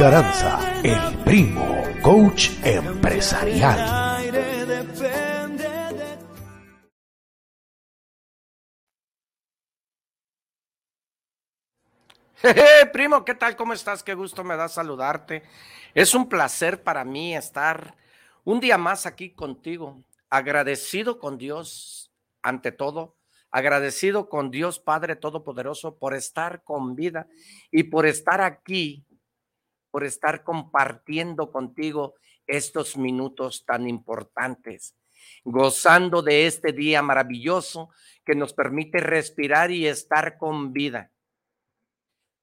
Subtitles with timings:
[0.00, 4.22] Caranza, el primo, coach empresarial.
[12.94, 13.56] primo, ¿qué tal?
[13.56, 14.02] ¿Cómo estás?
[14.02, 15.42] Qué gusto me da saludarte.
[15.92, 17.94] Es un placer para mí estar
[18.44, 23.18] un día más aquí contigo, agradecido con Dios ante todo,
[23.50, 27.26] agradecido con Dios Padre Todopoderoso por estar con vida
[27.70, 29.04] y por estar aquí
[29.90, 32.14] por estar compartiendo contigo
[32.46, 34.94] estos minutos tan importantes,
[35.44, 37.90] gozando de este día maravilloso
[38.24, 41.10] que nos permite respirar y estar con vida.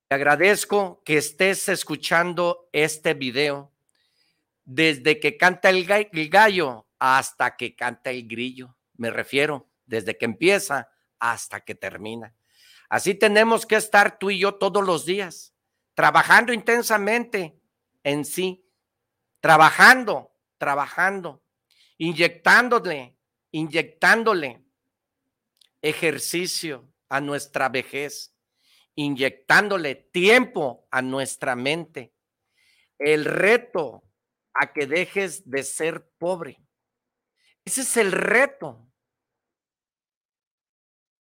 [0.07, 3.73] Te agradezco que estés escuchando este video
[4.63, 8.75] desde que canta el gallo hasta que canta el grillo.
[8.95, 12.33] Me refiero, desde que empieza hasta que termina.
[12.89, 15.53] Así tenemos que estar tú y yo todos los días
[15.97, 17.59] trabajando intensamente
[18.03, 18.63] en sí,
[19.39, 21.43] trabajando, trabajando,
[21.97, 23.17] inyectándole,
[23.49, 24.63] inyectándole
[25.81, 28.31] ejercicio a nuestra vejez,
[28.93, 32.13] inyectándole tiempo a nuestra mente.
[32.99, 34.03] El reto
[34.53, 36.61] a que dejes de ser pobre.
[37.65, 38.87] Ese es el reto.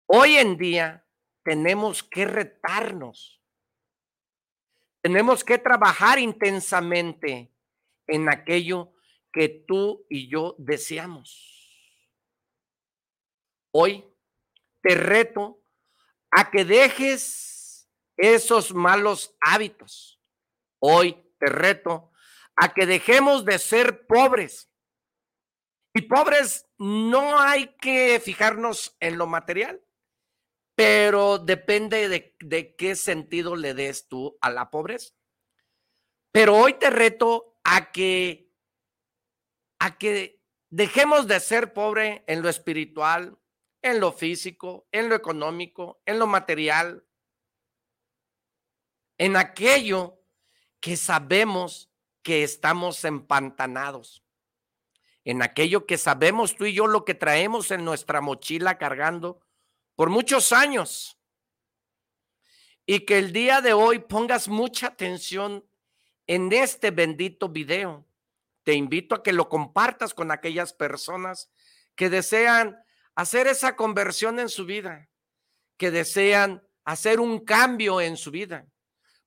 [0.07, 1.07] Hoy en día
[1.45, 3.41] tenemos que retarnos
[5.05, 7.53] tenemos que trabajar intensamente
[8.07, 8.95] en aquello
[9.31, 11.77] que tú y yo deseamos.
[13.71, 14.03] Hoy
[14.81, 15.63] te reto
[16.31, 20.23] a que dejes esos malos hábitos.
[20.79, 22.11] Hoy te reto
[22.57, 24.73] a que dejemos de ser pobres.
[25.93, 29.83] Y pobres no hay que fijarnos en lo material
[30.75, 35.15] pero depende de, qué sentido le des tú a la pobreza.
[36.33, 38.51] Pero hoy te reto a que,
[39.79, 43.39] a que dejemos de ser pobre en lo espiritual,
[43.83, 47.07] en lo físico, en lo económico, en lo material,
[49.19, 50.21] en aquello
[50.81, 51.93] que sabemos
[52.23, 54.25] que estamos empantanados,
[55.25, 59.44] en aquello que sabemos tú y yo lo que traemos en nuestra mochila cargando
[59.97, 61.19] por muchos años.
[62.87, 65.65] Y que el día de hoy pongas mucha atención
[66.27, 68.07] en este bendito video.
[68.63, 71.51] Te invito a que lo compartas con aquellas personas
[71.95, 72.77] que desean
[73.15, 75.09] hacer esa conversión en su vida,
[75.77, 78.67] que desean hacer un cambio en su vida,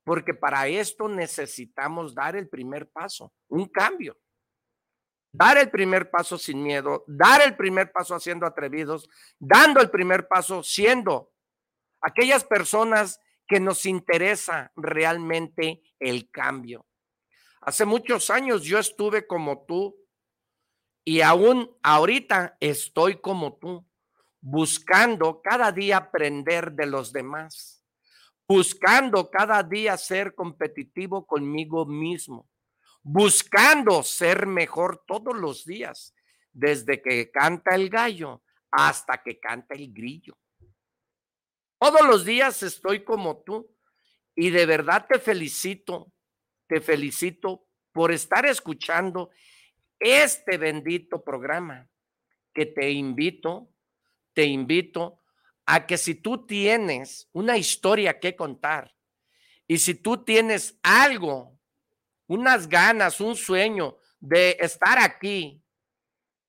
[0.03, 4.17] porque para esto necesitamos dar el primer paso, un cambio
[5.31, 9.09] dar el primer paso sin miedo, dar el primer paso haciendo atrevidos,
[9.39, 11.31] dando el primer paso siendo
[12.01, 16.85] aquellas personas que nos interesa realmente el cambio.
[17.61, 19.95] Hace muchos años yo estuve como tú
[21.03, 23.85] y aún ahorita estoy como tú,
[24.41, 27.83] buscando cada día aprender de los demás,
[28.47, 32.49] buscando cada día ser competitivo conmigo mismo
[33.09, 36.13] buscando ser mejor todos los días,
[36.51, 40.37] desde que canta el gallo hasta que canta el grillo.
[41.79, 43.73] Todos los días estoy como tú
[44.35, 46.11] y de verdad te felicito,
[46.67, 49.29] te felicito por estar escuchando
[49.99, 51.87] este bendito programa
[52.53, 53.69] que te invito,
[54.33, 55.21] te invito
[55.65, 58.93] a que si tú tienes una historia que contar
[59.65, 61.56] y si tú tienes algo,
[62.27, 65.63] unas ganas, un sueño de estar aquí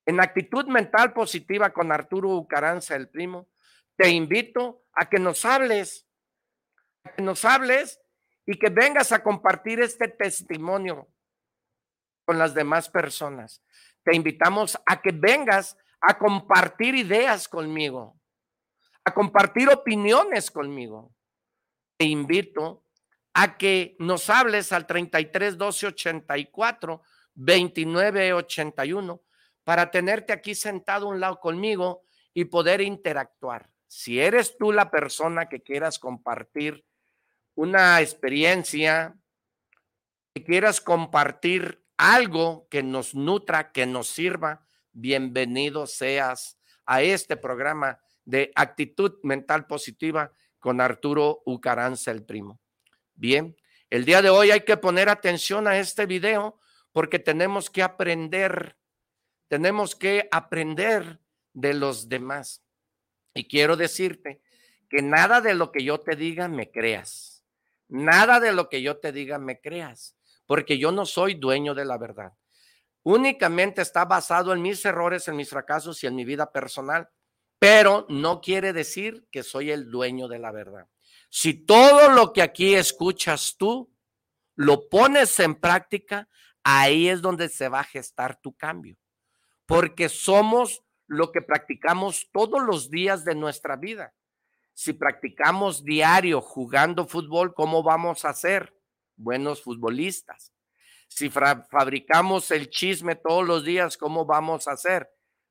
[0.06, 3.48] en actitud mental positiva con Arturo Ucaranza, el primo,
[3.96, 6.08] te invito a que nos hables,
[7.04, 8.00] a que nos hables
[8.46, 11.08] y que vengas a compartir este testimonio
[12.24, 13.62] con las demás personas.
[14.02, 18.18] Te invitamos a que vengas a compartir ideas conmigo,
[19.04, 21.14] a compartir opiniones conmigo.
[21.98, 22.84] Te invito
[23.40, 27.02] a que nos hables al 33 12 84
[27.34, 29.22] 29 81
[29.62, 32.02] para tenerte aquí sentado a un lado conmigo
[32.34, 33.70] y poder interactuar.
[33.86, 36.84] Si eres tú la persona que quieras compartir
[37.54, 39.16] una experiencia,
[40.34, 48.00] que quieras compartir algo que nos nutra, que nos sirva, bienvenido seas a este programa
[48.24, 52.60] de actitud mental positiva con Arturo Ucaranza, el primo.
[53.18, 53.56] Bien,
[53.90, 56.60] el día de hoy hay que poner atención a este video
[56.92, 58.76] porque tenemos que aprender,
[59.48, 61.18] tenemos que aprender
[61.52, 62.62] de los demás.
[63.34, 64.40] Y quiero decirte
[64.88, 67.42] que nada de lo que yo te diga me creas.
[67.88, 70.16] Nada de lo que yo te diga me creas,
[70.46, 72.34] porque yo no soy dueño de la verdad.
[73.02, 77.08] Únicamente está basado en mis errores, en mis fracasos y en mi vida personal,
[77.58, 80.86] pero no quiere decir que soy el dueño de la verdad.
[81.28, 83.92] Si todo lo que aquí escuchas tú
[84.54, 86.28] lo pones en práctica,
[86.64, 88.96] ahí es donde se va a gestar tu cambio,
[89.66, 94.14] porque somos lo que practicamos todos los días de nuestra vida.
[94.74, 98.74] Si practicamos diario jugando fútbol, ¿cómo vamos a ser?
[99.16, 100.52] Buenos futbolistas.
[101.08, 105.08] Si fabricamos el chisme todos los días, ¿cómo vamos a ser?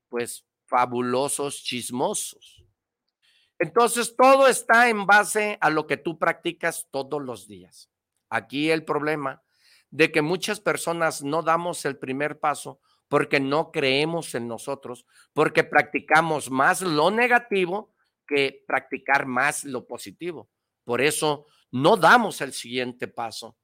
[0.08, 2.67] Pues fabulosos chismosos.
[3.60, 7.90] Entonces, todo está en base a lo que tú practicas todos los días.
[8.30, 9.42] Aquí el problema
[9.90, 15.64] de que muchas personas no damos el primer paso porque no creemos en nosotros, porque
[15.64, 17.94] practicamos más lo negativo
[18.28, 20.50] que practicar más lo positivo.
[20.84, 23.58] Por eso no damos el siguiente paso.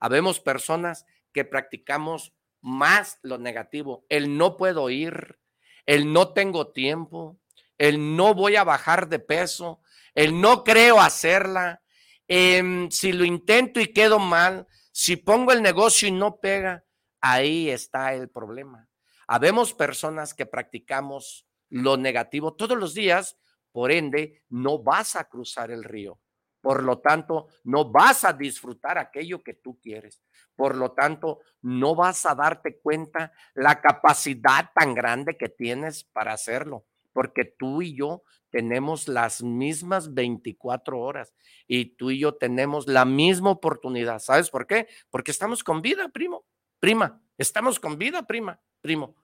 [0.00, 5.38] Habemos personas que practicamos más lo negativo, el no puedo ir,
[5.86, 7.39] el no tengo tiempo,
[7.80, 9.80] el no voy a bajar de peso,
[10.14, 11.80] el no creo hacerla,
[12.28, 16.84] em, si lo intento y quedo mal, si pongo el negocio y no pega,
[17.22, 18.86] ahí está el problema.
[19.26, 23.38] Habemos personas que practicamos lo negativo todos los días,
[23.72, 26.20] por ende, no vas a cruzar el río.
[26.60, 30.22] Por lo tanto, no vas a disfrutar aquello que tú quieres.
[30.54, 36.34] Por lo tanto, no vas a darte cuenta la capacidad tan grande que tienes para
[36.34, 41.32] hacerlo, porque tú y yo tenemos las mismas 24 horas
[41.66, 44.18] y tú y yo tenemos la misma oportunidad.
[44.18, 44.88] ¿Sabes por qué?
[45.10, 46.44] Porque estamos con vida, primo,
[46.80, 49.16] prima, estamos con vida, prima, primo.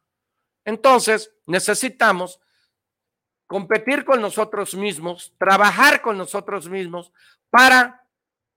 [0.65, 2.41] Entonces, necesitamos
[3.47, 7.13] competir con nosotros mismos, trabajar con nosotros mismos
[7.51, 8.07] para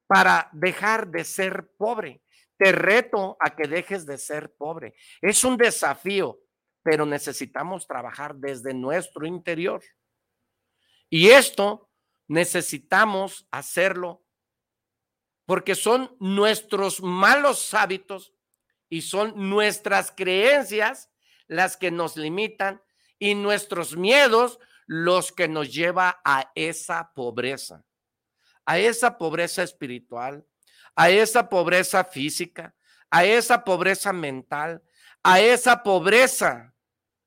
[0.10, 2.24] para dejar de ser pobre.
[2.58, 4.96] Te reto a que dejes de ser pobre.
[5.22, 6.40] Es un desafío,
[6.84, 9.82] pero necesitamos trabajar desde nuestro interior.
[11.10, 11.90] Y esto
[12.28, 14.24] necesitamos hacerlo
[15.46, 18.34] porque son nuestros malos hábitos
[18.88, 21.10] y son nuestras creencias
[21.48, 22.82] las que nos limitan
[23.18, 27.84] y nuestros miedos los que nos lleva a esa pobreza,
[28.66, 30.46] a esa pobreza espiritual,
[30.96, 32.76] a esa pobreza física,
[33.10, 34.84] a esa pobreza mental,
[35.24, 36.74] a esa pobreza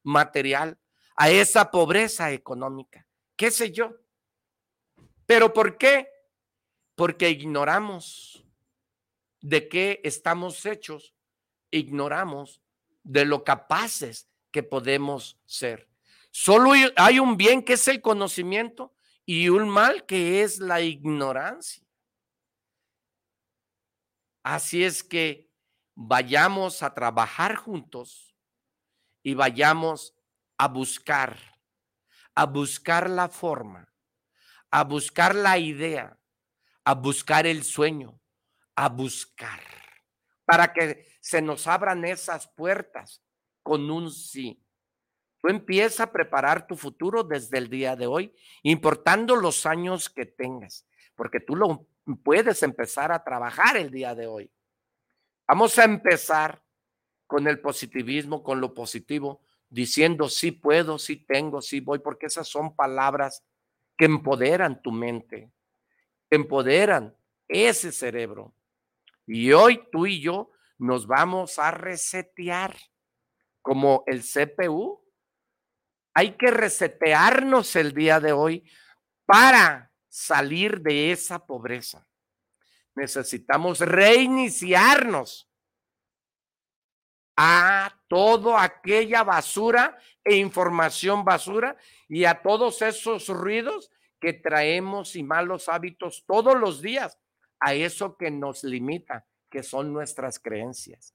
[0.03, 0.79] material,
[1.17, 3.07] a esa pobreza económica,
[3.37, 3.97] qué sé yo.
[5.27, 6.09] Pero ¿por qué?
[6.95, 8.45] Porque ignoramos
[9.41, 11.15] de qué estamos hechos,
[11.71, 12.63] ignoramos
[13.03, 15.89] de lo capaces que podemos ser.
[16.31, 18.95] Solo hay un bien que es el conocimiento
[19.27, 21.85] y un mal que es la ignorancia.
[24.43, 25.51] Así es que
[25.95, 28.35] vayamos a trabajar juntos
[29.23, 30.15] y vayamos
[30.59, 31.39] a buscar,
[32.35, 33.93] a buscar la forma,
[34.71, 36.19] a buscar la idea,
[36.85, 38.21] a buscar el sueño,
[38.75, 39.61] a buscar,
[40.45, 43.23] para que se nos abran esas puertas
[43.63, 44.65] con un sí.
[45.41, 50.27] Tú empieza a preparar tu futuro desde el día de hoy, importando los años que
[50.27, 51.87] tengas, porque tú lo
[52.23, 54.51] puedes empezar a trabajar el día de hoy.
[55.52, 56.62] Vamos a empezar
[57.26, 62.49] con el positivismo, con lo positivo, diciendo sí puedo, sí tengo, sí voy, porque esas
[62.49, 63.44] son palabras
[63.99, 65.52] que empoderan tu mente,
[66.30, 67.14] que empoderan
[67.49, 68.54] ese cerebro.
[69.26, 72.75] Y hoy tú y yo nos vamos a resetear
[73.61, 75.04] como el CPU
[76.14, 78.64] hay que resetearnos el día de hoy
[79.26, 82.06] para salir de esa pobreza.
[82.95, 85.49] Necesitamos reiniciarnos
[87.37, 91.77] a toda aquella basura e información basura
[92.09, 97.19] y a todos esos ruidos que traemos y malos hábitos todos los días,
[97.59, 101.15] a eso que nos limita, que son nuestras creencias.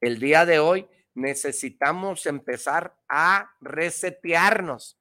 [0.00, 4.98] El día de hoy necesitamos empezar a resetearnos,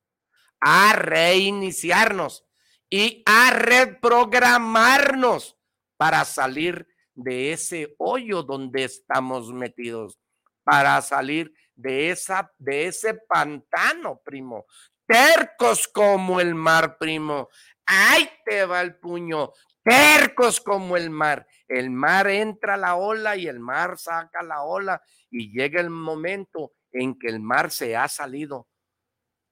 [0.60, 2.46] a reiniciarnos
[2.90, 5.59] y a reprogramarnos
[6.00, 10.18] para salir de ese hoyo donde estamos metidos,
[10.64, 14.66] para salir de esa de ese pantano, primo.
[15.06, 17.50] Tercos como el mar, primo.
[17.86, 19.52] Ahí te va el puño.
[19.84, 21.46] Tercos como el mar.
[21.68, 26.72] El mar entra la ola y el mar saca la ola y llega el momento
[26.94, 28.70] en que el mar se ha salido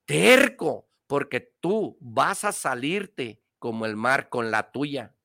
[0.05, 5.16] terco, porque tú vas a salirte como el mar con la tuya.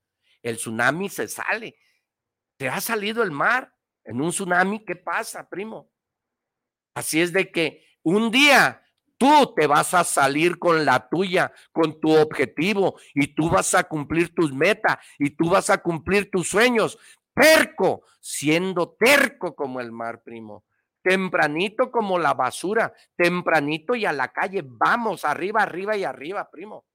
[0.42, 1.76] El tsunami se sale.
[2.56, 3.74] Te ha salido el mar.
[4.04, 5.90] En un tsunami, ¿qué pasa, primo?
[6.94, 8.82] Así es de que un día
[9.16, 13.84] tú te vas a salir con la tuya, con tu objetivo, y tú vas a
[13.84, 16.98] cumplir tus metas, y tú vas a cumplir tus sueños,
[17.32, 20.64] terco, siendo terco como el mar, primo.
[21.02, 24.62] Tempranito como la basura, tempranito y a la calle.
[24.64, 26.86] Vamos, arriba, arriba y arriba, primo.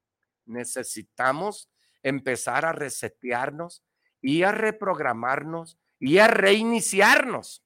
[0.46, 1.70] Necesitamos
[2.08, 3.84] empezar a resetearnos
[4.22, 7.64] y a reprogramarnos y a reiniciarnos.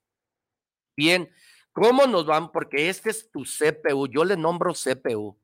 [0.96, 1.32] Bien,
[1.72, 2.52] ¿cómo nos van?
[2.52, 5.38] Porque este es tu CPU, yo le nombro CPU.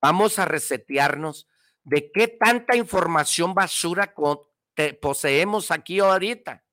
[0.00, 1.48] Vamos a resetearnos
[1.84, 4.14] de qué tanta información basura
[5.00, 6.64] poseemos aquí ahorita.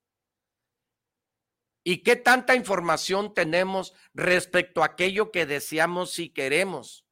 [1.84, 7.07] ¿Y qué tanta información tenemos respecto a aquello que deseamos si queremos?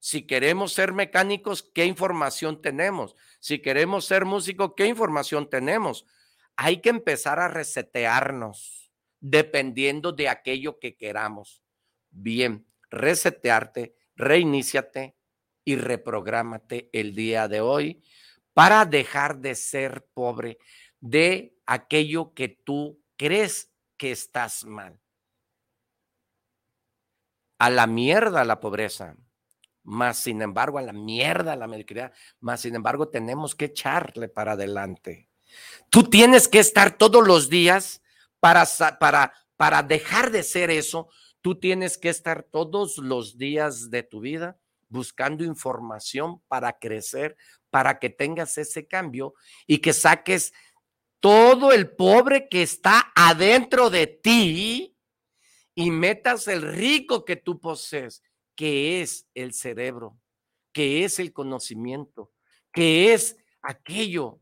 [0.00, 3.16] Si queremos ser mecánicos, ¿qué información tenemos?
[3.40, 6.06] Si queremos ser músicos, ¿qué información tenemos?
[6.56, 11.62] Hay que empezar a resetearnos dependiendo de aquello que queramos.
[12.10, 15.16] Bien, resetearte, reiníciate
[15.64, 18.02] y reprográmate el día de hoy
[18.54, 20.58] para dejar de ser pobre
[21.00, 25.00] de aquello que tú crees que estás mal.
[27.58, 29.16] A la mierda la pobreza,
[29.88, 34.52] más sin embargo a la mierda la mediocridad, más sin embargo tenemos que echarle para
[34.52, 35.30] adelante.
[35.88, 38.02] Tú tienes que estar todos los días
[38.38, 38.66] para,
[39.00, 41.08] para, para dejar de ser eso,
[41.40, 44.58] tú tienes que estar todos los días de tu vida
[44.90, 47.36] buscando información para crecer,
[47.70, 49.34] para que tengas ese cambio
[49.66, 50.52] y que saques
[51.18, 54.94] todo el pobre que está adentro de ti
[55.74, 58.22] y metas el rico que tú posees,
[58.58, 60.18] que es el cerebro,
[60.72, 62.32] que es el conocimiento,
[62.72, 64.40] que es aquello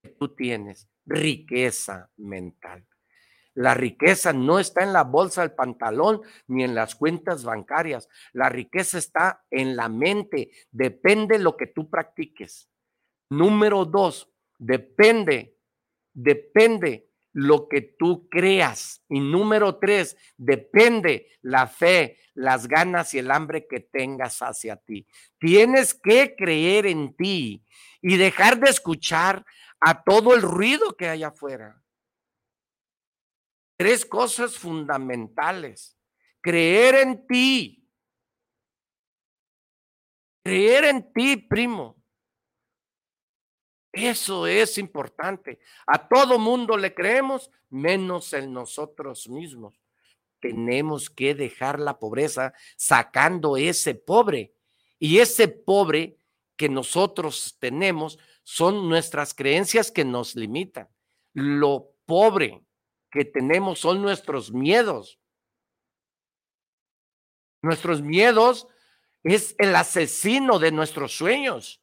[0.00, 2.86] que tú tienes, riqueza mental.
[3.52, 8.08] La riqueza no está en la bolsa del pantalón ni en las cuentas bancarias.
[8.32, 10.52] La riqueza está en la mente.
[10.70, 12.70] Depende lo que tú practiques.
[13.28, 15.56] Número dos, depende,
[16.12, 17.05] depende
[17.36, 19.02] lo que tú creas.
[19.08, 25.06] Y número tres, depende la fe, las ganas y el hambre que tengas hacia ti.
[25.38, 27.62] Tienes que creer en ti
[28.00, 29.44] y dejar de escuchar
[29.80, 31.82] a todo el ruido que hay afuera
[33.76, 35.96] tres cosas fundamentales.
[36.40, 37.86] Creer en ti.
[40.42, 41.95] Creer en ti, primo.
[43.96, 45.58] Eso es importante.
[45.86, 49.80] A todo mundo le creemos, menos en nosotros mismos.
[50.38, 54.52] Tenemos que dejar la pobreza sacando ese pobre.
[54.98, 56.18] Y ese pobre
[56.56, 60.88] que nosotros tenemos son nuestras creencias que nos limitan.
[61.32, 62.62] Lo pobre
[63.10, 65.18] que tenemos son nuestros miedos.
[67.62, 68.68] Nuestros miedos
[69.22, 71.80] es el asesino de nuestros sueños.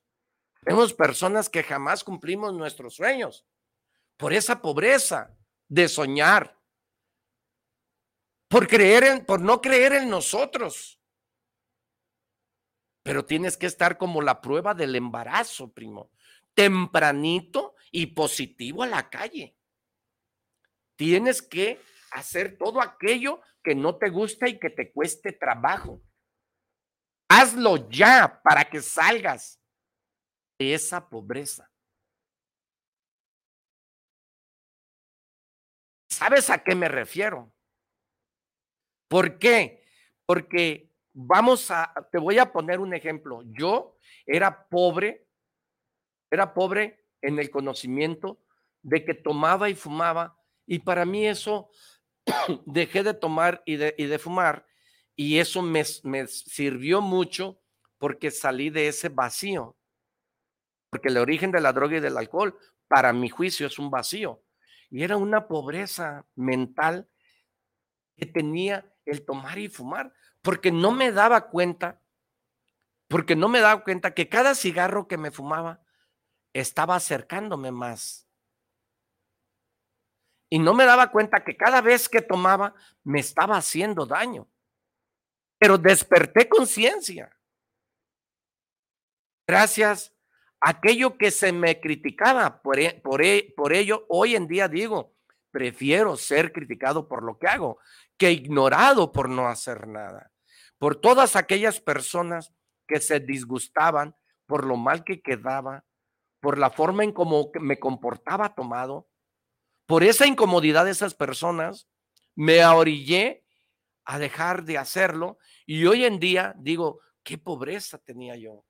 [0.65, 3.45] Vemos personas que jamás cumplimos nuestros sueños
[4.17, 5.35] por esa pobreza
[5.67, 6.57] de soñar,
[8.47, 10.99] por creer en, por no creer en nosotros.
[13.03, 16.11] Pero tienes que estar como la prueba del embarazo, primo.
[16.53, 19.57] Tempranito y positivo a la calle.
[20.95, 26.01] Tienes que hacer todo aquello que no te gusta y que te cueste trabajo.
[27.27, 29.62] Hazlo ya para que salgas
[30.71, 31.69] esa pobreza.
[36.09, 37.51] ¿Sabes a qué me refiero?
[39.07, 39.83] ¿Por qué?
[40.25, 43.41] Porque vamos a, te voy a poner un ejemplo.
[43.45, 45.27] Yo era pobre,
[46.29, 48.39] era pobre en el conocimiento
[48.81, 51.69] de que tomaba y fumaba y para mí eso
[52.65, 54.65] dejé de tomar y de, y de fumar
[55.15, 57.59] y eso me, me sirvió mucho
[57.97, 59.77] porque salí de ese vacío.
[60.93, 62.55] Porque el origen de la droga y del alcohol,
[62.87, 64.43] para mi juicio, es un vacío.
[64.91, 67.09] Y era una pobreza mental
[68.15, 71.99] que tenía el tomar y fumar, porque no me daba cuenta,
[73.07, 75.81] porque no me daba cuenta que cada cigarro que me fumaba
[76.53, 78.27] estaba acercándome más.
[80.47, 84.47] Y no me daba cuenta que cada vez que tomaba me estaba haciendo daño.
[85.57, 87.35] Pero desperté conciencia.
[89.47, 90.12] Gracias
[90.63, 92.61] aquello que se me criticaba.
[92.61, 95.13] Por, e, e, por ello, hoy en día digo,
[95.51, 97.79] prefiero ser criticado por lo que hago
[98.17, 100.31] que ignorado por no hacer nada.
[100.77, 102.53] Por todas aquellas personas
[102.87, 104.15] que se disgustaban
[104.45, 105.85] por lo mal que quedaba,
[106.39, 109.09] por la forma en cómo me comportaba tomado,
[109.85, 111.89] por esa incomodidad de esas personas,
[112.35, 113.45] me ahorillé
[114.05, 118.65] a dejar de hacerlo y hoy en día digo, qué pobreza tenía yo.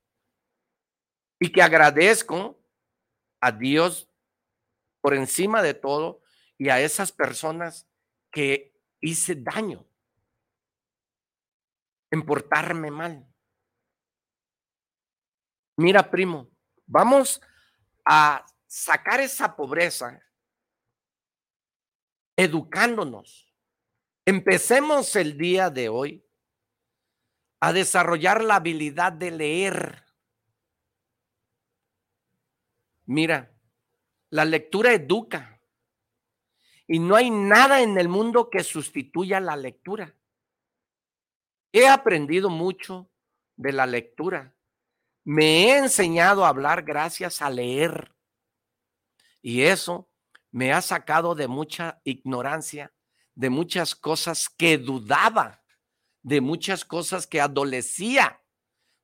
[1.44, 2.58] Y que agradezco
[3.42, 4.10] a Dios
[5.02, 6.22] por encima de todo
[6.58, 7.86] y a esas personas
[8.32, 9.86] que hice daño
[12.12, 13.28] en portarme mal.
[15.76, 16.50] Mira, primo,
[16.86, 17.42] vamos
[18.06, 20.24] a sacar esa pobreza
[22.38, 23.54] educándonos.
[24.26, 26.26] Empecemos el día de hoy
[27.60, 30.13] a desarrollar la habilidad de leer.
[33.06, 33.52] Mira,
[34.30, 35.62] la lectura educa.
[36.88, 40.16] Y no hay nada en el mundo que sustituya la lectura.
[41.72, 43.10] He aprendido mucho
[43.56, 44.56] de la lectura.
[45.24, 48.14] Me he enseñado a hablar gracias a leer.
[49.42, 50.10] Y eso
[50.52, 52.94] me ha sacado de mucha ignorancia,
[53.34, 55.64] de muchas cosas que dudaba,
[56.22, 58.42] de muchas cosas que adolecía,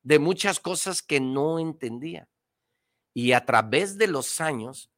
[0.03, 2.29] de muchas cosas que no entendía.
[3.19, 4.89] Y a través de los años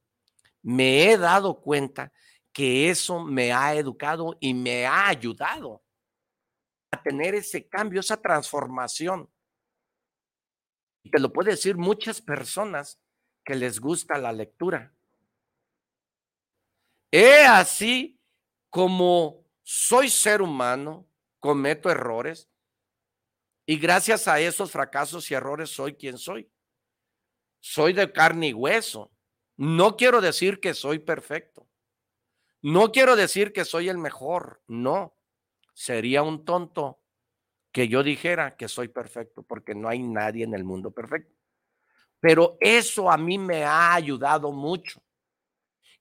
[0.62, 2.14] me he dado cuenta
[2.54, 5.84] que eso me ha educado y me ha ayudado
[6.92, 9.28] a tener ese cambio, esa transformación.
[11.02, 13.02] Y te lo puede decir muchas personas
[13.44, 14.94] que les gusta la lectura.
[17.12, 18.22] He así
[18.70, 22.52] como soy ser humano, cometo errores
[23.66, 26.52] y gracias a esos fracasos y errores soy quien soy.
[27.62, 29.12] Soy de carne y hueso.
[29.56, 31.67] No quiero decir que soy perfecto.
[32.62, 35.15] No quiero decir que soy el mejor, no.
[35.74, 37.00] Sería un tonto
[37.71, 41.34] que yo dijera que soy perfecto, porque no hay nadie en el mundo perfecto.
[42.19, 45.02] Pero eso a mí me ha ayudado mucho.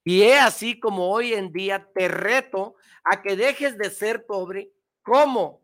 [0.05, 4.73] Y es así como hoy en día te reto a que dejes de ser pobre.
[5.03, 5.63] ¿Cómo?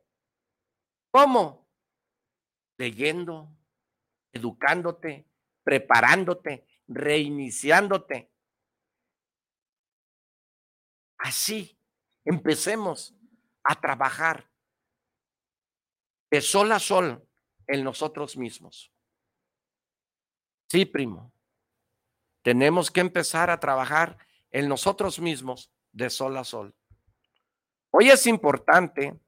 [1.11, 1.67] ¿Cómo?
[2.79, 3.51] Leyendo,
[4.33, 5.27] educándote,
[5.67, 8.31] preparándote, reiniciándote.
[11.19, 11.77] Así,
[12.25, 13.17] empecemos
[13.65, 14.49] a trabajar
[16.31, 17.29] de sol a sol
[17.67, 18.93] en nosotros mismos.
[20.71, 21.35] Sí, primo.
[22.43, 24.19] Tenemos que empezar a trabajar
[24.53, 26.77] en nosotros mismos de sol a sol.
[27.91, 29.19] Hoy es importante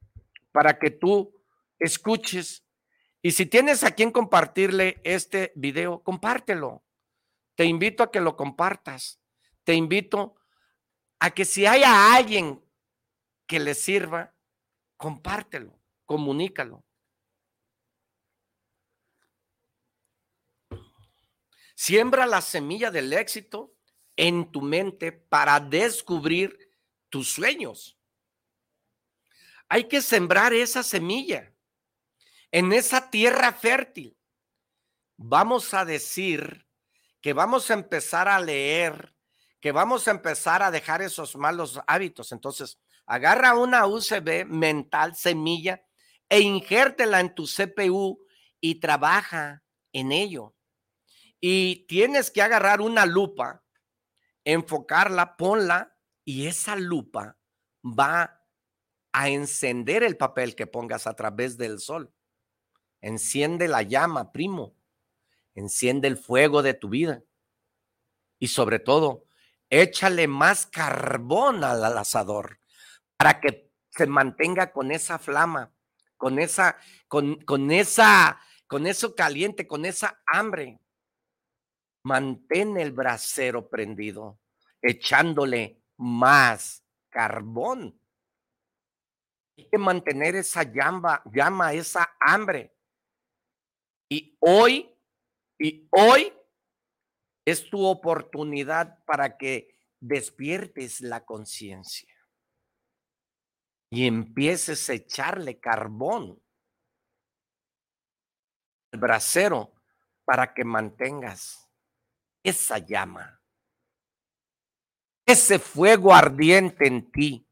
[0.52, 1.34] para que tú
[1.80, 2.64] escuches
[3.20, 6.84] y si tienes a quien compartirle este video, compártelo.
[7.56, 9.20] Te invito a que lo compartas.
[9.64, 10.36] Te invito
[11.18, 12.62] a que si hay a alguien
[13.46, 14.34] que le sirva,
[14.96, 16.84] compártelo, comunícalo.
[21.74, 23.74] Siembra la semilla del éxito
[24.16, 26.72] en tu mente para descubrir
[27.08, 27.98] tus sueños.
[29.68, 31.52] Hay que sembrar esa semilla
[32.52, 34.16] en esa tierra fértil.
[35.16, 36.66] Vamos a decir
[37.20, 39.14] que vamos a empezar a leer
[39.60, 42.30] que vamos a empezar a dejar esos malos hábitos.
[42.30, 45.82] Entonces, Agarra una USB mental, semilla,
[46.28, 48.22] e injértela en tu CPU
[48.60, 49.62] y trabaja
[49.94, 50.54] en ello.
[51.40, 53.64] Y tienes que agarrar una lupa,
[54.44, 57.38] enfocarla, ponla, y esa lupa
[57.82, 58.44] va
[59.12, 62.12] a encender el papel que pongas a través del sol.
[63.00, 64.74] Enciende la llama, primo.
[65.54, 67.22] Enciende el fuego de tu vida.
[68.38, 69.24] Y sobre todo,
[69.70, 72.60] échale más carbón al asador
[73.16, 75.72] para que se mantenga con esa flama,
[76.16, 76.76] con esa,
[77.08, 80.80] con, con esa, con eso caliente, con esa hambre.
[82.04, 84.38] Mantén el brasero prendido,
[84.80, 88.00] echándole más carbón.
[89.56, 92.77] Hay que mantener esa llama, llama, esa hambre.
[94.08, 94.94] Y hoy,
[95.58, 96.32] y hoy
[97.44, 102.12] es tu oportunidad para que despiertes la conciencia
[103.90, 106.42] y empieces a echarle carbón
[108.92, 109.74] al brasero
[110.24, 111.68] para que mantengas
[112.42, 113.42] esa llama,
[115.26, 117.46] ese fuego ardiente en ti.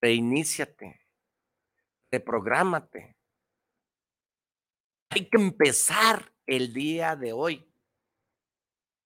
[0.00, 1.06] Reiníciate,
[2.10, 3.16] reprográmate.
[5.14, 7.70] Hay que empezar el día de hoy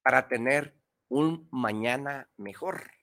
[0.03, 0.77] para tener
[1.09, 2.97] un mañana mejor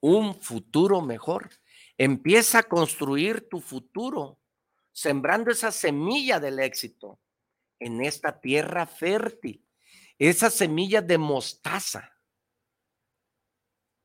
[0.00, 1.50] un futuro mejor.
[1.96, 4.40] Empieza a construir tu futuro,
[4.92, 7.20] sembrando esa semilla del éxito
[7.78, 9.66] en esta tierra fértil,
[10.18, 12.12] esa semilla de mostaza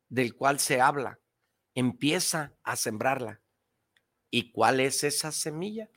[0.09, 1.19] del cual se habla.
[1.73, 3.41] Empieza a sembrarla.
[4.29, 5.89] ¿Y cuál es esa semilla?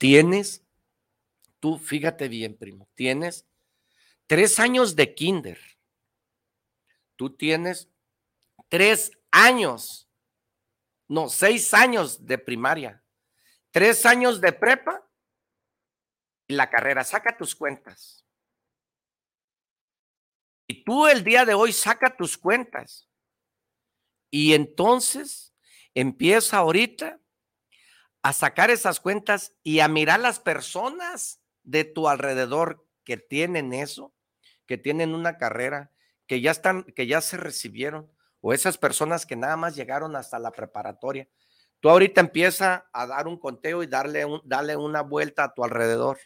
[0.00, 0.64] Tienes,
[1.58, 3.46] tú fíjate bien, primo, tienes
[4.26, 5.60] tres años de kinder.
[7.16, 7.86] Tú tienes
[8.70, 10.08] tres años,
[11.06, 13.04] no, seis años de primaria,
[13.70, 15.06] tres años de prepa
[16.48, 17.04] y la carrera.
[17.04, 18.24] Saca tus cuentas.
[20.66, 23.06] Y tú el día de hoy saca tus cuentas.
[24.30, 25.54] Y entonces
[25.92, 27.20] empieza ahorita
[28.22, 34.14] a sacar esas cuentas y a mirar las personas de tu alrededor que tienen eso,
[34.66, 35.90] que tienen una carrera,
[36.26, 40.38] que ya están, que ya se recibieron, o esas personas que nada más llegaron hasta
[40.38, 41.28] la preparatoria.
[41.80, 45.64] Tú ahorita empieza a dar un conteo y darle, un, darle una vuelta a tu
[45.64, 46.18] alrededor.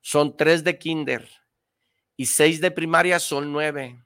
[0.00, 1.28] Son tres de kinder
[2.16, 4.02] y seis de primaria son nueve.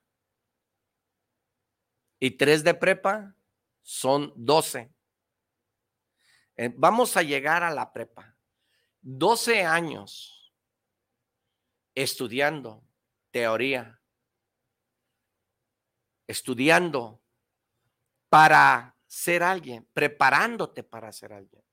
[2.19, 3.35] Y tres de prepa
[3.83, 4.93] son doce.
[6.63, 8.37] Eh, vamos a llegar a la prepa.
[9.01, 10.53] Doce años
[11.95, 12.87] estudiando
[13.31, 13.99] teoría,
[16.27, 17.23] estudiando
[18.29, 21.65] para ser alguien, preparándote para ser alguien.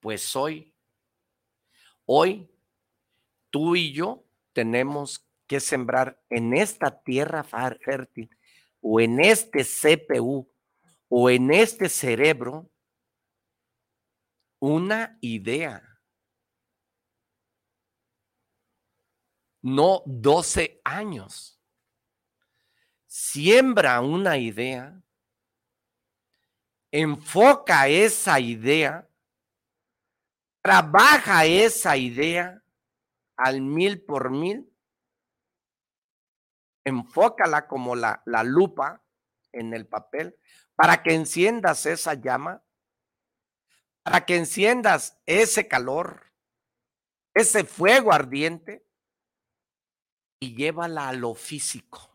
[0.00, 0.76] Pues hoy,
[2.04, 2.54] hoy,
[3.48, 8.28] tú y yo tenemos que sembrar en esta tierra fértil
[8.82, 10.46] o en este CPU
[11.08, 12.70] o en este cerebro
[14.66, 15.82] una idea.
[19.60, 21.60] No 12 años
[23.06, 25.00] siembra una idea,
[26.90, 29.06] enfoca esa idea,
[30.62, 32.62] trabaja esa idea
[33.36, 34.68] al mil por mil,
[36.84, 39.02] enfócala como la, la lupa
[39.52, 40.36] en el papel
[40.74, 42.62] para que enciendas esa llama,
[44.04, 46.30] para que enciendas ese calor,
[47.34, 48.86] ese fuego ardiente
[50.38, 52.14] y llévala a lo físico.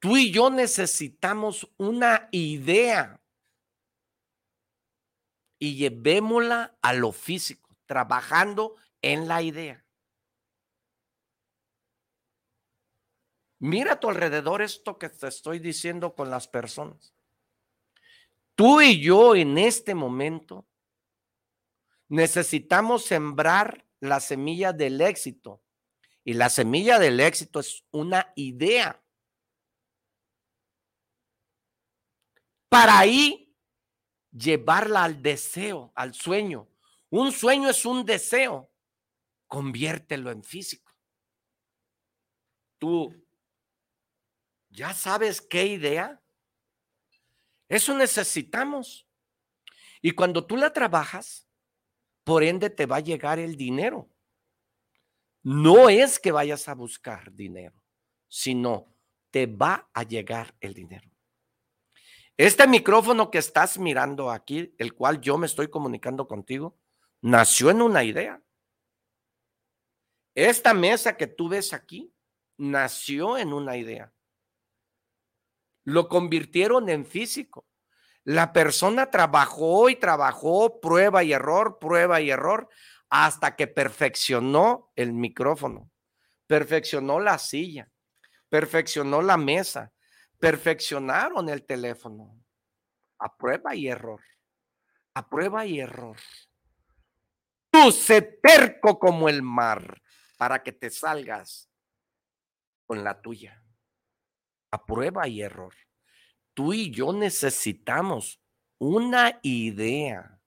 [0.00, 3.20] Tú y yo necesitamos una idea
[5.58, 9.84] y llevémosla a lo físico, trabajando en la idea.
[13.58, 17.17] Mira a tu alrededor esto que te estoy diciendo con las personas.
[18.58, 20.66] Tú y yo en este momento
[22.08, 25.62] necesitamos sembrar la semilla del éxito.
[26.24, 29.00] Y la semilla del éxito es una idea.
[32.68, 33.56] para ahí
[34.30, 36.68] llevarla al deseo, al sueño.
[37.10, 38.70] Un sueño es un deseo,
[39.46, 40.92] conviértelo en físico.
[42.78, 43.14] Tú
[44.68, 46.22] ya sabes qué idea.
[47.68, 49.06] Eso necesitamos.
[50.00, 51.46] Y cuando tú la trabajas,
[52.24, 54.08] por ende te va a llegar el dinero.
[55.42, 57.82] No es que vayas a buscar dinero.
[58.30, 58.94] sino
[59.30, 61.10] te va a llegar el dinero.
[62.36, 66.78] Este micrófono que estás mirando aquí, el cual yo me estoy comunicando contigo,
[67.20, 68.42] nació en una idea.
[70.34, 72.12] Esta mesa que tú ves aquí
[72.56, 74.12] nació en una idea.
[75.88, 77.66] Lo convirtieron en físico.
[78.22, 82.68] La persona trabajó y trabajó, prueba y error, prueba y error,
[83.08, 85.90] hasta que perfeccionó el micrófono,
[86.46, 87.90] perfeccionó la silla,
[88.50, 89.90] perfeccionó la mesa,
[90.38, 92.38] perfeccionaron el teléfono.
[93.18, 94.20] A prueba y error,
[95.14, 96.18] a prueba y error.
[97.70, 100.02] Tú se terco como el mar
[100.36, 101.70] para que te salgas
[102.84, 103.62] con la tuya.
[104.70, 105.74] A prueba y error.
[106.54, 108.40] Tú y yo necesitamos
[108.78, 110.40] una idea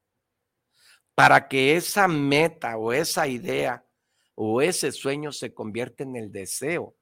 [1.15, 3.85] para que esa meta o esa idea
[4.35, 6.95] o ese sueño se convierta en el deseo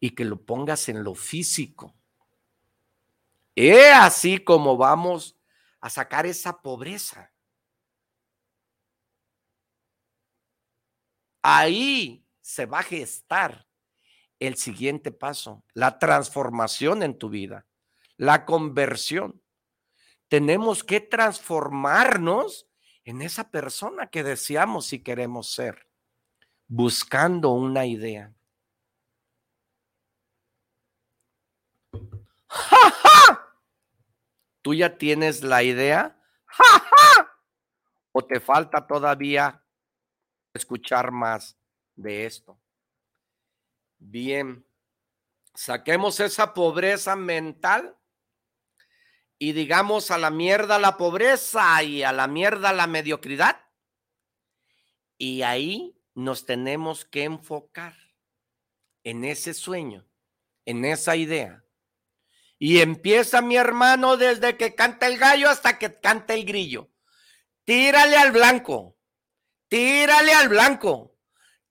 [0.00, 1.94] y que lo pongas en lo físico.
[3.54, 5.38] Es así como vamos
[5.80, 7.32] a sacar esa pobreza.
[11.42, 13.69] Ahí se va a gestar
[14.40, 17.66] el siguiente paso, la transformación en tu vida,
[18.16, 19.42] la conversión.
[20.28, 22.68] Tenemos que transformarnos
[23.04, 25.88] en esa persona que deseamos y queremos ser,
[26.66, 28.34] buscando una idea.
[32.48, 33.54] ¡Ja,
[34.62, 36.20] tú ya tienes la idea?
[36.46, 36.82] ¡Ja,
[38.12, 39.64] ¿O te falta todavía
[40.54, 41.58] escuchar más
[41.94, 42.59] de esto?
[44.00, 44.66] Bien,
[45.54, 47.98] saquemos esa pobreza mental
[49.38, 53.60] y digamos a la mierda la pobreza y a la mierda la mediocridad.
[55.18, 57.94] Y ahí nos tenemos que enfocar
[59.04, 60.08] en ese sueño,
[60.64, 61.62] en esa idea.
[62.58, 66.90] Y empieza mi hermano desde que canta el gallo hasta que canta el grillo.
[67.64, 68.96] Tírale al blanco,
[69.68, 71.19] tírale al blanco,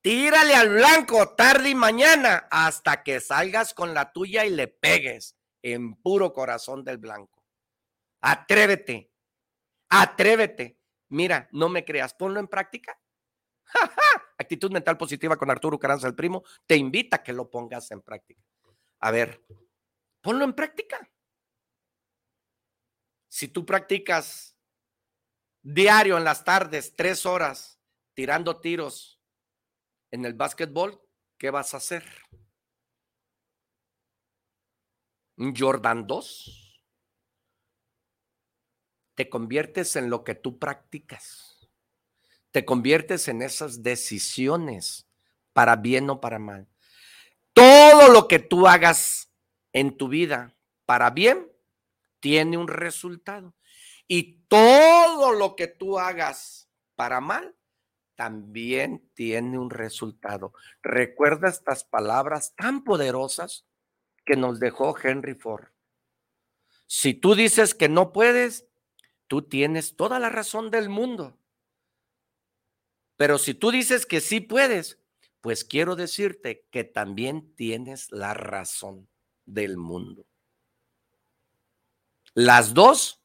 [0.02, 5.36] tírale al blanco tarde y mañana hasta que salgas con la tuya y le pegues
[5.62, 7.44] en puro corazón del blanco.
[8.22, 9.12] Atrévete,
[9.90, 10.80] atrévete.
[11.10, 13.00] Mira, no me creas, ponlo en práctica.
[14.38, 18.02] Actitud mental positiva con Arturo Caranza, el primo, te invita a que lo pongas en
[18.02, 18.42] práctica.
[19.00, 19.44] A ver,
[20.22, 21.10] ponlo en práctica.
[23.28, 24.58] Si tú practicas
[25.62, 27.80] diario en las tardes, tres horas,
[28.14, 29.19] tirando tiros
[30.12, 31.02] en el básquetbol,
[31.38, 32.04] ¿qué vas a hacer?
[35.38, 36.70] ¿Un Jordan 2?
[39.20, 41.70] te conviertes en lo que tú practicas.
[42.52, 45.10] Te conviertes en esas decisiones
[45.52, 46.70] para bien o para mal.
[47.52, 49.30] Todo lo que tú hagas
[49.74, 51.52] en tu vida para bien
[52.22, 53.54] tiene un resultado.
[54.08, 57.54] Y todo lo que tú hagas para mal
[58.20, 60.52] también tiene un resultado.
[60.84, 63.66] Recuerda estas palabras tan poderosas
[64.26, 65.70] que nos dejó Henry Ford.
[66.86, 68.68] Si tú dices que no puedes,
[69.28, 71.40] tú tienes toda la razón del mundo.
[73.16, 75.00] Pero si tú dices que sí puedes,
[75.40, 79.08] pues quiero decirte que también tienes la razón
[79.46, 80.28] del mundo.
[82.34, 83.22] Las dos,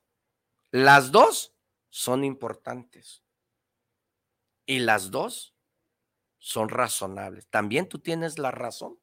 [0.71, 1.53] las dos
[1.91, 3.24] son importantes.
[4.67, 5.55] Y las dos
[6.39, 7.49] son razonables.
[7.49, 8.99] También tú tienes la razón.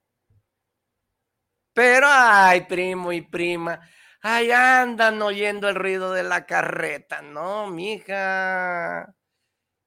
[1.74, 3.80] Pero, ay, primo y prima,
[4.24, 7.24] Ahí andan oyendo el ruido de la carreta.
[7.24, 9.15] No, mija.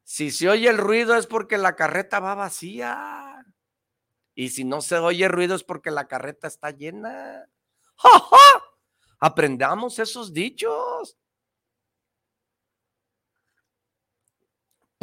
[0.02, 3.44] Si se oye el ruido es porque la carreta va vacía.
[4.34, 7.48] Y si no se oye ruido es porque la carreta está llena.
[7.96, 8.10] ¡Ja,
[9.20, 11.16] Aprendamos esos dichos.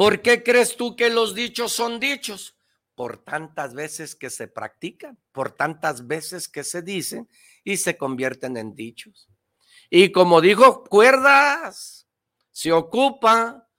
[0.02, 2.58] ¿Por qué crees tú que los dichos son dichos?
[2.96, 7.28] Por tantas veces que se practican, por tantas veces que se dicen
[7.62, 9.28] y se convierten en dichos.
[9.90, 12.08] Y como dijo cuerdas,
[12.50, 13.70] se ocupa.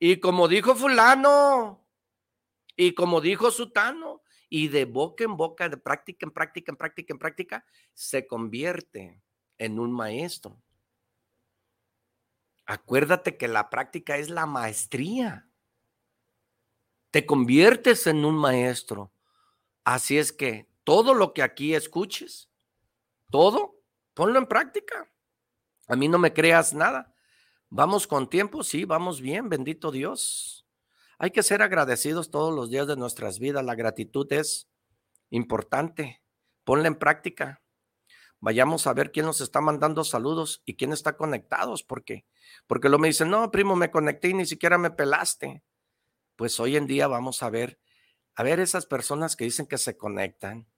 [0.00, 1.86] Y como dijo fulano,
[2.74, 7.14] y como dijo sutano, y de boca en boca, de práctica en práctica, en práctica,
[7.14, 7.64] en práctica,
[7.94, 9.22] se convierte
[9.58, 10.60] en un maestro.
[12.66, 15.47] Acuérdate que la práctica es la maestría.
[17.10, 19.12] Te conviertes en un maestro.
[19.84, 22.50] Así es que todo lo que aquí escuches,
[23.30, 23.80] todo,
[24.14, 25.10] ponlo en práctica.
[25.86, 27.14] A mí no me creas nada.
[27.70, 30.66] Vamos con tiempo, sí, vamos bien, bendito Dios.
[31.18, 33.64] Hay que ser agradecidos todos los días de nuestras vidas.
[33.64, 34.68] La gratitud es
[35.30, 36.22] importante
[36.68, 37.62] ponla en práctica.
[38.40, 42.26] Vayamos a ver quién nos está mandando saludos y quién está conectados, porque
[42.66, 45.62] porque lo me dicen, "No, primo, me conecté y ni siquiera me pelaste."
[46.38, 47.80] Pues hoy en día vamos a ver
[48.36, 50.68] a ver esas personas que dicen que se conectan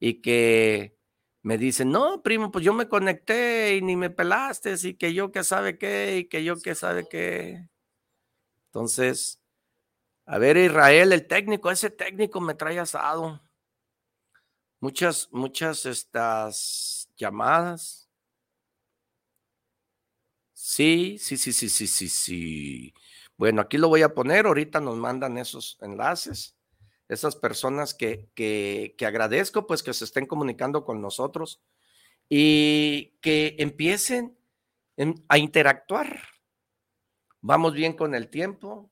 [0.00, 0.98] y que
[1.42, 5.32] me dicen, "No, primo, pues yo me conecté y ni me pelaste, y que yo
[5.32, 7.68] que sabe qué y que yo que sabe qué."
[8.74, 9.38] Entonces,
[10.26, 13.42] a ver, Israel, el técnico, ese técnico me trae asado.
[14.80, 18.08] Muchas, muchas estas llamadas.
[20.56, 22.94] Sí, sí, sí, sí, sí, sí, sí.
[23.36, 24.46] Bueno, aquí lo voy a poner.
[24.46, 26.56] Ahorita nos mandan esos enlaces.
[27.08, 31.62] Esas personas que, que, que agradezco, pues que se estén comunicando con nosotros
[32.28, 34.38] y que empiecen
[35.28, 36.22] a interactuar.
[37.40, 38.90] Vamos bien con el tiempo.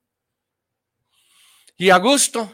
[1.77, 2.53] Y a gusto,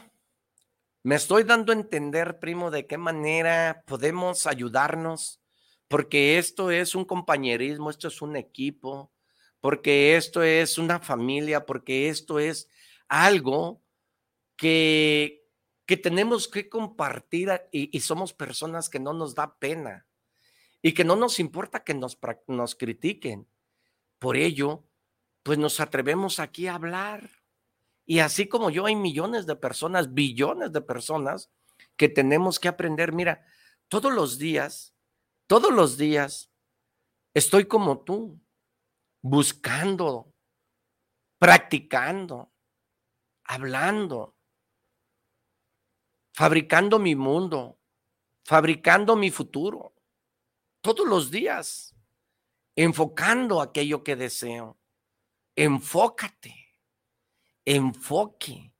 [1.03, 5.41] me estoy dando a entender, primo, de qué manera podemos ayudarnos,
[5.87, 9.11] porque esto es un compañerismo, esto es un equipo,
[9.61, 12.69] porque esto es una familia, porque esto es
[13.07, 13.81] algo
[14.55, 15.45] que,
[15.85, 20.05] que tenemos que compartir y, somos personas que no nos da pena
[20.81, 22.17] y que no nos importa que nos,
[22.47, 23.47] nos critiquen.
[24.19, 24.83] Por ello,
[25.43, 27.29] pues nos atrevemos aquí a hablar
[28.07, 31.51] y así como yo, hay millones de personas, billones de personas
[31.97, 33.11] que tenemos que aprender.
[33.11, 33.45] Mira,
[33.89, 34.95] todos los días,
[35.45, 36.49] todos los días,
[37.33, 38.39] estoy como tú,
[39.29, 40.33] buscando,
[41.39, 42.51] practicando,
[43.43, 44.35] hablando,
[46.33, 47.79] fabricando mi mundo,
[48.43, 49.93] fabricando mi futuro.
[50.81, 51.95] Todos los días,
[52.75, 54.79] enfocando aquello que deseo.
[55.55, 56.67] Enfócate
[57.67, 58.73] enfoque,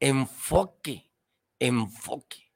[0.00, 1.08] enfoque,
[1.60, 2.52] enfoque.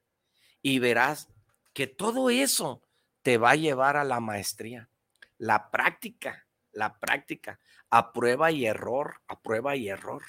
[0.61, 1.29] Y verás
[1.73, 2.83] que todo eso
[3.21, 4.89] te va a llevar a la maestría.
[5.37, 10.23] La práctica, la práctica, a prueba y error, a prueba y error.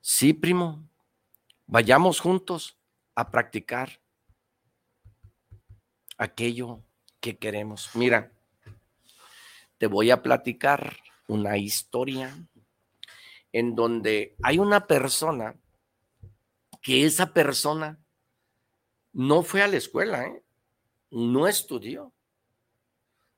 [0.00, 0.88] Sí, primo,
[1.66, 2.78] vayamos juntos
[3.14, 4.00] a practicar
[6.18, 6.82] aquello
[7.20, 7.90] que queremos.
[7.94, 8.32] Mira,
[9.78, 10.96] te voy a platicar
[11.28, 12.36] una historia
[13.52, 15.56] en donde hay una persona
[16.80, 17.98] que esa persona
[19.12, 20.42] no fue a la escuela, ¿eh?
[21.10, 22.12] no estudió.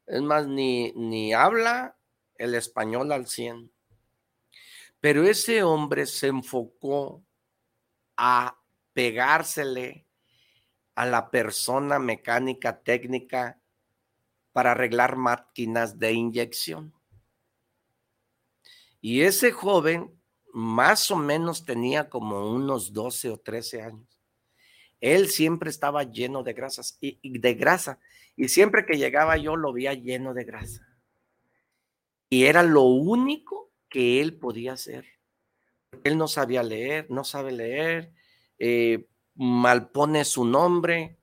[0.07, 1.97] Es más, ni, ni habla
[2.37, 3.73] el español al 100.
[5.01, 7.25] Pero ese hombre se enfocó
[8.17, 8.59] a
[8.93, 10.07] pegársele
[10.95, 13.61] a la persona mecánica técnica
[14.53, 16.95] para arreglar máquinas de inyección.
[19.01, 20.19] Y ese joven
[20.55, 24.09] más o menos tenía como unos 12 o 13 años.
[25.01, 27.99] Él siempre estaba lleno de grasas y, de grasa
[28.37, 30.87] y siempre que llegaba yo lo veía lleno de grasa.
[32.29, 35.07] Y era lo único que él podía hacer.
[36.03, 38.13] Él no sabía leer, no sabe leer,
[38.59, 41.19] eh, malpone su nombre.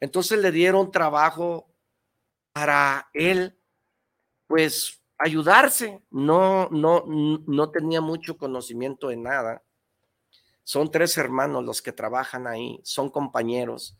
[0.00, 1.70] Entonces le dieron trabajo
[2.52, 3.58] para él,
[4.46, 6.02] pues ayudarse.
[6.10, 9.62] No, no, no tenía mucho conocimiento de nada.
[10.64, 13.96] Son tres hermanos los que trabajan ahí, son compañeros.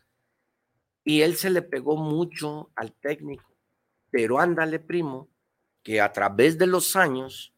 [1.07, 3.55] Y él se le pegó mucho al técnico.
[4.11, 5.29] Pero ándale, primo,
[5.85, 7.55] que a través de los años,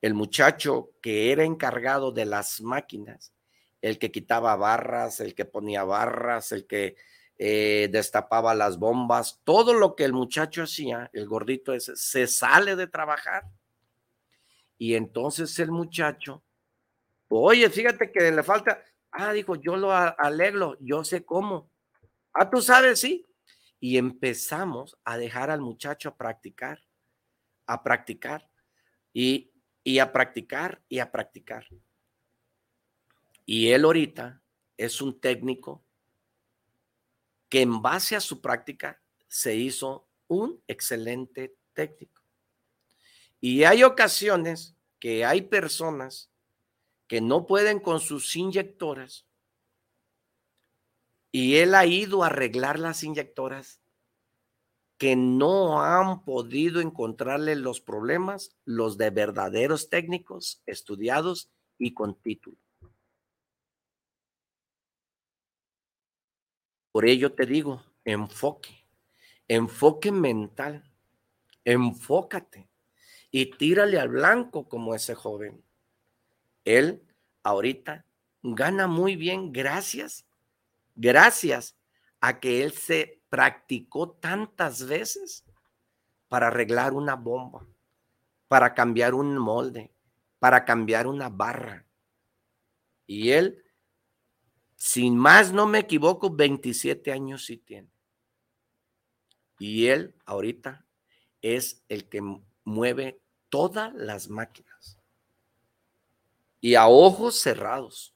[0.00, 3.34] el muchacho que era encargado de las máquinas,
[3.82, 6.94] el que quitaba barras, el que ponía barras, el que
[7.38, 12.76] eh, destapaba las bombas, todo lo que el muchacho hacía, el gordito ese, se sale
[12.76, 13.46] de trabajar.
[14.78, 16.44] Y entonces el muchacho,
[17.30, 18.80] oye, fíjate que le falta,
[19.10, 21.68] ah, dijo, yo lo alegro, yo sé cómo.
[22.32, 23.26] Ah, tú sabes, sí.
[23.80, 26.82] Y empezamos a dejar al muchacho a practicar,
[27.66, 28.48] a practicar
[29.12, 31.66] y, y a practicar y a practicar.
[33.46, 34.42] Y él ahorita
[34.76, 35.84] es un técnico
[37.48, 42.22] que en base a su práctica se hizo un excelente técnico.
[43.40, 46.30] Y hay ocasiones que hay personas
[47.08, 49.26] que no pueden con sus inyectoras
[51.32, 53.80] y él ha ido a arreglar las inyectoras
[54.98, 62.58] que no han podido encontrarle los problemas, los de verdaderos técnicos estudiados y con título.
[66.92, 68.84] Por ello te digo, enfoque,
[69.48, 70.84] enfoque mental,
[71.64, 72.68] enfócate
[73.30, 75.64] y tírale al blanco como ese joven.
[76.64, 77.02] Él
[77.42, 78.04] ahorita
[78.42, 80.26] gana muy bien gracias,
[81.00, 81.76] gracias
[82.20, 85.44] a que él se practicó tantas veces
[86.28, 87.66] para arreglar una bomba,
[88.48, 89.90] para cambiar un molde,
[90.38, 91.86] para cambiar una barra.
[93.06, 93.64] Y él,
[94.76, 97.90] sin más no me equivoco, 27 años sí tiene.
[99.58, 100.84] Y él ahorita
[101.40, 102.20] es el que
[102.64, 104.98] mueve todas las máquinas.
[106.60, 108.14] Y a ojos cerrados.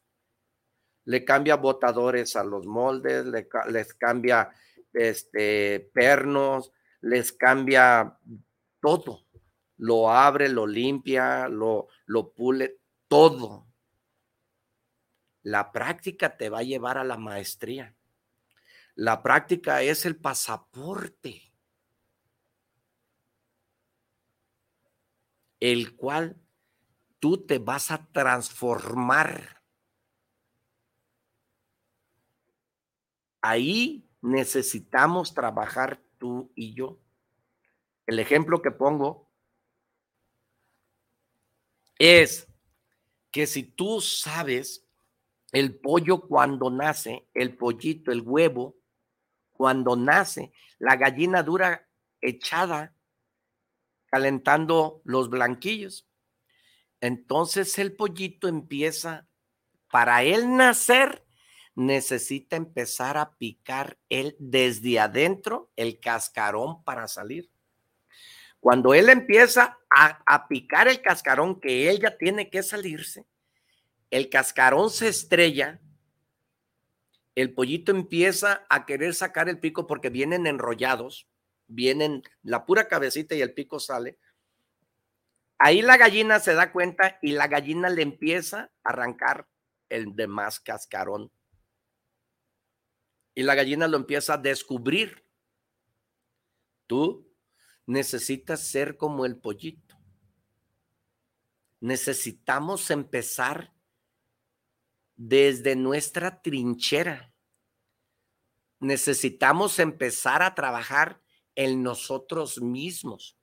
[1.05, 4.51] Le cambia botadores a los moldes, les cambia
[4.93, 8.19] este, pernos, les cambia
[8.81, 9.27] todo.
[9.77, 12.79] Lo abre, lo limpia, lo, lo pule,
[13.09, 13.67] todo.
[15.43, 17.95] La práctica te va a llevar a la maestría.
[18.95, 21.53] La práctica es el pasaporte,
[25.59, 26.41] el cual
[27.19, 29.64] tú te vas a transformar.
[33.47, 36.99] Ahí necesitamos trabajar tú y yo.
[38.07, 39.29] El ejemplo que pongo
[41.99, 42.49] es
[43.31, 44.87] que si tú sabes
[45.53, 48.77] el pollo cuando nace, el pollito, el huevo,
[49.53, 51.87] cuando nace, la gallina dura
[52.23, 52.95] echada
[54.07, 56.09] calentando los blanquillos.
[57.03, 59.29] Entonces el pollito empieza,
[59.91, 61.24] para él nacer,
[61.75, 67.51] necesita empezar a picar él desde adentro el cascarón para salir.
[68.61, 73.27] Cuando él empieza a, picar el cascarón que él ya tiene que salirse,
[74.11, 75.81] el cascarón se estrella,
[77.35, 81.29] el pollito empieza a querer sacar el pico porque vienen enrollados,
[81.67, 84.19] vienen la pura cabecita y el pico sale.
[85.59, 89.47] Ahí la gallina se da cuenta y la gallina le empieza a arrancar
[89.89, 91.31] el demás cascarón
[93.35, 95.25] y la gallina lo empieza a descubrir.
[96.87, 97.33] Tú
[97.87, 99.99] necesitas ser como el pollito.
[101.81, 103.75] Necesitamos empezar
[105.17, 107.33] desde nuestra trinchera.
[108.81, 111.21] Necesitamos empezar a trabajar
[111.55, 113.37] en nosotros mismos.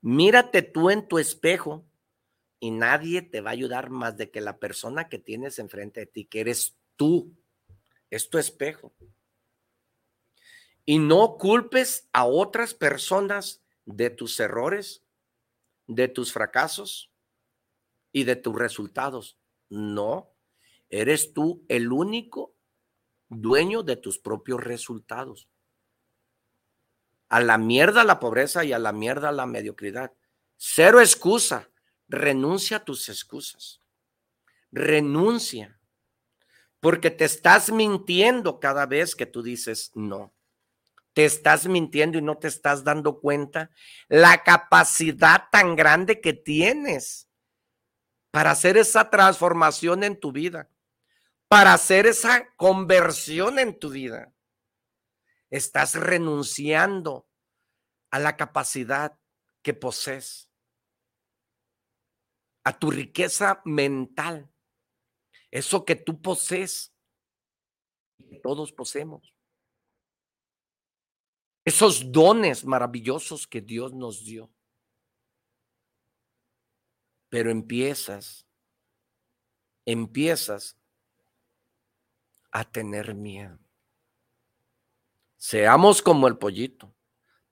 [0.00, 1.86] Mírate tú en tu espejo
[2.60, 6.06] y nadie te va a ayudar más de que la persona que tienes enfrente de
[6.06, 7.34] ti, que eres tú
[8.14, 8.94] es tu espejo.
[10.84, 15.04] Y no culpes a otras personas de tus errores,
[15.86, 17.10] de tus fracasos
[18.12, 19.38] y de tus resultados.
[19.68, 20.32] No,
[20.90, 22.54] eres tú el único
[23.28, 25.48] dueño de tus propios resultados.
[27.28, 30.12] A la mierda la pobreza y a la mierda la mediocridad.
[30.56, 31.68] Cero excusa.
[32.06, 33.80] Renuncia a tus excusas.
[34.70, 35.80] Renuncia
[36.84, 40.34] porque te estás mintiendo cada vez que tú dices no.
[41.14, 43.70] Te estás mintiendo y no te estás dando cuenta
[44.06, 47.30] la capacidad tan grande que tienes
[48.30, 50.68] para hacer esa transformación en tu vida,
[51.48, 54.34] para hacer esa conversión en tu vida.
[55.48, 57.26] Estás renunciando
[58.10, 59.18] a la capacidad
[59.62, 60.50] que posees,
[62.62, 64.53] a tu riqueza mental
[65.54, 66.92] eso que tú posees,
[68.28, 69.32] que todos poseemos.
[71.64, 74.50] Esos dones maravillosos que Dios nos dio.
[77.28, 78.48] Pero empiezas,
[79.86, 80.76] empiezas
[82.50, 83.60] a tener miedo.
[85.36, 86.92] Seamos como el pollito.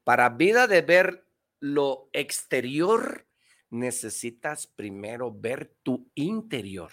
[0.02, 1.24] Para vida de ver
[1.60, 3.28] lo exterior,
[3.70, 6.90] necesitas primero ver tu interior.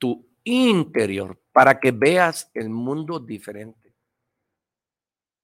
[0.00, 3.94] Tu interior para que veas el mundo diferente.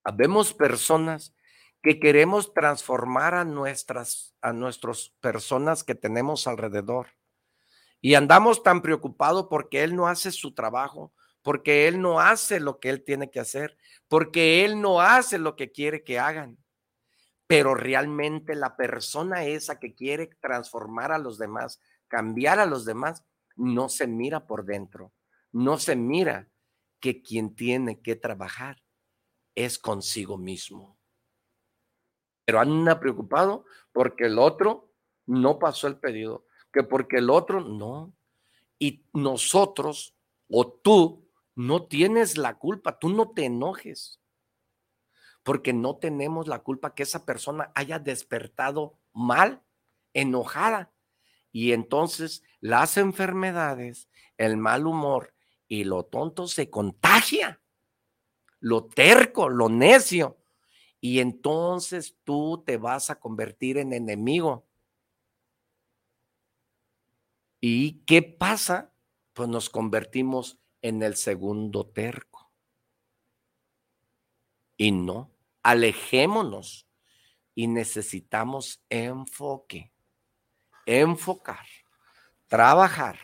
[0.03, 1.37] Habemos personas
[1.83, 7.09] que queremos transformar a nuestras a nuestras personas que tenemos alrededor.
[8.01, 12.79] Y andamos tan preocupados porque él no hace su trabajo, porque él no hace lo
[12.79, 13.77] que él tiene que hacer,
[14.09, 16.59] porque él no hace lo que quiere que hagan.
[17.49, 23.25] Pero realmente la persona esa que quiere transformar a los demás, cambiar a los demás,
[23.57, 25.13] no se mira por dentro,
[25.53, 26.49] no se mira
[27.01, 28.83] que quien tiene que trabajar
[29.55, 30.99] es consigo mismo.
[32.45, 34.93] Pero anda preocupado porque el otro
[35.27, 38.15] no pasó el pedido, que porque el otro no.
[38.79, 40.15] Y nosotros
[40.49, 44.21] o tú no tienes la culpa, tú no te enojes,
[45.43, 49.63] porque no tenemos la culpa que esa persona haya despertado mal,
[50.13, 50.93] enojada.
[51.59, 55.33] Y entonces las enfermedades, el mal humor
[55.67, 57.63] y lo tonto se contagia.
[58.61, 60.37] Lo terco, lo necio.
[61.01, 64.67] Y entonces tú te vas a convertir en enemigo.
[67.59, 68.93] ¿Y qué pasa?
[69.33, 72.53] Pues nos convertimos en el segundo terco.
[74.77, 75.33] Y no,
[75.63, 76.87] alejémonos
[77.55, 79.96] y necesitamos enfoque,
[80.87, 81.67] enfocar,
[82.47, 83.19] trabajar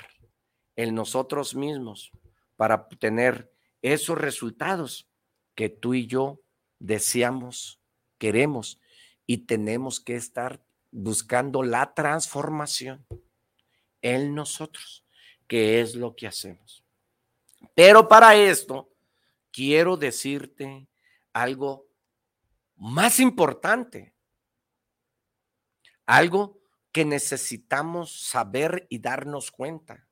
[0.77, 2.11] en nosotros mismos
[2.57, 5.09] para tener esos resultados
[5.55, 6.41] que tú y yo
[6.79, 7.81] deseamos,
[8.19, 8.81] queremos
[9.27, 13.07] y tenemos que estar buscando la transformación
[14.03, 15.05] en nosotros,
[15.47, 16.85] que es lo que hacemos.
[17.75, 18.91] Pero para esto,
[19.51, 20.89] quiero decirte
[21.33, 21.87] algo
[22.77, 24.13] más importante,
[26.05, 26.62] algo
[26.93, 30.07] que necesitamos saber y darnos cuenta,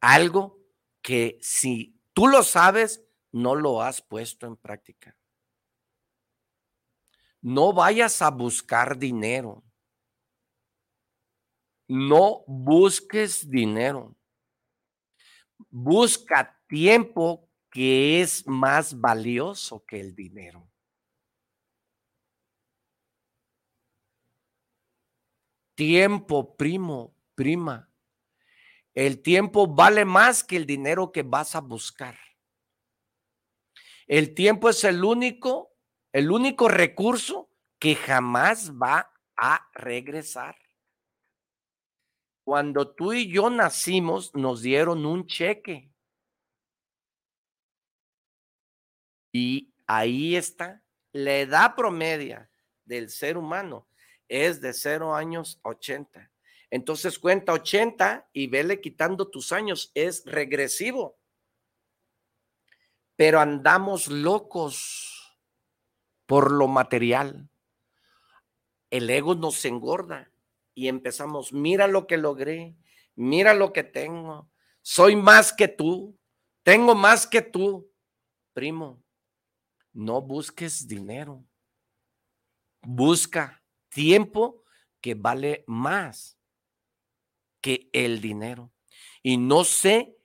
[0.00, 0.58] algo
[1.02, 5.16] que si tú lo sabes, no lo has puesto en práctica.
[7.42, 9.64] No vayas a buscar dinero.
[11.88, 14.14] No busques dinero.
[15.70, 20.69] Busca tiempo que es más valioso que el dinero.
[25.80, 27.90] Tiempo, primo, prima.
[28.92, 32.18] El tiempo vale más que el dinero que vas a buscar.
[34.06, 35.74] El tiempo es el único,
[36.12, 40.54] el único recurso que jamás va a regresar.
[42.44, 45.90] Cuando tú y yo nacimos, nos dieron un cheque.
[49.32, 50.84] Y ahí está.
[51.12, 52.50] La edad promedia
[52.84, 53.86] del ser humano
[54.30, 56.30] es de 0 años a 80.
[56.70, 59.90] Entonces cuenta 80 y vele quitando tus años.
[59.94, 61.20] Es regresivo
[63.20, 65.36] pero andamos locos
[66.24, 67.50] por lo material.
[68.88, 70.32] El ego nos engorda
[70.74, 72.78] y empezamos, mira lo que logré,
[73.14, 74.50] mira lo que tengo,
[74.80, 76.18] soy más que tú,
[76.62, 77.92] tengo más que tú.
[78.54, 79.04] Primo,
[79.92, 81.44] no busques dinero,
[82.80, 83.59] busca
[83.90, 84.64] tiempo
[85.00, 86.38] que vale más
[87.60, 88.72] que el dinero.
[89.22, 90.16] Y no sé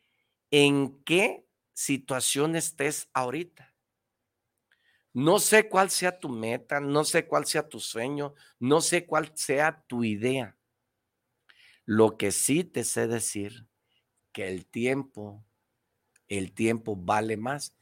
[0.52, 3.74] en qué situación estés ahorita.
[5.14, 9.32] No sé cuál sea tu meta, no sé cuál sea tu sueño, no sé cuál
[9.36, 10.58] sea tu idea.
[11.86, 13.68] Lo que sí te sé decir,
[14.34, 15.46] que el tiempo,
[16.28, 17.78] el tiempo vale más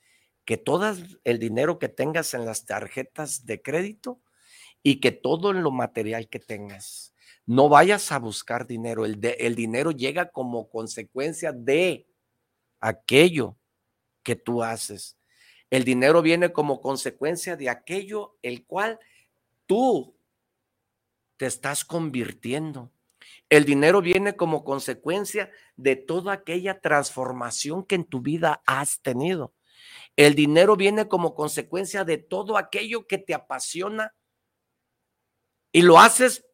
[0.45, 4.21] que todo el dinero que tengas en las tarjetas de crédito
[4.83, 7.15] y que todo lo material que tengas.
[7.45, 12.07] No vayas a buscar dinero, el, el dinero llega como consecuencia de
[12.79, 13.57] aquello
[14.21, 15.17] que tú haces.
[15.69, 18.99] El dinero viene como consecuencia de aquello el cual
[19.65, 20.15] tú
[21.37, 22.91] te estás convirtiendo.
[23.49, 29.53] El dinero viene como consecuencia de toda aquella transformación que en tu vida has tenido.
[30.15, 34.13] El dinero viene como consecuencia de todo aquello que te apasiona
[35.73, 36.45] y lo haces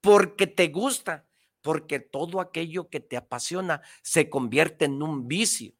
[0.00, 1.28] porque te gusta,
[1.60, 5.74] porque todo aquello que te apasiona se convierte en un vicio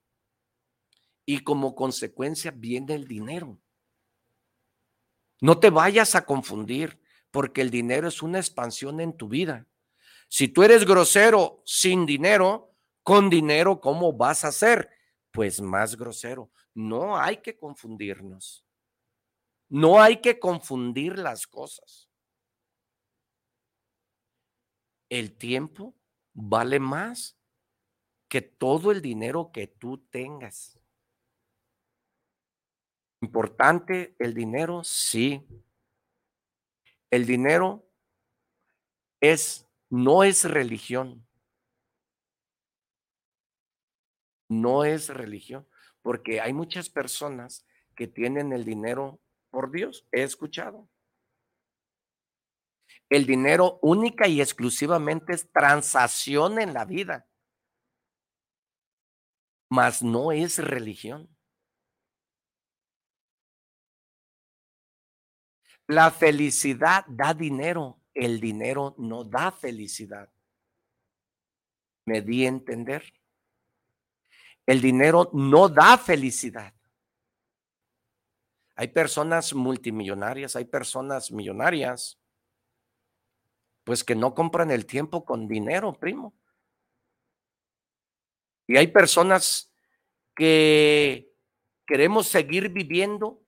[1.25, 3.59] y como consecuencia viene el dinero.
[5.41, 7.01] No te vayas a confundir
[7.31, 9.67] porque el dinero es una expansión en tu vida.
[10.29, 14.91] Si tú eres grosero sin dinero, con dinero, ¿cómo vas a ser?
[15.31, 16.51] Pues más grosero.
[16.75, 18.65] No hay que confundirnos.
[19.69, 22.06] No hay que confundir las cosas.
[25.09, 25.95] El tiempo
[26.35, 27.39] vale más
[28.29, 30.79] que todo el dinero que tú tengas.
[33.21, 35.47] Importante el dinero, sí.
[37.11, 37.89] El dinero
[39.21, 41.27] es, no es religión.
[44.49, 45.67] No es religión,
[46.03, 50.07] porque hay muchas personas que tienen el dinero por Dios.
[50.13, 50.89] He escuchado.
[53.09, 57.29] El dinero única y exclusivamente es transacción en la vida,
[59.71, 61.29] mas no es religión.
[65.87, 70.29] La felicidad da dinero, el dinero no da felicidad.
[72.07, 73.13] Me di a entender.
[74.67, 76.75] El dinero no da felicidad.
[78.75, 82.21] Hay personas multimillonarias, hay personas millonarias,
[83.87, 86.35] pues que no compran el tiempo con dinero, primo.
[88.67, 89.73] Y hay personas
[90.35, 91.33] que
[91.87, 93.41] queremos seguir viviendo,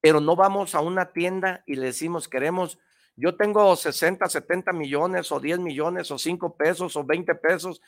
[0.00, 2.78] pero no vamos a una tienda y le decimos, queremos,
[3.14, 7.82] yo tengo 60, 70 millones o 10 millones o 5 pesos o 20 pesos,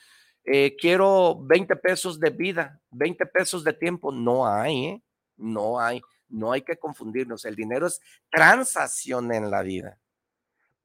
[0.45, 4.13] eh, quiero 20 pesos de vida, 20 pesos de tiempo.
[4.13, 5.03] No hay, ¿eh?
[5.39, 7.47] no hay, no hay que confundirnos.
[7.47, 9.99] El dinero es transacción en la vida,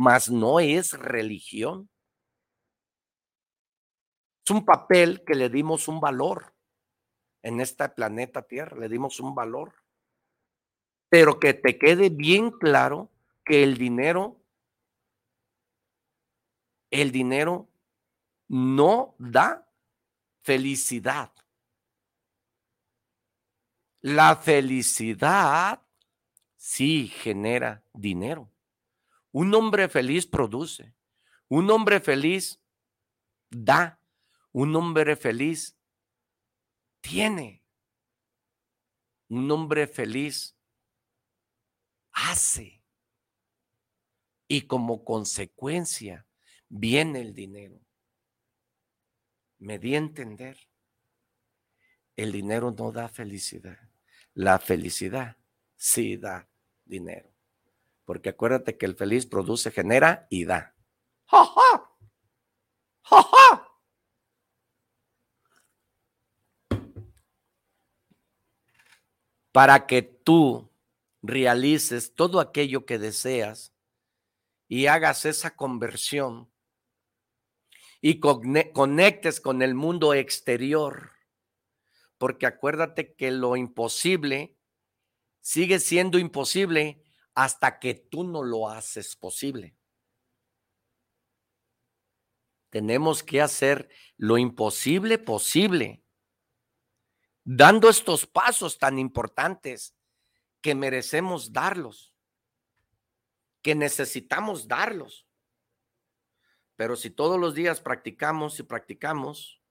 [0.04, 1.90] mas no es religión.
[4.46, 6.54] Es un papel que le dimos un valor
[7.42, 9.74] en este planeta Tierra, le dimos un valor.
[11.08, 13.12] Pero que te quede bien claro
[13.46, 14.42] que el dinero,
[16.92, 17.70] el dinero
[18.50, 19.70] no da
[20.42, 21.32] felicidad.
[24.02, 25.82] La felicidad
[26.58, 28.53] sí genera dinero.
[29.34, 30.94] Un hombre feliz produce.
[31.50, 32.62] Un hombre feliz
[33.50, 34.00] da.
[34.52, 35.76] Un hombre feliz
[37.02, 37.64] tiene.
[39.28, 40.56] Un hombre feliz
[42.12, 42.84] hace.
[44.48, 46.28] Y como consecuencia
[46.70, 47.82] viene el dinero.
[49.58, 50.60] Me di a entender.
[52.16, 53.80] El dinero no da felicidad.
[54.36, 55.38] La felicidad
[55.76, 56.48] sí da
[56.86, 57.33] dinero.
[58.06, 60.76] Porque acuérdate que el feliz produce, genera y da.
[61.26, 61.90] ¡Ja, ja!
[63.04, 63.74] ¡Ja, ja!
[69.54, 70.72] para que tú
[71.22, 73.74] realices todo aquello que deseas
[74.68, 76.52] y hagas esa conversión
[78.02, 81.12] y conectes con el mundo exterior.
[82.18, 84.58] Porque acuérdate que lo imposible
[85.40, 87.04] sigue siendo imposible
[87.36, 89.76] hasta que tú no lo haces posible.
[92.70, 96.04] Tenemos que hacer lo imposible posible
[97.44, 99.96] dando estos pasos tan importantes
[100.62, 102.16] que merecemos darlos,
[103.62, 105.28] que necesitamos darlos.
[106.76, 109.62] Pero si todos los días practicamos y practicamos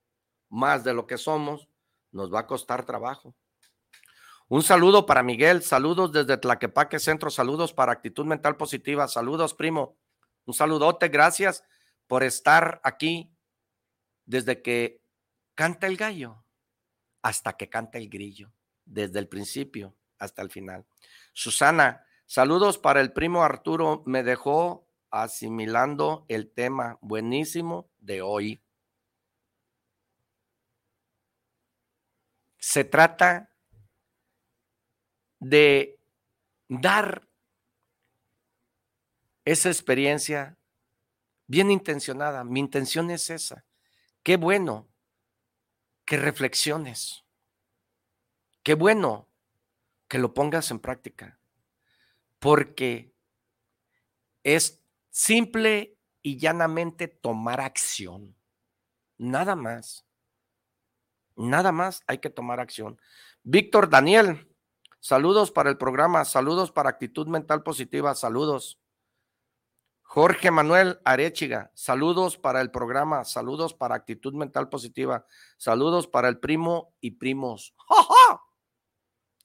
[0.49, 1.67] más de lo que somos,
[2.11, 3.35] nos va a costar trabajo.
[4.53, 9.97] Un saludo para Miguel, saludos desde Tlaquepaque Centro, saludos para Actitud Mental Positiva, saludos primo,
[10.45, 11.63] un saludote, gracias
[12.05, 13.35] por estar aquí
[14.25, 15.01] desde que
[15.55, 16.45] canta el gallo
[17.23, 18.53] hasta que canta el grillo,
[18.85, 20.85] desde el principio hasta el final.
[21.33, 28.63] Susana, saludos para el primo Arturo, me dejó asimilando el tema buenísimo de hoy.
[32.59, 33.49] Se trata
[35.43, 35.99] de
[36.69, 37.27] dar
[39.45, 40.57] esa experiencia
[41.47, 42.43] bien intencionada.
[42.43, 43.65] Mi intención es esa.
[44.23, 44.89] Qué bueno
[46.05, 47.23] que reflexiones.
[48.63, 49.29] Qué bueno
[50.07, 51.39] que lo pongas en práctica,
[52.39, 53.13] porque
[54.43, 58.35] es simple y llanamente tomar acción.
[59.17, 60.05] Nada más.
[61.35, 62.99] Nada más hay que tomar acción.
[63.43, 64.52] Víctor Daniel,
[65.03, 68.79] saludos para el programa, saludos para actitud mental positiva, saludos.
[70.01, 75.25] Jorge Manuel Arechiga, saludos para el programa, saludos para actitud mental positiva,
[75.57, 77.75] saludos para el primo y primos.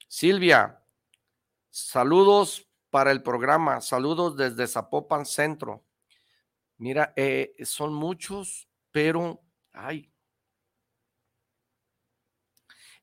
[0.07, 0.81] Silvia,
[1.71, 5.85] saludos para el programa, saludos desde Zapopan Centro.
[6.77, 9.43] Mira, eh, son muchos, pero,
[9.73, 10.13] ay.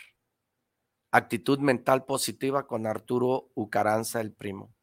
[1.12, 4.74] Actitud mental positiva con Arturo Ucaranza, el primo.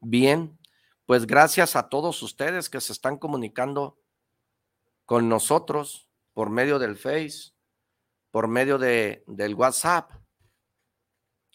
[0.00, 0.58] Bien,
[1.04, 4.00] pues gracias a todos ustedes que se están comunicando
[5.04, 7.52] con nosotros por medio del Face,
[8.30, 10.10] por medio de, del WhatsApp.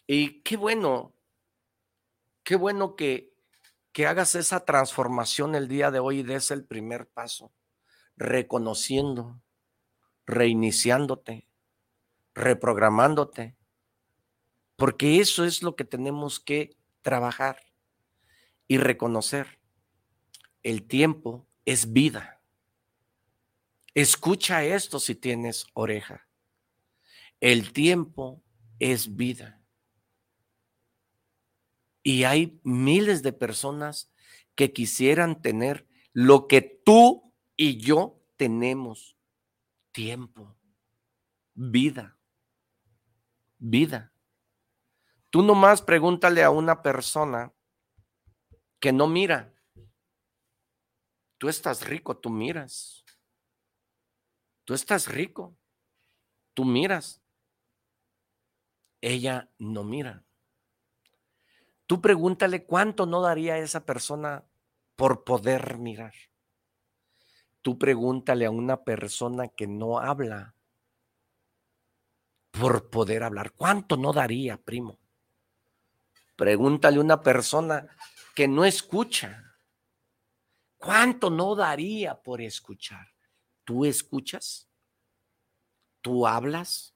[0.06, 1.16] Y qué bueno,
[2.44, 3.34] qué bueno que,
[3.90, 7.52] que hagas esa transformación el día de hoy y des el primer paso,
[8.16, 9.42] reconociendo,
[10.30, 11.46] reiniciándote,
[12.34, 13.56] reprogramándote
[14.80, 17.60] porque eso es lo que tenemos que trabajar
[18.66, 19.60] y reconocer.
[20.62, 22.40] El tiempo es vida.
[23.92, 26.26] Escucha esto si tienes oreja.
[27.40, 28.42] El tiempo
[28.78, 29.60] es vida.
[32.02, 34.10] Y hay miles de personas
[34.54, 39.14] que quisieran tener lo que tú y yo tenemos.
[39.92, 40.56] Tiempo,
[41.54, 42.18] vida,
[43.58, 44.12] vida.
[45.30, 47.52] Tú nomás pregúntale a una persona
[48.78, 49.54] que no mira.
[51.38, 53.04] Tú estás rico, tú miras.
[54.64, 55.56] Tú estás rico,
[56.54, 57.20] tú miras.
[59.00, 60.24] Ella no mira.
[61.86, 64.44] Tú pregúntale cuánto no daría esa persona
[64.94, 66.14] por poder mirar.
[67.62, 70.54] Tú pregúntale a una persona que no habla
[72.50, 73.52] por poder hablar.
[73.52, 74.98] ¿Cuánto no daría, primo?
[76.36, 77.86] Pregúntale a una persona
[78.34, 79.56] que no escucha.
[80.78, 83.06] ¿Cuánto no daría por escuchar?
[83.64, 84.68] ¿Tú escuchas?
[86.00, 86.94] ¿Tú hablas?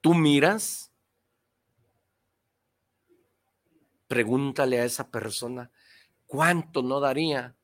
[0.00, 0.92] ¿Tú miras?
[4.08, 5.70] Pregúntale a esa persona,
[6.26, 7.57] ¿cuánto no daría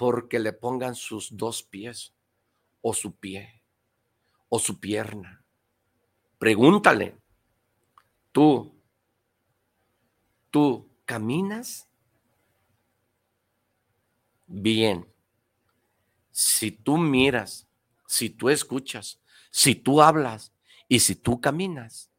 [0.00, 2.14] porque le pongan sus dos pies
[2.80, 3.62] o su pie
[4.48, 5.44] o su pierna?
[6.38, 7.18] Pregúntale.
[8.32, 8.82] Tú,
[10.50, 11.86] tú caminas
[14.46, 15.06] bien.
[16.30, 17.68] Si tú miras,
[18.06, 19.20] si tú escuchas,
[19.50, 20.54] si tú hablas
[20.88, 22.10] y si tú caminas,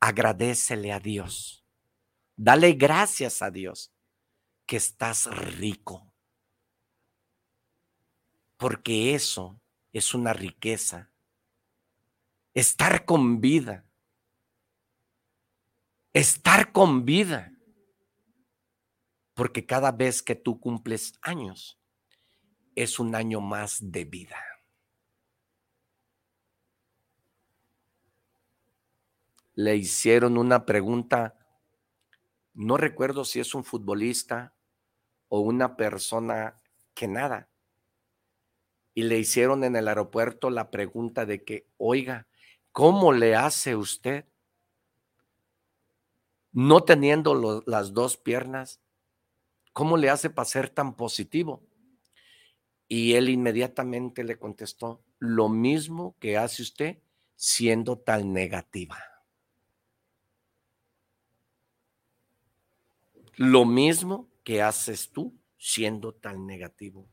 [0.00, 1.64] agradecele a Dios.
[2.34, 3.92] Dale gracias a Dios
[4.66, 5.26] que estás
[5.56, 6.07] rico.
[8.58, 9.58] Porque eso
[9.92, 11.10] es una riqueza.
[12.52, 13.88] Estar con vida
[16.12, 17.52] estar con vida.
[19.34, 21.78] Porque cada vez que tú cumples años,
[22.74, 24.36] es un año más de vida.
[29.54, 31.36] Le hicieron una pregunta,
[32.54, 34.54] no recuerdo si es un futbolista
[35.28, 36.56] o una persona
[36.94, 37.48] que nada.
[38.98, 42.26] Y le hicieron en el aeropuerto la pregunta de que, oiga,
[42.72, 44.24] ¿cómo le hace usted
[46.50, 48.80] no teniendo las dos piernas,
[49.72, 51.62] ¿cómo le hace para ser tan positivo?
[52.88, 56.98] Y él inmediatamente le contestó, lo mismo que hace usted
[57.36, 58.98] siendo tan negativa.
[63.36, 67.08] Lo mismo que haces tú siendo tan negativo.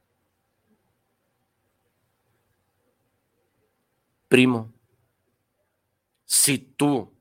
[4.28, 4.74] Primo,
[6.26, 7.14] si tú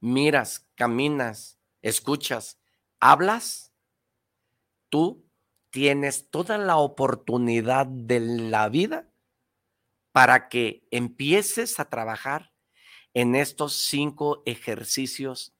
[0.00, 2.58] miras, caminas, escuchas,
[3.00, 3.72] hablas,
[4.88, 5.24] tú
[5.70, 9.08] tienes toda la oportunidad de la vida
[10.12, 12.52] para que empieces a trabajar
[13.14, 15.54] en estos cinco ejercicios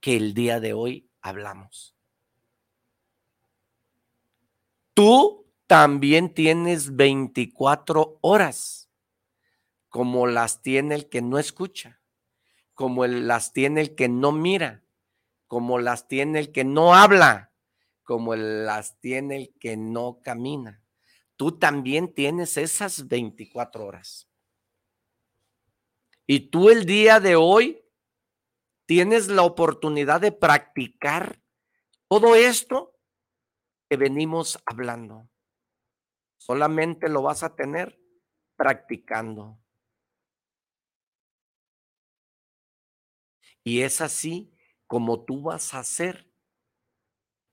[0.00, 1.94] que el día de hoy hablamos.
[4.94, 8.81] Tú también tienes 24 horas,
[9.92, 12.02] como las tiene el que no escucha
[12.74, 14.82] como las tiene el que no mira,
[15.46, 17.52] como las tiene el que no habla,
[18.02, 20.82] como las tiene el que no camina.
[21.36, 24.28] Tú también tienes esas 24 horas.
[26.26, 27.84] Y tú el día de hoy
[28.86, 31.40] tienes la oportunidad de practicar
[32.08, 32.98] todo esto
[33.88, 35.28] que venimos hablando.
[36.38, 37.96] Solamente lo vas a tener
[38.56, 39.61] practicando.
[43.64, 44.52] Y es así
[44.86, 46.30] como tú vas a hacer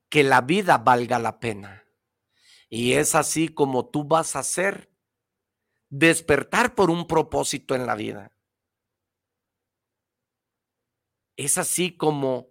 [0.10, 1.86] que la vida valga la pena.
[2.70, 4.92] Y es así como tú vas a hacer
[5.90, 8.32] despertar por un propósito en la vida.
[11.36, 12.50] Es así como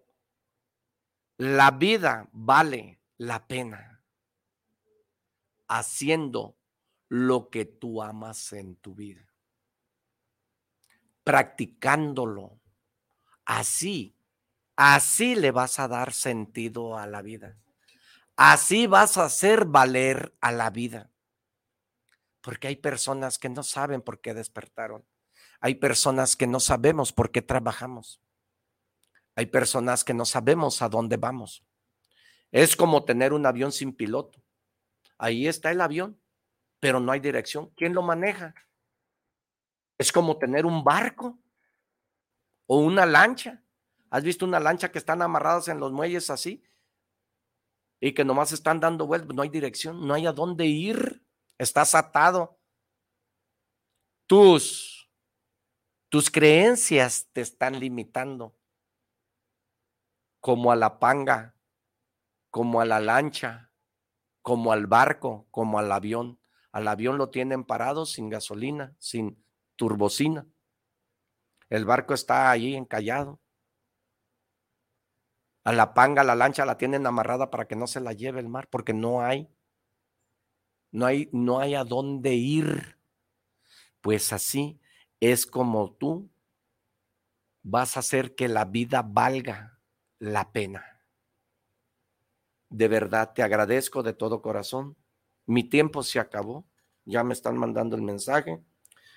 [1.36, 4.02] la vida vale la pena
[5.68, 6.58] haciendo
[7.08, 9.32] lo que tú amas en tu vida,
[11.24, 12.60] practicándolo,
[13.48, 14.14] Así,
[14.76, 17.56] así le vas a dar sentido a la vida.
[18.36, 21.10] Así vas a hacer valer a la vida.
[22.42, 25.02] Porque hay personas que no saben por qué despertaron.
[25.60, 28.20] Hay personas que no sabemos por qué trabajamos.
[29.34, 31.64] Hay personas que no sabemos a dónde vamos.
[32.52, 34.42] Es como tener un avión sin piloto.
[35.16, 36.20] Ahí está el avión,
[36.80, 37.70] pero no hay dirección.
[37.76, 38.54] ¿Quién lo maneja?
[39.96, 41.38] Es como tener un barco
[42.68, 43.64] o una lancha.
[44.10, 46.62] ¿Has visto una lancha que están amarradas en los muelles así?
[48.00, 51.24] y que nomás están dando vueltas, no hay dirección, no hay a dónde ir,
[51.58, 52.58] estás atado.
[54.26, 55.10] Tus,
[56.08, 58.56] tus creencias te están limitando,
[60.40, 61.56] como a la panga,
[62.50, 63.72] como a la lancha,
[64.42, 66.40] como al barco, como al avión.
[66.70, 69.42] Al avión lo tienen parado sin gasolina, sin
[69.76, 70.46] turbocina.
[71.68, 73.40] El barco está ahí encallado.
[75.64, 78.48] A la panga, la lancha la tienen amarrada para que no se la lleve el
[78.48, 79.50] mar, porque no hay,
[80.90, 82.98] no hay, no hay a dónde ir.
[84.00, 84.80] Pues así
[85.20, 86.30] es como tú
[87.62, 89.78] vas a hacer que la vida valga
[90.18, 91.02] la pena.
[92.70, 94.96] De verdad te agradezco de todo corazón.
[95.46, 96.66] Mi tiempo se acabó.
[97.04, 98.62] Ya me están mandando el mensaje.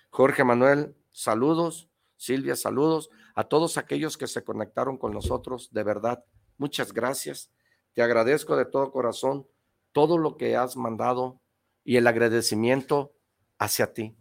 [0.10, 1.91] Jorge Manuel, saludos.
[2.22, 3.10] Silvia, saludos.
[3.36, 6.24] A todos aquellos que se conectaron con nosotros, de verdad,
[6.62, 7.50] Muchas gracias.
[7.96, 9.48] Te agradezco de todo corazón
[9.94, 11.42] todo lo que has mandado
[11.84, 13.16] y el agradecimiento
[13.58, 14.16] hacia ti.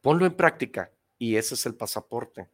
[0.00, 2.50] Ponlo en práctica y ese es el pasaporte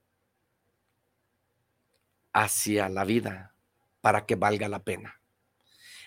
[2.35, 3.55] hacia la vida
[4.03, 5.19] para que valga la pena.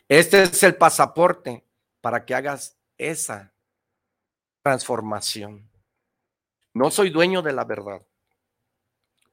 [0.08, 1.66] Este es el pasaporte
[2.00, 3.54] para que hagas esa
[4.62, 5.69] transformación.
[6.80, 8.02] No soy dueño de la verdad,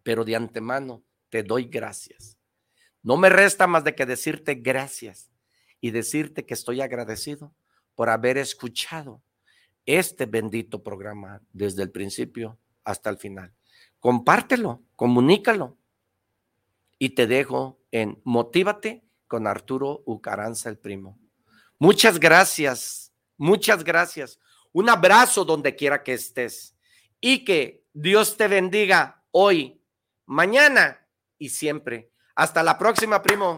[0.03, 2.36] pero de antemano te doy gracias
[3.07, 5.30] no me resta más de que decirte gracias
[5.80, 7.55] y decirte que estoy agradecido
[7.94, 9.22] por haber escuchado
[9.84, 13.55] este bendito programa desde el principio hasta el final.
[14.01, 15.78] Compártelo, comunícalo
[16.99, 21.16] y te dejo en Motívate con Arturo Ucaranza el primo.
[21.78, 24.40] Muchas gracias, muchas gracias.
[24.72, 26.76] Un abrazo donde quiera que estés
[27.20, 29.82] y que Dios te bendiga hoy,
[30.26, 31.08] mañana
[31.38, 32.12] y siempre.
[32.34, 33.56] Hasta la próxima, primo.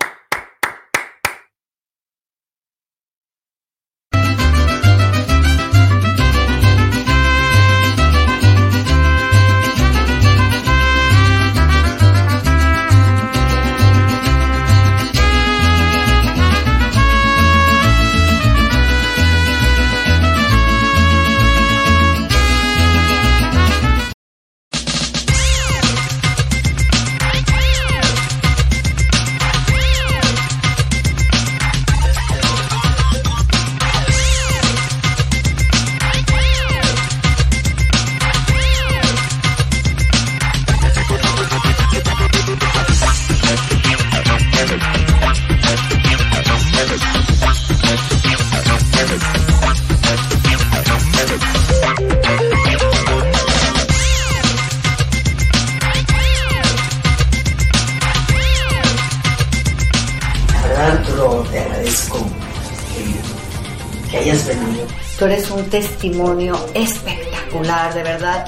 [65.78, 68.44] Testimonio espectacular, de verdad.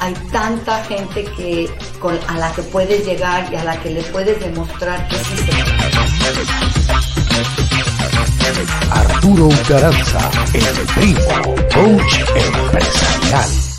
[0.00, 1.68] Hay tanta gente que
[2.00, 5.36] con, a la que puedes llegar y a la que le puedes demostrar que sí
[5.36, 5.52] se
[8.90, 13.73] Arturo Garanza, el primo, coach empresarial.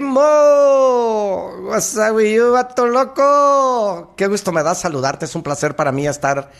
[0.00, 4.14] Primo, what's up you, loco?
[4.16, 6.50] Qué gusto me da saludarte, es un placer para mí estar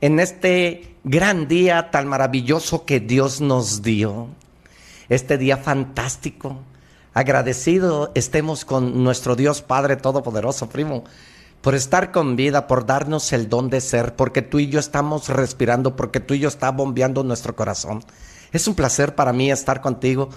[0.00, 4.26] en este gran día tan maravilloso que Dios nos dio.
[5.08, 6.58] Este día fantástico.
[7.14, 11.04] Agradecido estemos con nuestro Dios Padre Todopoderoso, primo,
[11.60, 15.28] por estar con vida, por darnos el don de ser, porque tú y yo estamos
[15.28, 18.02] respirando, porque tú y yo está bombeando nuestro corazón.
[18.50, 20.30] Es un placer para mí estar contigo.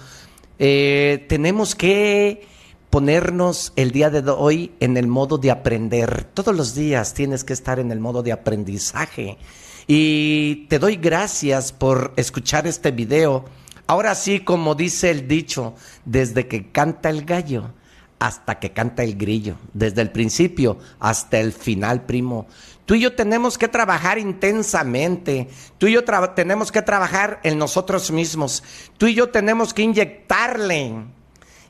[0.60, 2.51] Eh, tenemos que
[2.92, 6.24] ponernos el día de hoy en el modo de aprender.
[6.34, 9.38] Todos los días tienes que estar en el modo de aprendizaje.
[9.86, 13.46] Y te doy gracias por escuchar este video.
[13.86, 15.74] Ahora sí, como dice el dicho,
[16.04, 17.70] desde que canta el gallo
[18.18, 22.46] hasta que canta el grillo, desde el principio hasta el final, primo.
[22.84, 25.48] Tú y yo tenemos que trabajar intensamente.
[25.78, 28.62] Tú y yo tenemos que trabajar en nosotros mismos.
[28.98, 31.06] Tú y yo tenemos que inyectarle,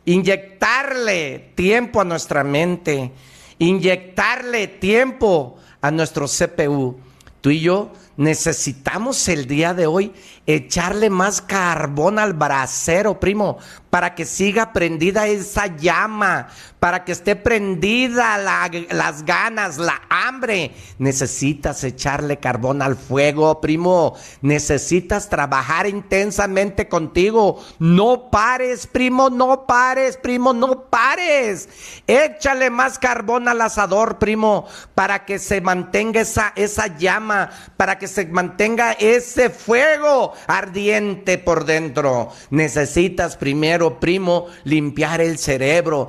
[0.05, 3.12] inyectarle tiempo a nuestra mente,
[3.59, 6.98] inyectarle tiempo a nuestro CPU.
[7.40, 10.12] Tú y yo necesitamos el día de hoy
[10.46, 13.59] echarle más carbón al brasero, primo,
[13.90, 16.48] para que siga prendida esa llama,
[16.82, 20.72] para que esté prendida las ganas, la hambre.
[20.98, 24.16] Necesitas echarle carbón al fuego, primo.
[24.40, 27.62] Necesitas trabajar intensamente contigo.
[27.78, 31.68] No pares, primo, no pares, primo, no pares.
[32.08, 34.66] Échale más carbón al asador, primo,
[34.96, 41.64] para que se mantenga esa, esa llama, para que se mantenga ese fuego ardiente por
[41.64, 42.30] dentro.
[42.50, 46.08] Necesitas primero, primo, limpiar el cerebro.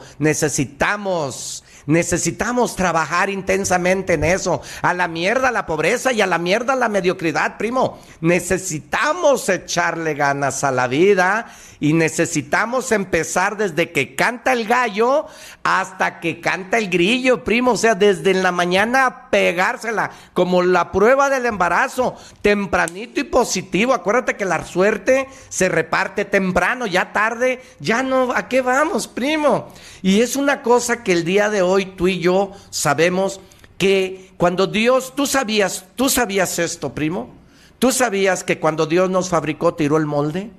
[0.63, 4.61] Necesitamos Necesitamos trabajar intensamente en eso.
[4.81, 7.99] A la mierda la pobreza y a la mierda la mediocridad, primo.
[8.21, 11.47] Necesitamos echarle ganas a la vida
[11.79, 15.25] y necesitamos empezar desde que canta el gallo
[15.63, 17.71] hasta que canta el grillo, primo.
[17.71, 23.93] O sea, desde la mañana pegársela, como la prueba del embarazo, tempranito y positivo.
[23.93, 29.67] Acuérdate que la suerte se reparte temprano, ya tarde, ya no, ¿a qué vamos, primo?
[30.01, 33.39] Y es una cosa que el día de hoy tú y yo sabemos
[33.77, 37.33] que cuando Dios, tú sabías, tú sabías esto, primo.
[37.79, 40.51] ¿Tú sabías que cuando Dios nos fabricó tiró el molde?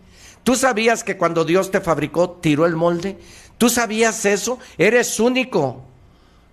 [0.43, 3.19] ¿Tú sabías que cuando Dios te fabricó tiró el molde?
[3.57, 4.59] ¿Tú sabías eso?
[4.77, 5.85] Eres único.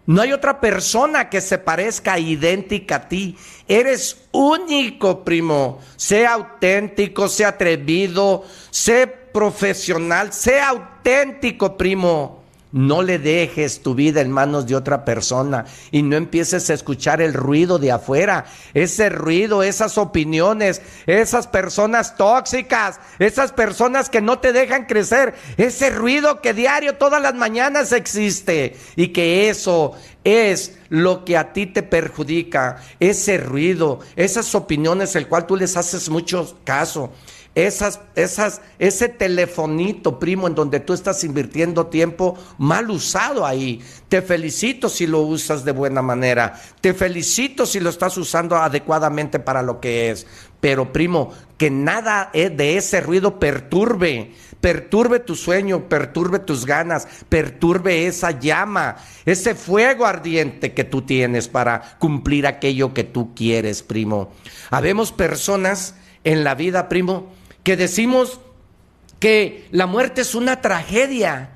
[0.05, 3.37] No hay otra persona que se parezca idéntica a ti.
[3.67, 5.79] Eres único, primo.
[5.95, 12.40] Sea auténtico, sea atrevido, sea profesional, sea auténtico, primo.
[12.71, 17.21] No le dejes tu vida en manos de otra persona y no empieces a escuchar
[17.21, 24.39] el ruido de afuera, ese ruido, esas opiniones, esas personas tóxicas, esas personas que no
[24.39, 29.93] te dejan crecer, ese ruido que diario todas las mañanas existe y que eso
[30.23, 35.75] es lo que a ti te perjudica, ese ruido, esas opiniones, el cual tú les
[35.75, 37.11] haces mucho caso
[37.53, 43.81] esas, esas, ese telefonito, primo, en donde tú estás invirtiendo tiempo mal usado ahí.
[44.07, 46.59] Te felicito si lo usas de buena manera.
[46.79, 50.25] Te felicito si lo estás usando adecuadamente para lo que es.
[50.61, 54.31] Pero, primo, que nada de ese ruido perturbe,
[54.61, 58.95] perturbe tu sueño, perturbe tus ganas, perturbe esa llama,
[59.25, 64.31] ese fuego ardiente que tú tienes para cumplir aquello que tú quieres, primo.
[64.69, 67.31] Habemos personas en la vida, primo,
[67.63, 68.39] que decimos
[69.19, 71.51] que la muerte es una tragedia.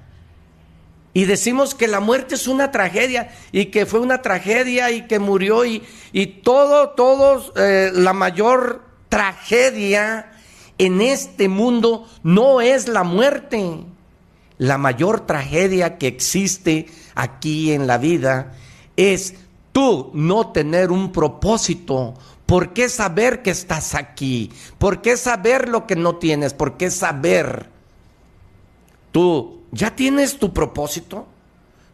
[1.13, 5.17] Y decimos que la muerte es una tragedia y que fue una tragedia y que
[5.17, 5.81] murió y,
[6.11, 10.33] y todo, todo, eh, la mayor tragedia
[10.77, 13.85] en este mundo no es la muerte.
[14.57, 18.53] La mayor tragedia que existe aquí en la vida
[18.97, 19.35] es
[19.71, 22.13] tú no tener un propósito,
[22.45, 24.51] ¿Por qué saber que estás aquí?
[24.77, 26.53] ¿Por qué saber lo que no tienes?
[26.53, 27.69] ¿Por qué saber?
[29.11, 31.25] Tú, ¿ya tienes tu propósito?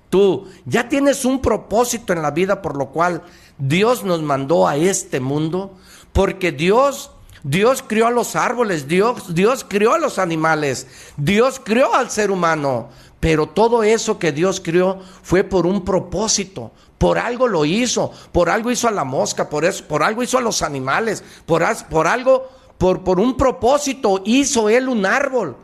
[0.09, 3.23] Tú, ¿ya tienes un propósito en la vida por lo cual
[3.57, 5.77] Dios nos mandó a este mundo?
[6.11, 7.11] Porque Dios,
[7.43, 10.87] Dios crió a los árboles, Dios, Dios crió a los animales,
[11.17, 12.89] Dios crió al ser humano.
[13.19, 18.49] Pero todo eso que Dios crió fue por un propósito, por algo lo hizo, por
[18.49, 22.07] algo hizo a la mosca, por, eso, por algo hizo a los animales, por, por
[22.07, 25.55] algo, por, por un propósito hizo él un árbol.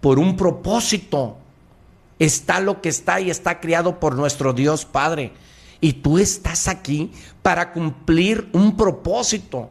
[0.00, 1.36] Por un propósito
[2.18, 5.32] está lo que está y está criado por nuestro Dios Padre.
[5.80, 7.12] Y tú estás aquí
[7.42, 9.70] para cumplir un propósito.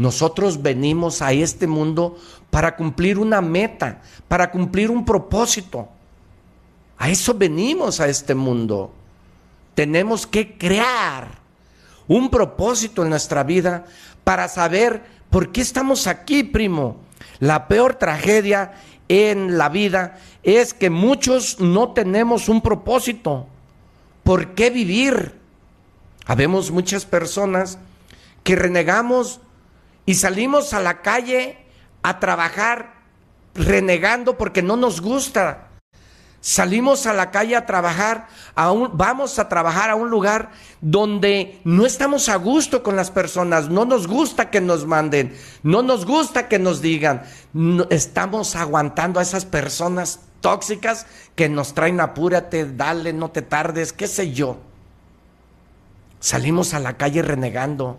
[0.00, 2.16] Nosotros venimos a este mundo
[2.48, 5.90] para cumplir una meta, para cumplir un propósito.
[6.96, 8.94] A eso venimos a este mundo.
[9.74, 11.28] Tenemos que crear
[12.08, 13.84] un propósito en nuestra vida
[14.24, 16.96] para saber por qué estamos aquí, primo.
[17.38, 18.72] La peor tragedia
[19.06, 23.48] en la vida es que muchos no tenemos un propósito.
[24.24, 25.34] ¿Por qué vivir?
[26.24, 27.76] Habemos muchas personas
[28.42, 29.40] que renegamos
[30.06, 31.58] y salimos a la calle
[32.02, 33.00] a trabajar
[33.54, 35.68] renegando porque no nos gusta.
[36.42, 41.84] Salimos a la calle a trabajar, a vamos a trabajar a un lugar donde no
[41.84, 46.48] estamos a gusto con las personas, no nos gusta que nos manden, no nos gusta
[46.48, 47.24] que nos digan,
[47.90, 54.06] estamos aguantando a esas personas tóxicas que nos traen apúrate, dale, no te tardes, qué
[54.06, 54.56] sé yo.
[56.20, 57.98] Salimos a la calle renegando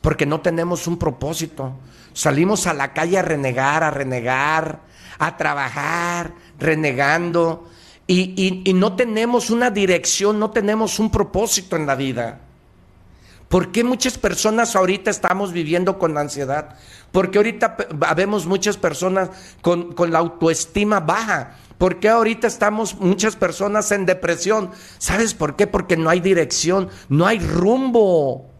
[0.00, 1.74] porque no tenemos un propósito.
[2.12, 4.80] Salimos a la calle a renegar, a renegar,
[5.18, 7.68] a trabajar, renegando.
[8.06, 12.40] Y, no tenemos una dirección, no tenemos un propósito en la vida.
[13.48, 16.76] ¿Por qué muchas personas ahorita estamos viviendo con ansiedad?
[17.12, 17.76] Porque ahorita
[18.16, 19.30] vemos muchas personas
[19.60, 21.56] con, con la autoestima baja.
[21.78, 24.70] ¿Por qué ahorita estamos muchas personas en depresión?
[24.98, 25.66] ¿Sabes por qué?
[25.66, 28.50] Porque no hay dirección, no hay rumbo,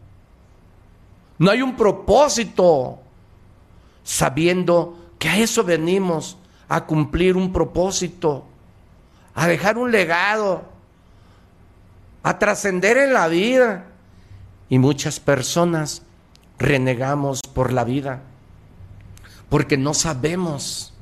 [1.39, 2.99] no hay un propósito,
[4.03, 6.37] sabiendo que a eso venimos,
[6.67, 8.45] a cumplir un propósito
[9.39, 10.63] a dejar un legado,
[12.23, 13.85] a trascender en la vida.
[14.67, 16.01] Y muchas personas
[16.57, 18.21] renegamos por la vida
[19.47, 20.93] porque no sabemos,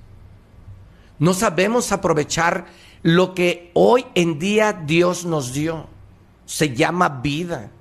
[1.18, 2.68] no sabemos aprovechar
[3.02, 5.88] lo que hoy en día Dios nos dio.
[6.46, 7.72] Se llama vida.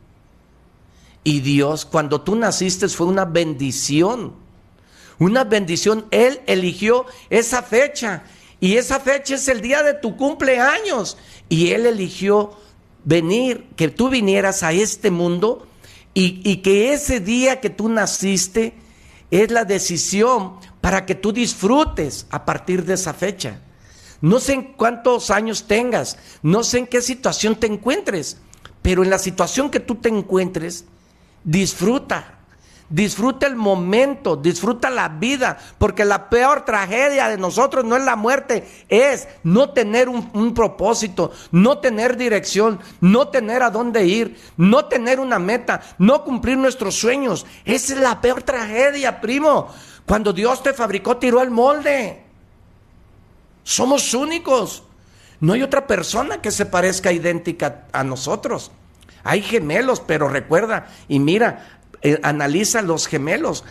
[1.27, 4.35] Y Dios, cuando tú naciste, fue una bendición.
[5.19, 6.07] Una bendición.
[6.13, 8.23] Él eligió esa fecha
[8.61, 11.19] y esa fecha es el día de tu cumpleaños.
[11.49, 12.53] Y Él eligió
[13.03, 15.67] venir, que tú vinieras a este mundo
[16.15, 18.75] y, y, que ese día que tú naciste
[19.33, 23.63] es la decisión para que tú disfrutes a partir de esa fecha.
[24.21, 28.37] No sé en cuántos años tengas, no sé en qué situación te encuentres,
[28.81, 30.85] pero en la situación que tú te encuentres,
[31.47, 32.37] disfruta,
[32.89, 38.15] Disfruta el momento, disfruta la vida, porque la peor tragedia de nosotros no es la
[38.15, 44.85] muerte, es no tener un, propósito, no tener dirección, no tener a dónde ir, no
[44.85, 47.45] tener una meta, no cumplir nuestros sueños.
[47.65, 49.67] Esa es la peor tragedia, primo.
[50.07, 52.23] Cuando Dios te fabricó, tiró el molde.
[53.65, 54.85] Somos únicos.
[55.41, 58.71] No hay otra persona que se parezca idéntica a nosotros.
[59.27, 63.65] Hay gemelos, pero recuerda, y mira, eh, analiza los gemelos.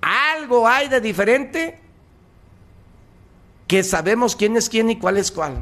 [0.00, 1.78] Algo hay de diferente
[3.68, 5.60] que sabemos quién es quién y cuál es cuál.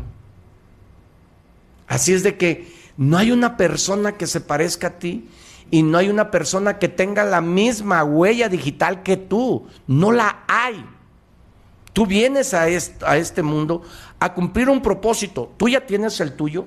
[1.86, 5.28] Así es de que no hay una persona que se parezca a ti
[5.70, 9.66] y no hay una persona que tenga la misma huella digital que tú.
[9.86, 10.82] No la hay.
[11.92, 13.82] Tú vienes a este, a este mundo
[14.18, 15.52] a cumplir un propósito.
[15.58, 16.64] ¿Tú ya tienes el tuyo?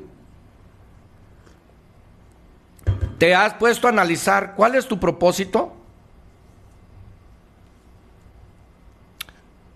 [3.17, 5.73] ¿Te has puesto a analizar cuál es tu propósito?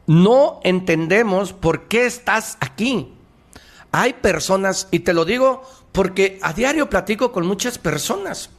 [0.06, 3.14] No entendemos por qué estás aquí.
[3.92, 8.50] Hay personas, y te lo digo porque a diario platico con muchas personas.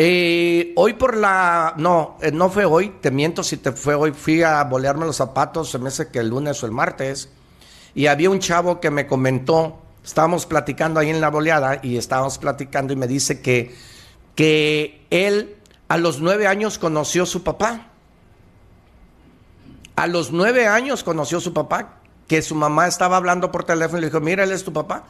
[0.00, 1.74] Eh, hoy por la.
[1.76, 4.12] No, eh, no fue hoy, te miento si te fue hoy.
[4.12, 7.28] Fui a bolearme los zapatos, se me hace que el lunes o el martes.
[7.94, 9.78] Y había un chavo que me comentó
[10.08, 13.76] estábamos platicando ahí en la boleada y estábamos platicando y me dice que,
[14.34, 15.56] que él
[15.86, 17.88] a los nueve años conoció a su papá.
[19.96, 23.98] A los nueve años conoció a su papá, que su mamá estaba hablando por teléfono
[23.98, 25.04] y le dijo, mira, él es tu papá.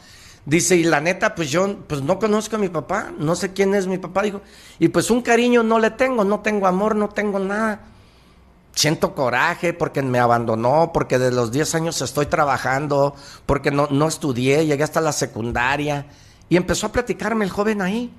[0.45, 3.77] Dice, y la neta, pues yo pues no conozco a mi papá, no sé quién
[3.77, 4.23] es mi papá.
[4.23, 4.43] Dijo,
[4.81, 7.83] y pues un cariño no le tengo, no tengo amor, no tengo nada
[8.79, 14.07] siento coraje porque me abandonó, porque de los 10 años estoy trabajando, porque no, no
[14.07, 16.07] estudié, llegué hasta la secundaria.
[16.49, 18.13] Y empezó a platicarme el joven ahí.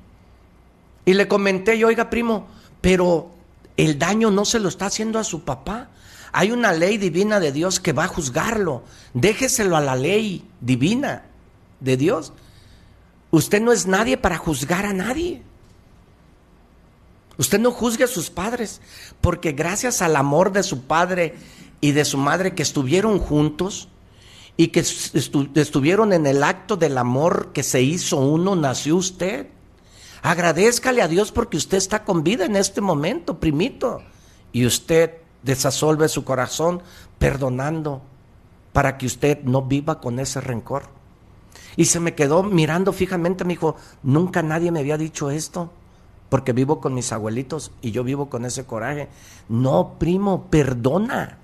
[1.06, 2.48] Y le comenté yo, oiga primo,
[2.82, 3.30] pero
[3.78, 5.88] el daño no se lo está haciendo a su papá.
[6.34, 8.84] Hay una ley divina de Dios que va a juzgarlo.
[9.14, 11.24] Déjeselo a la ley divina
[11.80, 12.34] de Dios.
[13.32, 15.42] Usted no es nadie para juzgar a nadie.
[17.40, 18.82] Usted no juzgue a sus padres,
[19.22, 21.36] porque gracias al amor de su padre
[21.80, 23.88] y de su madre que estuvieron juntos
[24.58, 29.48] y que estuvieron en el acto del amor que se hizo uno, nació usted.
[30.22, 34.02] Agradezcale a Dios porque usted está con vida en este momento, primito.
[34.52, 36.84] Y usted desasolve su corazón
[37.20, 38.02] perdonando
[38.74, 40.90] para que usted no viva con ese rencor.
[41.78, 45.72] Y se me quedó mirando fijamente, me dijo, nunca nadie me había dicho esto,
[46.30, 49.10] porque vivo con mis abuelitos y yo vivo con ese coraje.
[49.48, 51.38] No, primo, perdona.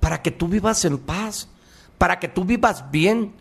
[0.00, 1.48] Para que tú vivas en paz,
[1.98, 3.32] para que tú vivas bien,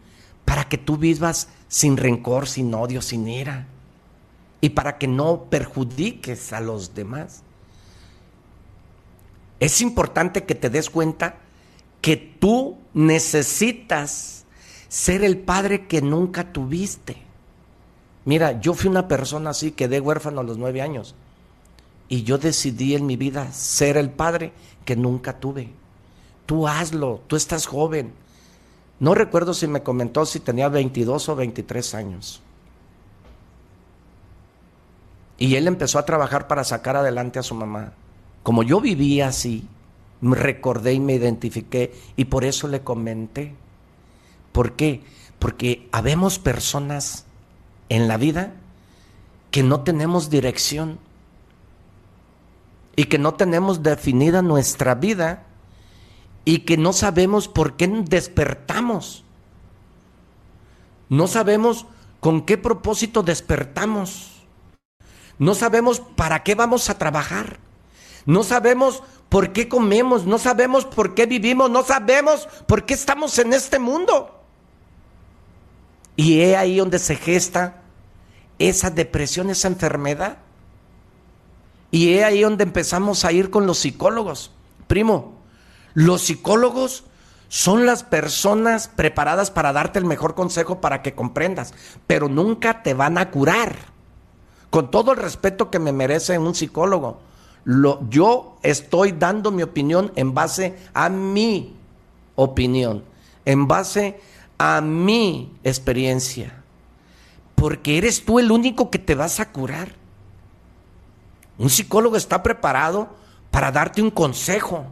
[0.45, 3.67] para que tú vivas sin rencor, sin odio, sin ira.
[4.59, 7.41] Y para que no perjudiques a los demás.
[9.59, 11.37] Es importante que te des cuenta
[12.01, 14.45] que tú necesitas
[14.89, 17.30] ser el padre que nunca tuviste.
[18.25, 21.15] Mira, yo fui una persona así, quedé huérfano a los nueve años.
[22.07, 24.51] Y yo decidí en mi vida ser el padre
[24.85, 25.69] que nunca tuve.
[26.45, 28.13] Tú hazlo, tú estás joven.
[28.99, 32.41] No recuerdo si me comentó si tenía 22 o 23 años.
[35.37, 37.93] Y él empezó a trabajar para sacar adelante a su mamá.
[38.43, 39.67] Como yo vivía así,
[40.19, 43.55] me recordé y me identifiqué y por eso le comenté.
[44.51, 45.01] ¿Por qué?
[45.39, 47.25] Porque habemos personas
[47.91, 48.53] en la vida
[49.51, 50.97] que no tenemos dirección
[52.95, 55.43] y que no tenemos definida nuestra vida
[56.45, 59.25] y que no sabemos por qué despertamos.
[61.09, 61.85] No sabemos
[62.21, 64.41] con qué propósito despertamos.
[65.37, 67.59] No sabemos para qué vamos a trabajar.
[68.25, 70.25] No sabemos por qué comemos.
[70.25, 71.69] No sabemos por qué vivimos.
[71.69, 74.39] No sabemos por qué estamos en este mundo.
[76.15, 77.80] Y es ahí donde se gesta
[78.69, 80.37] esa depresión, esa enfermedad.
[81.91, 84.51] Y es ahí donde empezamos a ir con los psicólogos.
[84.87, 85.33] Primo,
[85.93, 87.03] los psicólogos
[87.49, 91.73] son las personas preparadas para darte el mejor consejo para que comprendas,
[92.07, 93.75] pero nunca te van a curar.
[94.69, 97.19] Con todo el respeto que me merece un psicólogo,
[97.65, 101.75] lo, yo estoy dando mi opinión en base a mi
[102.35, 103.03] opinión,
[103.43, 104.21] en base
[104.57, 106.60] a mi experiencia,
[107.61, 109.93] porque eres tú el único que te vas a curar.
[111.59, 113.09] Un psicólogo está preparado
[113.51, 114.87] para darte un consejo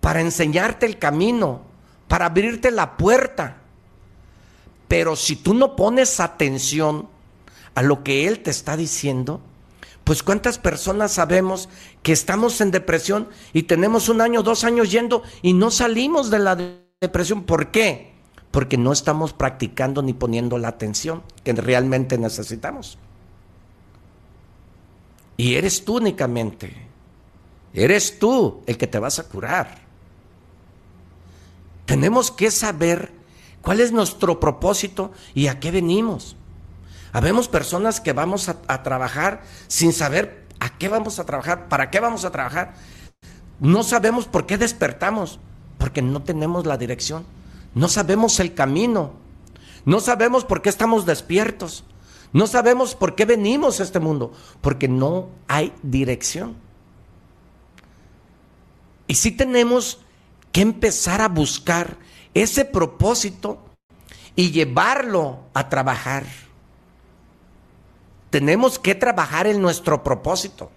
[0.00, 1.62] para enseñarte el camino,
[2.06, 3.56] para abrirte la puerta.
[4.86, 7.08] Pero si tú no pones atención
[7.74, 9.40] a lo que Él te está diciendo,
[10.04, 11.68] pues cuántas personas sabemos
[12.04, 16.38] que estamos en depresión y tenemos un año, dos años yendo y no salimos de
[16.38, 16.56] la
[17.00, 17.42] depresión.
[17.42, 18.11] ¿Por qué?
[18.52, 22.98] Porque no estamos practicando ni poniendo la atención que realmente necesitamos.
[25.36, 26.86] Y eres tú únicamente.
[27.74, 29.80] Eres tú el que te vas a curar.
[31.86, 33.12] Tenemos que saber
[33.60, 36.36] cuál es nuestro propósito y a qué venimos.
[37.12, 42.00] Habemos personas que vamos a, trabajar sin saber a qué vamos a trabajar, para qué
[42.00, 42.74] vamos a trabajar.
[43.60, 45.38] No sabemos por qué despertamos,
[45.78, 47.24] porque no tenemos la dirección.
[47.74, 49.12] No sabemos el camino.
[49.84, 51.84] No sabemos por qué estamos despiertos.
[52.32, 56.56] No sabemos por qué venimos a este mundo, porque no hay dirección.
[59.06, 59.98] Y si tenemos
[60.50, 61.96] que empezar a buscar
[62.34, 63.58] ese propósito
[64.36, 66.24] y llevarlo a trabajar.
[68.30, 70.70] Tenemos que trabajar en nuestro propósito.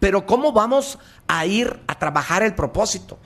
[0.00, 3.18] Pero ¿cómo vamos a ir a trabajar el propósito?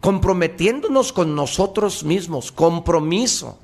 [0.00, 3.58] Comprometiéndonos con nosotros mismos, compromiso.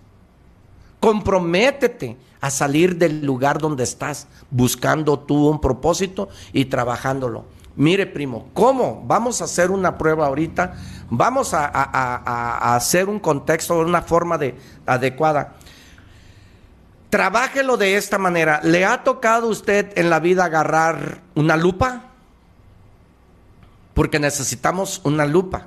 [1.01, 7.45] Comprométete a salir del lugar donde estás, buscando tú un propósito y trabajándolo.
[7.77, 9.03] Mire, primo, ¿cómo?
[9.07, 10.75] Vamos a hacer una prueba ahorita.
[11.09, 15.55] Vamos a, hacer un contexto una forma de, adecuada.
[17.09, 18.61] Trabájelo de esta manera.
[18.63, 22.03] ¿Le ha tocado a usted en la vida agarrar una lupa?
[23.95, 25.67] Porque necesitamos una lupa.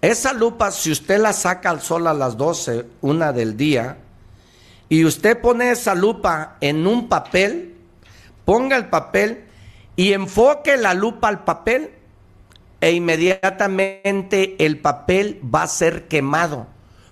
[0.00, 3.98] Esa lupa, si usted la saca al sol a las 12, una del día,
[4.88, 7.74] y usted pone esa lupa en un papel,
[8.44, 9.44] ponga el papel
[9.96, 11.90] y enfoque la lupa al papel
[12.80, 16.68] e inmediatamente el papel va a ser quemado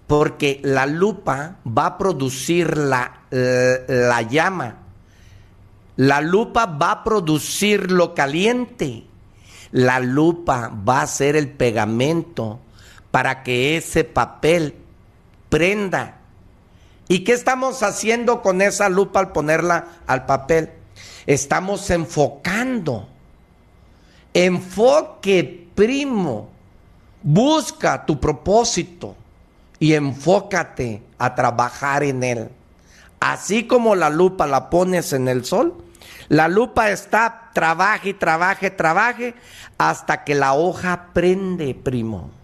[0.06, 4.76] porque la lupa va a producir la, la, llama.
[5.96, 9.06] La lupa va a producir lo caliente.
[9.72, 12.60] La lupa va a ser el pegamento
[13.14, 14.74] para que ese papel
[15.48, 16.16] prenda.
[17.06, 20.72] ¿Y qué estamos haciendo con esa lupa al ponerla al papel?
[21.24, 23.08] estamos enfocando.
[24.32, 26.50] Enfoque, primo.
[27.22, 29.14] Busca tu propósito
[29.78, 32.48] y enfócate a trabajar en él.
[33.20, 35.84] Así como la lupa la pones en el sol,
[36.26, 39.36] la lupa está, trabaje, trabaje, trabaje,
[39.78, 42.42] hasta que la hoja prende, primo.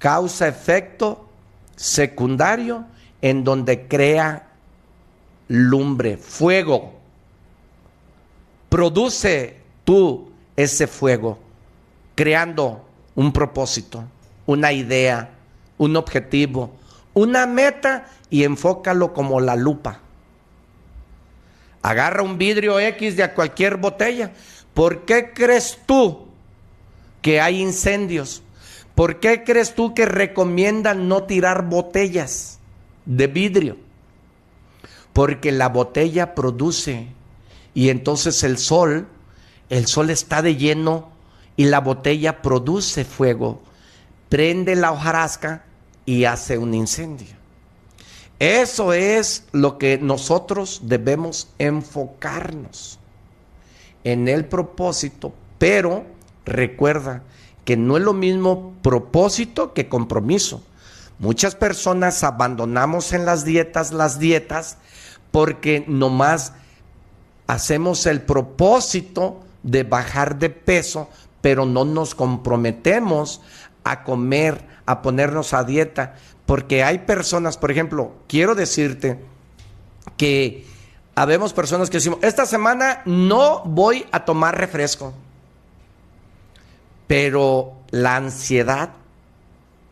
[0.00, 1.28] Causa-efecto
[1.76, 2.86] secundario
[3.22, 4.48] en donde crea
[5.46, 6.94] lumbre, fuego.
[8.68, 11.38] Produce tú ese fuego,
[12.14, 14.04] creando un propósito,
[14.46, 15.30] una idea,
[15.76, 16.72] un objetivo,
[17.12, 20.00] una meta y enfócalo como la lupa.
[21.82, 24.32] Agarra un vidrio X de cualquier botella.
[24.72, 26.26] ¿Por qué crees tú
[27.20, 28.42] que hay incendios?
[29.00, 32.58] ¿Por qué crees tú que recomiendan no tirar botellas
[33.06, 33.78] de vidrio?
[35.14, 37.06] Porque la botella produce
[37.72, 39.08] y entonces el sol,
[39.70, 41.08] el sol está de lleno
[41.56, 43.62] y la botella produce fuego,
[44.28, 45.64] prende la hojarasca
[46.04, 47.34] y hace un incendio.
[48.38, 52.98] Eso es lo que nosotros debemos enfocarnos
[54.04, 56.04] en el propósito, pero
[56.44, 57.22] recuerda
[57.70, 60.60] que no es lo mismo propósito que compromiso.
[61.20, 64.76] Muchas personas abandonamos en las dietas las dietas
[65.30, 66.52] porque nomás
[67.46, 71.10] hacemos el propósito de bajar de peso,
[71.42, 73.40] pero no nos comprometemos
[73.84, 76.16] a comer, a ponernos a dieta,
[76.46, 79.22] porque hay personas, por ejemplo, quiero decirte
[80.16, 80.66] que
[81.14, 85.14] habemos personas que decimos, esta semana no voy a tomar refresco,
[87.10, 88.90] pero la ansiedad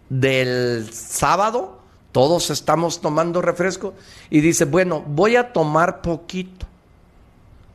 [0.08, 1.80] del sábado,
[2.12, 3.94] todos estamos tomando refresco
[4.30, 6.64] y dice, bueno, voy a tomar poquito.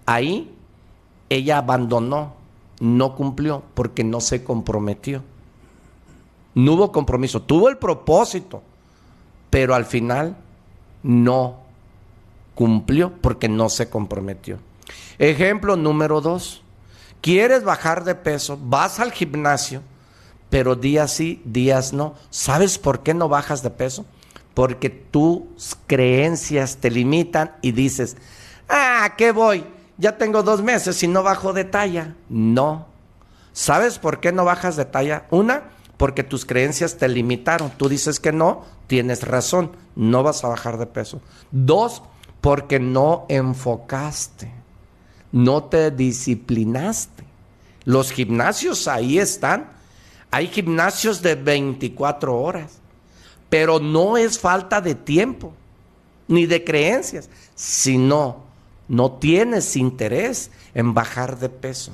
[0.05, 0.55] Ahí
[1.27, 2.35] ella abandonó,
[2.79, 5.23] no cumplió porque no se comprometió.
[6.55, 8.63] No hubo compromiso, tuvo el propósito,
[9.49, 10.37] pero al final
[11.03, 11.57] no
[12.55, 14.59] cumplió porque no se comprometió.
[15.19, 16.62] Ejemplo número dos,
[17.23, 19.81] quieres bajar de peso, vas al gimnasio,
[20.49, 22.15] pero días sí, días no.
[22.29, 24.05] ¿Sabes por qué no bajas de peso?
[24.53, 28.17] Porque tus creencias te limitan y dices,
[28.69, 29.65] ah, ¿qué voy?
[29.97, 32.13] Ya tengo dos meses y no bajo de talla.
[32.27, 32.87] No.
[33.53, 35.25] ¿Sabes por qué no bajas de talla?
[35.31, 35.63] Una,
[35.95, 37.71] porque tus creencias te limitaron.
[37.77, 41.21] Tú dices que no, tienes razón, no vas a bajar de peso.
[41.51, 42.03] Dos,
[42.41, 44.51] porque no enfocaste,
[45.33, 47.25] no te disciplinaste.
[47.83, 49.73] Los gimnasios ahí están.
[50.31, 52.79] Hay gimnasios de 24 horas,
[53.49, 55.53] pero no es falta de tiempo
[56.29, 58.45] ni de creencias, sino
[58.87, 61.91] no tienes interés en bajar de peso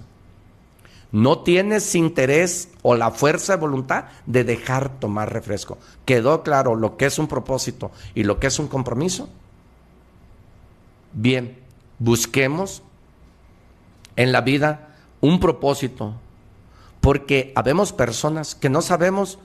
[1.12, 5.78] no tienes interés o la fuerza de voluntad de dejar tomar refresco.
[6.06, 9.28] ¿Quedó claro lo que es un propósito y lo que es un compromiso?
[11.14, 11.58] Bien,
[11.98, 12.84] busquemos
[14.20, 14.90] en la vida
[15.22, 16.14] un propósito,
[17.00, 19.40] porque habemos personas que no sabemos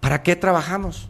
[0.00, 1.08] para qué trabajamos,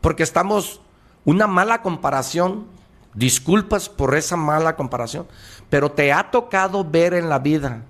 [0.00, 0.80] porque estamos
[1.26, 2.66] una mala comparación,
[3.12, 5.26] disculpas por esa mala comparación,
[5.68, 7.82] pero te ha tocado ver en la vida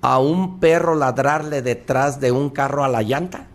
[0.00, 3.48] a un perro ladrarle detrás de un carro a la llanta,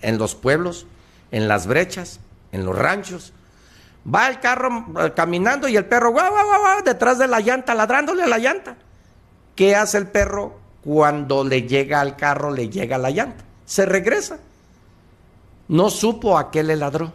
[0.00, 0.86] en los pueblos,
[1.32, 2.20] en las brechas,
[2.52, 3.32] en los ranchos.
[4.06, 7.74] Va el carro eh, caminando y el perro guau, guau, guau, detrás de la llanta,
[7.74, 8.76] ladrándole a la llanta.
[9.54, 13.44] ¿Qué hace el perro cuando le llega al carro, le llega la llanta?
[13.64, 14.38] Se regresa.
[15.68, 17.12] No supo a qué le ladró,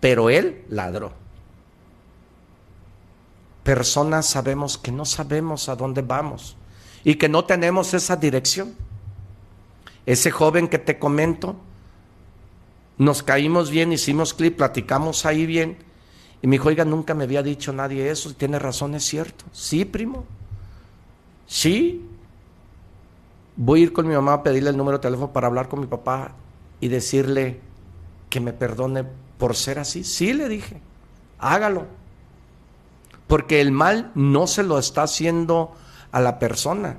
[0.00, 1.12] pero él ladró.
[3.62, 6.56] Personas sabemos que no sabemos a dónde vamos
[7.04, 8.74] y que no tenemos esa dirección.
[10.04, 11.56] Ese joven que te comento,
[12.98, 15.78] nos caímos bien, hicimos clip, platicamos ahí bien.
[16.42, 18.34] Y me dijo, oiga, nunca me había dicho nadie eso.
[18.34, 19.44] Tiene razón, es cierto.
[19.52, 20.24] Sí, primo.
[21.46, 22.06] Sí.
[23.56, 25.80] Voy a ir con mi mamá a pedirle el número de teléfono para hablar con
[25.80, 26.32] mi papá
[26.80, 27.60] y decirle
[28.30, 29.04] que me perdone
[29.38, 30.04] por ser así.
[30.04, 30.80] Sí, le dije.
[31.38, 31.86] Hágalo.
[33.26, 35.74] Porque el mal no se lo está haciendo
[36.12, 36.98] a la persona.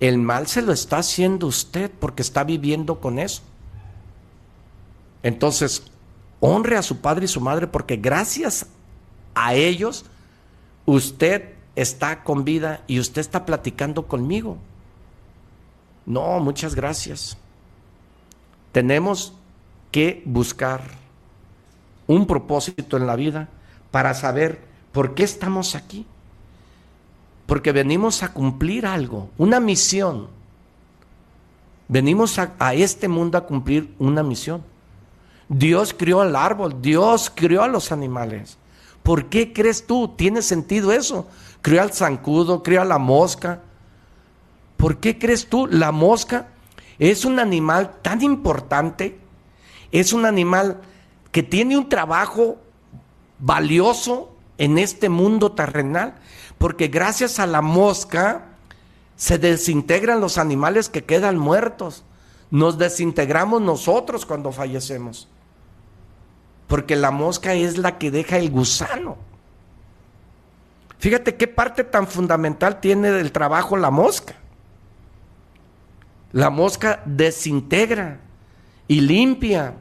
[0.00, 3.42] El mal se lo está haciendo usted porque está viviendo con eso.
[5.22, 5.82] Entonces,
[6.40, 8.66] honre a su padre y su madre porque gracias
[9.34, 10.06] a ellos
[10.86, 14.58] usted está con vida y usted está platicando conmigo.
[16.06, 17.36] No, muchas gracias.
[18.72, 19.34] Tenemos
[19.90, 20.82] que buscar
[22.06, 23.48] un propósito en la vida
[23.90, 24.60] para saber
[24.92, 26.06] por qué estamos aquí
[27.50, 30.28] porque venimos a cumplir algo, una misión.
[31.88, 34.62] Venimos a, este mundo a cumplir una misión.
[35.48, 38.56] Dios crió al árbol, Dios crió a los animales.
[39.02, 40.14] ¿Por qué crees tú?
[40.16, 41.26] ¿Tiene sentido eso?
[41.62, 43.60] Crió al zancudo, crió a la mosca.
[44.76, 45.66] ¿Por qué crees tú?
[45.66, 46.48] La mosca
[46.98, 49.20] es un animal tan importante
[49.92, 50.80] es un animal
[51.32, 52.58] que tiene un trabajo
[53.38, 56.14] valioso en este mundo terrenal,
[56.58, 58.46] porque gracias a la mosca
[59.16, 62.04] se desintegran los animales que quedan muertos.
[62.50, 65.28] Nos desintegramos nosotros cuando fallecemos.
[66.66, 69.16] Porque la mosca es la que deja el gusano.
[71.00, 74.34] Fíjate qué parte tan fundamental tiene del trabajo la mosca.
[76.30, 78.20] La mosca desintegra
[78.86, 79.74] y limpia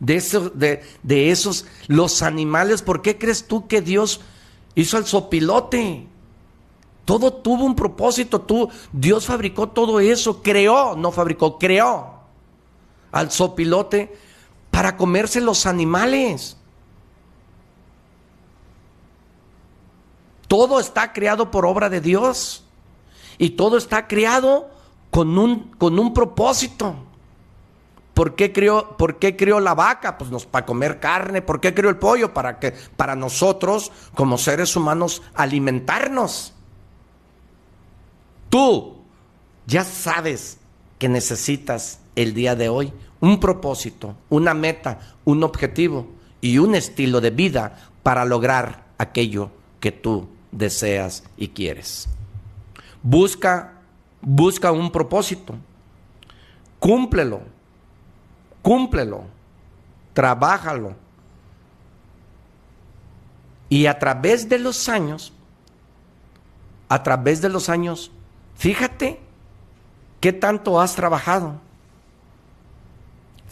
[0.00, 2.80] de, esos, de, esos, los animales.
[2.80, 4.22] ¿Por qué crees tú que Dios
[4.74, 6.06] hizo al sopilote?
[7.04, 8.40] Todo tuvo un propósito.
[8.40, 12.20] Tú, Dios fabricó todo eso, creó, no fabricó, creó
[13.12, 14.16] al sopilote
[14.70, 16.56] para comerse los animales.
[20.48, 22.64] Todo está creado por obra de Dios.
[23.38, 24.68] Y todo está creado
[25.10, 26.94] con un, con un propósito.
[28.14, 30.16] ¿Por qué, creó, ¿Por qué la vaca?
[30.16, 31.42] Pues nos, para comer carne.
[31.42, 32.32] ¿Por qué creó el pollo?
[32.32, 36.52] Para que para nosotros, como seres humanos, alimentarnos.
[38.50, 38.98] Tú
[39.66, 40.58] ya sabes
[40.98, 46.06] que necesitas el día de hoy un propósito, una meta, un objetivo
[46.40, 49.50] y un estilo de vida para lograr aquello
[49.80, 52.08] que tú deseas y quieres.
[53.02, 53.74] Busca,
[54.22, 55.54] busca un propósito.
[56.78, 57.42] Cúmplelo.
[58.62, 59.24] Cúmplelo.
[60.12, 60.94] Trabájalo.
[63.68, 65.32] Y a través de los años,
[66.88, 68.12] a través de los años,
[68.54, 69.20] fíjate
[70.20, 71.60] qué tanto has trabajado.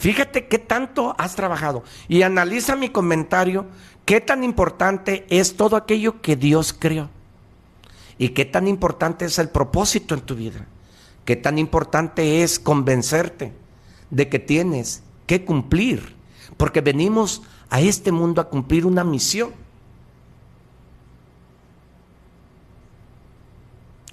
[0.03, 1.85] Fíjate qué tanto has trabajado.
[2.09, 3.67] Y analiza mi comentario,
[4.03, 7.09] qué tan importante es todo aquello que Dios creó.
[8.17, 10.67] Y qué tan importante es el propósito en tu vida.
[11.23, 13.53] Qué tan importante es convencerte
[14.09, 16.17] de que tienes que cumplir.
[16.57, 19.53] Porque venimos a este mundo a cumplir una misión.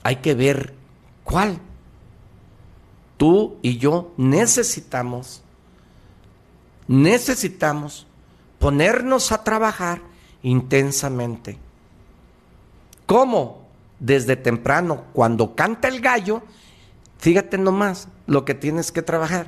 [0.05, 0.73] Hay que ver
[1.25, 1.59] cuál.
[3.17, 5.43] Tú y yo necesitamos,
[6.91, 8.05] necesitamos
[8.59, 10.01] ponernos a trabajar
[10.43, 11.57] intensamente.
[13.07, 13.69] ¿Cómo?
[14.01, 16.43] Desde temprano, cuando canta el gallo,
[17.19, 19.47] fíjate nomás lo que tienes que trabajar.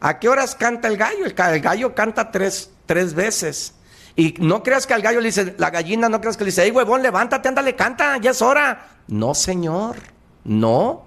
[0.00, 1.26] ¿A qué horas canta el gallo?
[1.26, 3.74] El, gallo canta tres, tres veces.
[4.16, 6.62] Y no creas que al gallo le dice, la gallina, no creas que le dice,
[6.64, 8.88] hey huevón, levántate, ándale, canta, ya es hora.
[9.08, 9.96] No, señor,
[10.42, 11.04] no.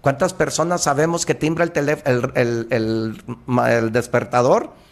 [0.00, 3.22] ¿Cuántas personas sabemos que timbra el, el,
[3.68, 4.82] el despertador?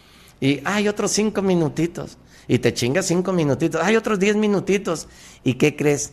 [0.43, 2.17] Y hay otros cinco minutitos.
[2.49, 3.81] Y te chingas cinco minutitos.
[3.81, 5.07] Hay otros diez minutitos.
[5.41, 6.11] ¿Y qué crees?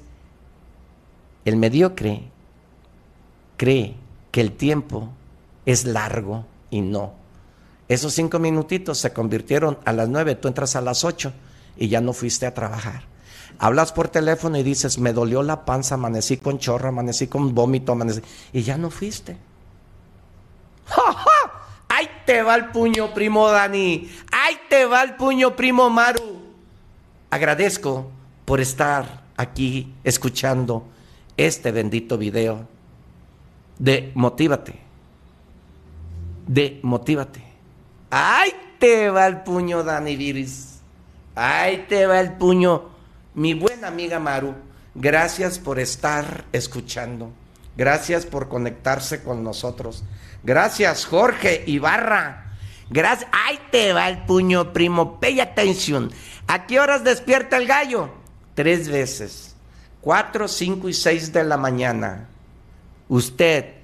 [1.45, 2.23] El mediocre
[3.57, 3.97] cree
[4.31, 5.09] que el tiempo
[5.67, 7.13] es largo y no.
[7.89, 11.33] Esos cinco minutitos se convirtieron a las nueve, tú entras a las ocho
[11.77, 13.03] y ya no fuiste a trabajar.
[13.59, 17.91] Hablas por teléfono y dices, me dolió la panza, amanecí con chorro, amanecí con vómito,
[17.91, 18.21] amanecí.
[18.53, 19.37] Y ya no fuiste.
[20.87, 21.60] ¡Ja, ja!
[22.31, 24.09] ¡Ahí te va el puño, primo Dani!
[24.31, 26.41] ¡Ahí te va el puño, primo Maru!
[27.29, 28.09] Agradezco
[28.45, 30.87] por estar aquí escuchando
[31.37, 32.69] este bendito video
[33.81, 34.79] de Motívate.
[36.47, 37.43] De Motívate.
[38.11, 40.79] ¡Ahí te va el puño, Dani Viris!
[41.35, 42.91] ¡Ahí te va el puño!
[43.35, 44.55] Mi buena amiga Maru,
[44.95, 47.33] gracias por estar escuchando.
[47.77, 50.05] Gracias por conectarse con nosotros.
[50.43, 52.55] Gracias, Jorge Ibarra.
[52.89, 53.31] Gracias.
[53.33, 55.21] ¡Ahí te va el puño, primo!
[55.21, 56.11] Pay atención.
[56.47, 58.11] ¿A qué horas despierta el gallo?
[58.55, 59.51] Tres veces.
[60.01, 62.29] 4, 5 y 6 de la mañana,
[63.09, 63.75] usted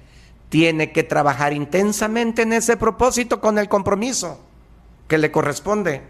[0.49, 4.43] tiene que trabajar intensamente en ese propósito con el compromiso
[5.07, 6.01] que le corresponde.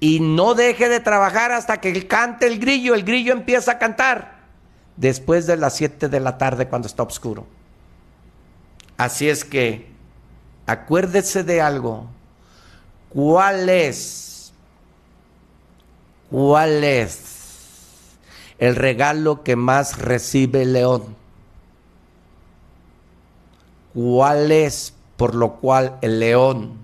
[0.00, 2.94] Y no deje de trabajar hasta que cante el grillo.
[2.94, 4.40] El grillo empieza a cantar
[4.96, 7.46] después de las 7 de la tarde cuando está oscuro.
[9.02, 9.86] Así es que
[10.66, 12.06] acuérdese de algo.
[13.10, 14.52] ¿Cuál es?
[16.30, 17.32] ¿Cuál es?
[18.62, 21.16] el regalo que más recibe el león.
[23.92, 26.74] ¿Cuál es por lo cual el león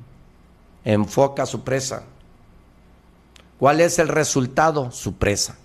[0.84, 2.02] enfoca a su presa?
[3.60, 4.90] ¿Cuál es el resultado?
[4.90, 5.56] Su presa.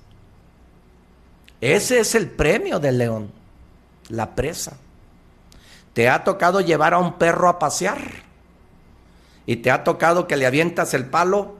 [1.59, 3.31] Ese es el premio del león,
[4.09, 4.77] la presa.
[5.93, 7.99] Te ha tocado llevar a un perro a pasear
[9.45, 11.55] y te ha tocado que le avientas el palo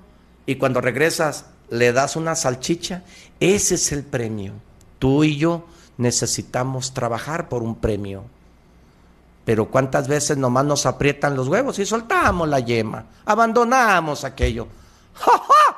[0.46, 3.04] y cuando regresas le das una salchicha,
[3.40, 4.54] ese es el premio.
[5.00, 5.66] Tú y yo
[5.98, 8.24] necesitamos trabajar por un premio.
[9.46, 14.68] Pero cuántas veces nomás nos aprietan los huevos y soltamos la yema, abandonamos aquello.
[15.14, 15.78] ¡Ja, ja!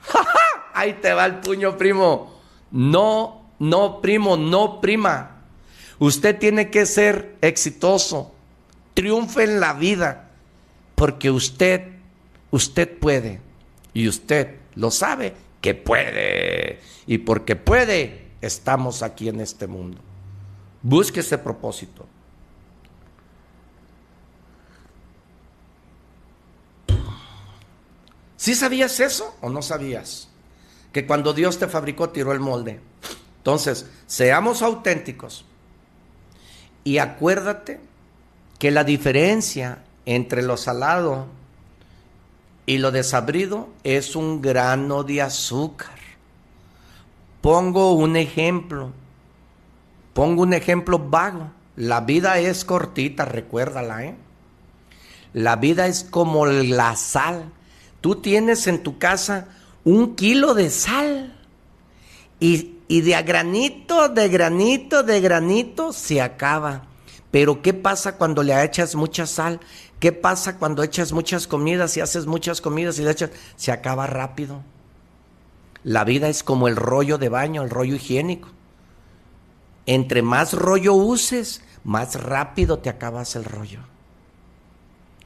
[0.00, 0.38] ¡Ja, ja!
[0.74, 2.40] Ahí te va el puño, primo.
[2.72, 5.39] No, no, primo, no, prima.
[6.00, 8.34] Usted tiene que ser exitoso.
[8.94, 10.30] Triunfe en la vida.
[10.96, 11.88] Porque usted,
[12.50, 13.40] usted puede.
[13.92, 16.80] Y usted lo sabe que puede.
[17.06, 19.98] Y porque puede, estamos aquí en este mundo.
[20.82, 22.06] Busque ese propósito.
[28.38, 30.28] ¿Sí sabías eso o no sabías?
[30.92, 32.80] Que cuando Dios te fabricó tiró el molde.
[33.36, 35.44] Entonces, seamos auténticos.
[36.84, 37.80] Y acuérdate
[38.58, 41.26] que la diferencia entre lo salado
[42.66, 45.98] y lo desabrido es un grano de azúcar.
[47.40, 48.92] Pongo un ejemplo.
[50.12, 51.50] Pongo un ejemplo vago.
[51.76, 54.14] La vida es cortita, recuérdala, ¿eh?
[55.32, 57.50] La vida es como la sal.
[58.00, 59.48] Tú tienes en tu casa
[59.84, 61.36] un kilo de sal
[62.40, 66.86] y, y de a granito, de granito, de granito se acaba.
[67.30, 69.60] Pero ¿qué pasa cuando le echas mucha sal?
[70.00, 73.30] ¿Qué pasa cuando echas muchas comidas y haces muchas comidas y le echas?
[73.54, 74.64] Se acaba rápido.
[75.84, 78.48] La vida es como el rollo de baño, el rollo higiénico.
[79.86, 83.78] Entre más rollo uses, más rápido te acabas el rollo.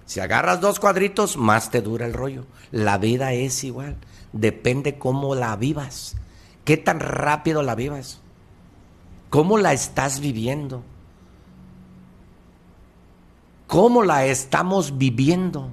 [0.04, 2.44] Si agarras dos cuadritos, más te dura el rollo.
[2.72, 3.96] La vida es igual.
[4.34, 6.16] Depende cómo la vivas.
[6.64, 8.20] ¿Qué tan rápido la vivas?
[9.30, 10.82] ¿Cómo la estás viviendo?
[13.66, 15.70] ¿Cómo la estamos viviendo?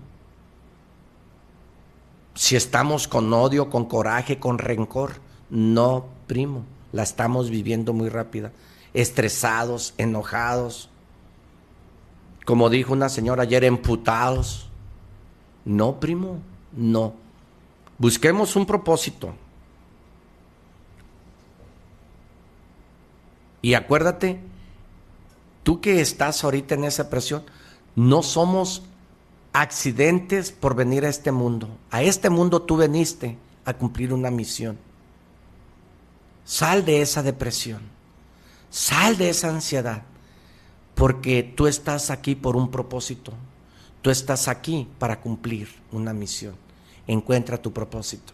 [2.33, 5.13] Si estamos con odio, con coraje, con rencor.
[5.49, 6.63] No, primo.
[6.91, 8.51] La estamos viviendo muy rápida.
[8.93, 10.89] Estresados, enojados.
[12.45, 14.69] Como dijo una señora ayer, emputados.
[15.63, 16.39] No, primo,
[16.75, 17.13] no.
[17.97, 19.35] Busquemos un propósito.
[23.61, 24.39] Y acuérdate,
[25.63, 27.43] tú que estás ahorita en esa presión,
[27.95, 28.83] no somos
[29.53, 31.69] accidentes por venir a este mundo.
[31.89, 34.77] A este mundo tú veniste a cumplir una misión.
[36.45, 37.81] Sal de esa depresión.
[38.69, 40.03] Sal de esa ansiedad.
[40.95, 43.33] Porque tú estás aquí por un propósito.
[44.01, 46.55] Tú estás aquí para cumplir una misión.
[47.07, 48.33] Encuentra tu propósito.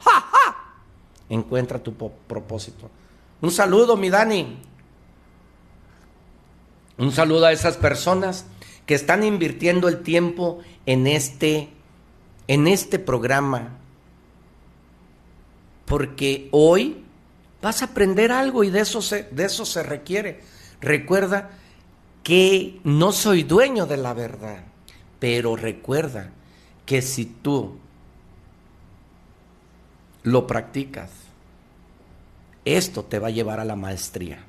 [0.00, 0.56] ¡Ja, ja!
[1.28, 2.90] Encuentra tu propósito.
[3.40, 4.58] Un saludo, mi Dani.
[6.96, 8.46] Un saludo a esas personas
[8.86, 11.68] que están invirtiendo el tiempo en este,
[12.48, 13.78] en este programa.
[15.84, 17.04] Porque hoy
[17.62, 20.40] vas a aprender algo y de eso se, de eso se requiere.
[20.80, 21.50] Recuerda
[22.24, 24.64] que no soy dueño de la verdad,
[25.20, 26.32] pero recuerda
[26.84, 27.78] que si tú
[30.24, 31.10] lo practicas,
[32.76, 34.44] esto te va a llevar a la maestría.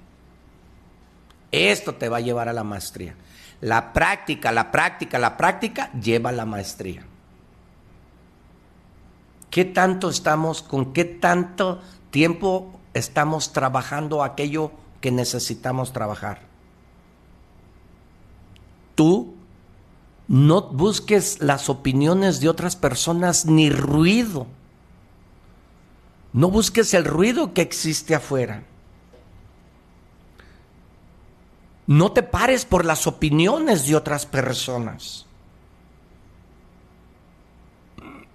[1.51, 3.15] Esto te va a llevar a la maestría.
[3.61, 7.05] La práctica, la práctica, la práctica lleva a la maestría.
[9.49, 11.81] ¿Qué tanto estamos, con qué tanto
[12.11, 14.71] tiempo estamos trabajando aquello
[15.01, 16.41] que necesitamos trabajar?
[18.95, 19.33] Tú
[20.27, 24.45] no busques las opiniones de otras personas ni ruido.
[26.33, 28.63] No busques el ruido que existe afuera.
[31.87, 35.25] No te pares por las opiniones de otras personas.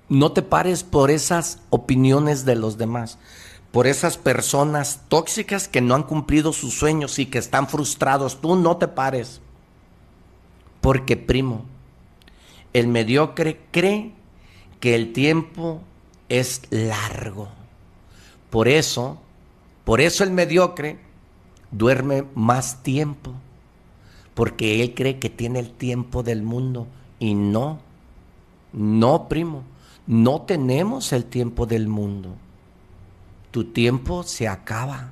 [0.08, 3.16] No te pares por esas opiniones de los demás,
[3.70, 8.40] por esas personas tóxicas que no han cumplido sus sueños y que están frustrados.
[8.40, 9.40] Tú no te pares.
[10.80, 11.64] Porque, primo,
[12.72, 14.12] el mediocre cree
[14.80, 15.80] que el tiempo
[16.28, 17.48] es largo.
[18.54, 19.18] Por eso,
[19.84, 21.00] por eso el mediocre
[21.72, 23.32] duerme más tiempo
[24.34, 26.86] porque él cree que tiene el tiempo del mundo
[27.18, 27.80] y no,
[28.72, 29.64] no, primo,
[30.06, 32.36] no tenemos el tiempo del mundo.
[33.50, 35.10] Tu tiempo se acaba.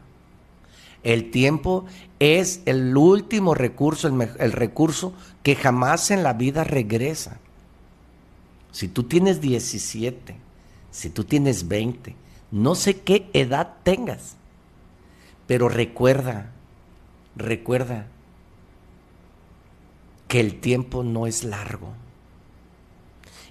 [1.02, 1.86] El tiempo
[2.20, 7.40] es el último recurso, el, el, recurso que jamás en la vida regresa.
[8.70, 10.36] Si tú tienes 17,
[10.93, 12.22] si tú tienes 20,
[12.53, 14.37] no sé qué edad tengas,
[15.47, 16.53] pero recuerda,
[17.35, 18.07] recuerda
[20.29, 21.89] que el tiempo no es largo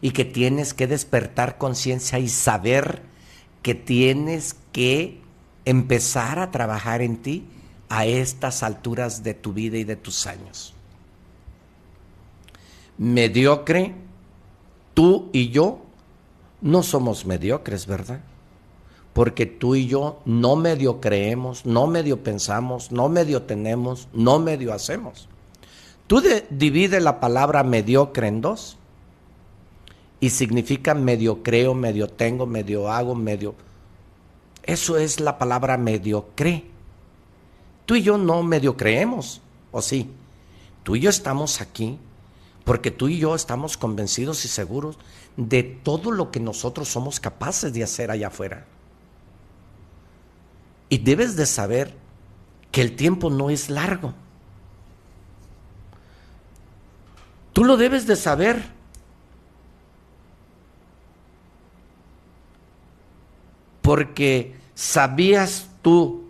[0.02, 3.02] y que tienes que despertar conciencia y saber
[3.64, 5.20] que tienes que
[5.66, 7.46] empezar a trabajar en ti
[7.90, 10.74] a estas alturas de tu vida y de tus años.
[12.98, 13.96] mediocre,
[14.94, 15.82] tú y yo
[16.62, 18.22] no somos mediocres, ¿verdad?
[19.14, 24.74] Porque tú y yo no medio creemos, no medio pensamos, no medio tenemos, no medio
[24.74, 25.28] hacemos.
[26.08, 28.78] Tú divides la palabra mediocre en dos
[30.20, 33.56] y significa medio creo, medio tengo, medio hago, medio...
[34.64, 36.66] Eso es la palabra mediocre.
[37.86, 40.10] Tú y yo no medio creemos, ¿o sí?
[40.84, 41.98] Tú y yo estamos aquí
[42.64, 44.98] porque tú y yo estamos convencidos y seguros
[45.36, 48.66] de todo lo que nosotros somos capaces de hacer allá afuera.
[50.92, 51.96] Y debes de saber
[52.70, 54.14] que el tiempo no es largo.
[57.54, 58.62] Tú lo debes de saber.
[63.82, 66.26] Porque sabías tú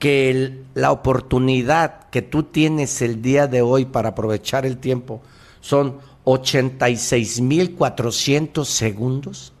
[0.00, 5.22] que la oportunidad que tú tienes el día de hoy para aprovechar el tiempo
[5.60, 9.52] son 86.400 segundos.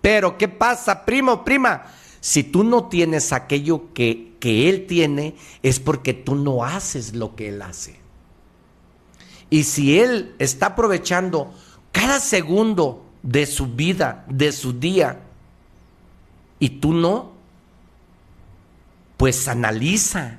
[0.00, 1.84] Pero ¿qué pasa, primo, prima?
[2.20, 7.36] Si tú no tienes aquello que, que él tiene, es porque tú no haces lo
[7.36, 7.98] que él hace.
[9.50, 11.52] Y si Él está aprovechando
[11.92, 15.22] cada segundo de su vida, de su día,
[16.58, 17.32] y tú no,
[19.16, 20.38] pues analiza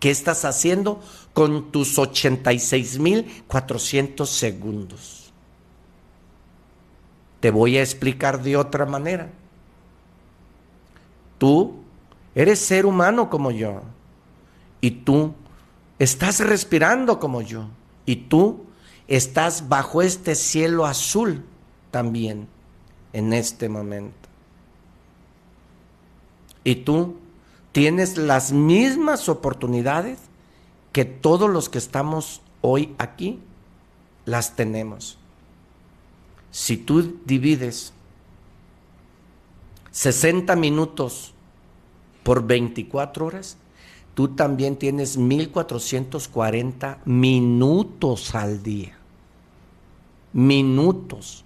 [0.00, 1.00] qué estás haciendo
[1.34, 5.17] con tus 86.400 segundos.
[7.40, 9.30] Te voy a explicar de otra manera.
[11.38, 11.76] Tú
[12.34, 13.82] eres ser humano como yo
[14.80, 15.34] y tú
[15.98, 17.68] estás respirando como yo.
[18.06, 18.64] Y tú
[19.06, 21.44] estás bajo este cielo azul
[21.90, 22.48] también
[23.12, 24.28] en este momento.
[26.64, 27.16] Y tú
[27.72, 30.18] tienes las mismas oportunidades
[30.92, 33.40] que todos los que estamos hoy aquí
[34.24, 35.18] las tenemos.
[36.50, 37.92] Si tú divides
[39.90, 41.34] 60 minutos
[42.22, 43.56] por 24 horas,
[44.14, 48.96] tú también tienes 1440 minutos al día.
[50.32, 51.44] Minutos.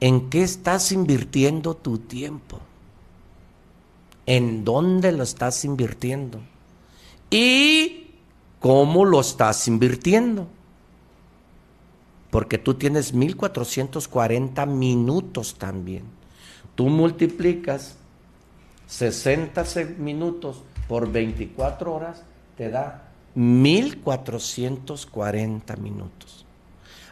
[0.00, 2.60] ¿En qué estás invirtiendo tu tiempo?
[4.26, 6.40] ¿En dónde lo estás invirtiendo?
[7.30, 8.06] ¿Y
[8.60, 10.46] cómo lo estás invirtiendo?
[12.30, 16.04] Porque tú tienes 1440 minutos también.
[16.74, 17.96] Tú multiplicas
[18.86, 19.64] 60
[19.98, 22.22] minutos por 24 horas
[22.56, 26.46] te da 1440 minutos.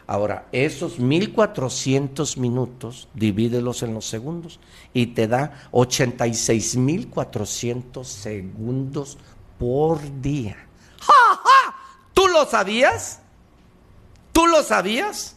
[0.07, 4.61] Ahora, esos 1400 minutos, divídelos en los segundos
[4.93, 9.17] y te da 86400 segundos
[9.59, 10.55] por día.
[11.01, 11.75] ¡Ja, ja!
[12.13, 13.19] ¿Tú lo sabías?
[14.37, 15.35] ¿Tú lo sabías?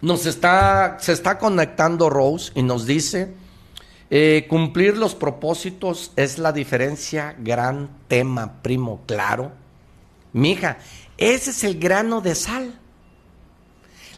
[0.00, 3.32] Nos está, se está conectando Rose y nos dice,
[4.10, 9.52] eh, cumplir los propósitos es la diferencia, gran tema, primo, claro.
[10.32, 10.78] Mija,
[11.16, 12.80] ese es el grano de sal.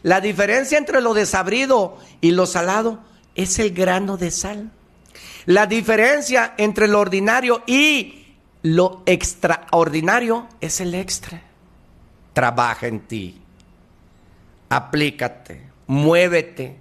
[0.01, 3.01] La diferencia entre lo desabrido y lo salado
[3.35, 4.71] es el grano de sal.
[5.45, 11.41] La diferencia entre lo ordinario y lo extraordinario es el extra.
[12.33, 13.41] Trabaja en ti.
[14.69, 16.77] Aplícate muévete.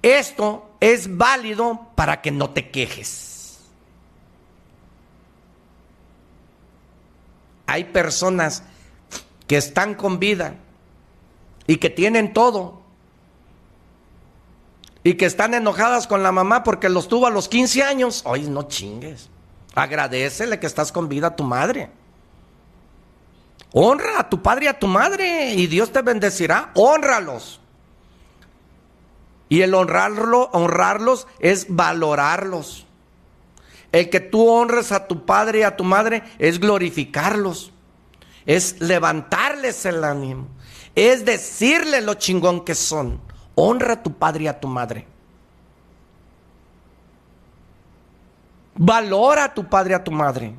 [0.00, 3.27] esto es válido para que no te quejes.
[7.68, 8.62] Hay personas
[9.46, 10.54] que están con vida
[11.66, 12.80] y que tienen todo
[15.04, 18.22] y que están enojadas con la mamá porque los tuvo a los 15 años.
[18.24, 19.28] Oye, no chingues.
[19.74, 21.90] Agradecele que estás con vida a tu madre.
[23.72, 26.70] Honra a tu padre y a tu madre y Dios te bendecirá.
[26.74, 27.60] Honralos.
[29.50, 32.87] Y el honrarlo, honrarlos es valorarlos.
[33.92, 37.72] El que tú honres a tu padre y a tu madre es glorificarlos.
[38.44, 40.48] Es levantarles el ánimo.
[40.94, 43.20] Es decirle lo chingón que son.
[43.54, 45.06] Honra a tu padre y a tu madre.
[48.74, 50.54] Valora a tu padre y a tu madre.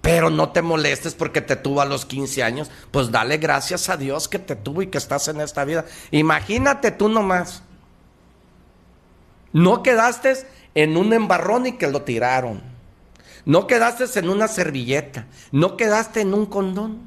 [0.00, 2.70] Pero no te molestes porque te tuvo a los 15 años.
[2.90, 5.84] Pues dale gracias a Dios que te tuvo y que estás en esta vida.
[6.10, 7.62] Imagínate tú nomás.
[9.52, 10.36] No quedaste
[10.76, 12.60] en un embarrón y que lo tiraron.
[13.46, 15.26] No quedaste en una servilleta.
[15.50, 17.00] No quedaste en un condón.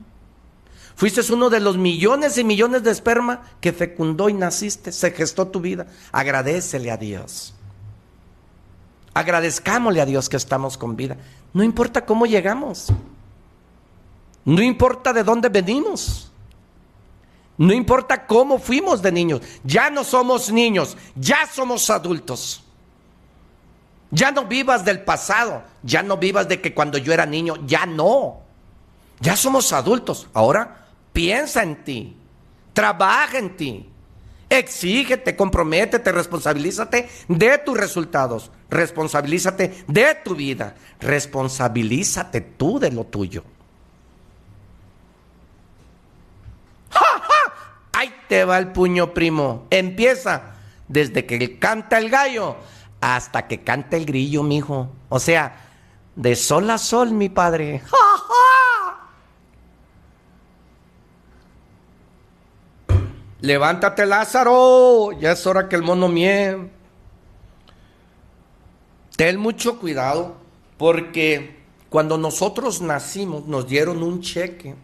[0.95, 4.91] Fuiste uno de los millones y millones de esperma que fecundó y naciste.
[4.91, 5.85] Se gestó tu vida.
[6.11, 7.53] Agradecele a Dios.
[9.13, 11.15] Agradezcámosle a Dios que estamos con vida.
[11.53, 12.87] No importa cómo llegamos.
[14.45, 16.31] No importa de dónde venimos.
[17.55, 19.41] No importa cómo fuimos de niños.
[19.63, 22.63] Ya no somos niños, ya somos adultos.
[24.11, 27.85] Ya no vivas del pasado, ya no vivas de que cuando yo era niño, ya
[27.85, 28.41] no.
[29.19, 30.27] Ya somos adultos.
[30.33, 32.17] Ahora piensa en ti,
[32.73, 33.89] trabaja en ti,
[34.49, 43.43] exígete, comprométete, responsabilízate de tus resultados, responsabilízate de tu vida, responsabilízate tú de lo tuyo.
[46.89, 47.53] ¡Ja, ja!
[47.93, 49.67] Ahí te va el puño primo.
[49.69, 50.55] Empieza
[50.87, 52.55] desde que canta el gallo
[53.01, 54.89] hasta que canta el grillo, mijo.
[55.09, 55.65] O sea,
[56.15, 57.81] de sol a sol, mi padre.
[57.89, 58.19] ¡Ja,
[63.41, 65.13] Levántate, Lázaro.
[65.13, 66.69] Ya es hora que el mono mie.
[69.15, 70.35] Ten mucho cuidado
[70.77, 71.59] porque
[71.89, 74.75] cuando nosotros nacimos nos dieron un cheque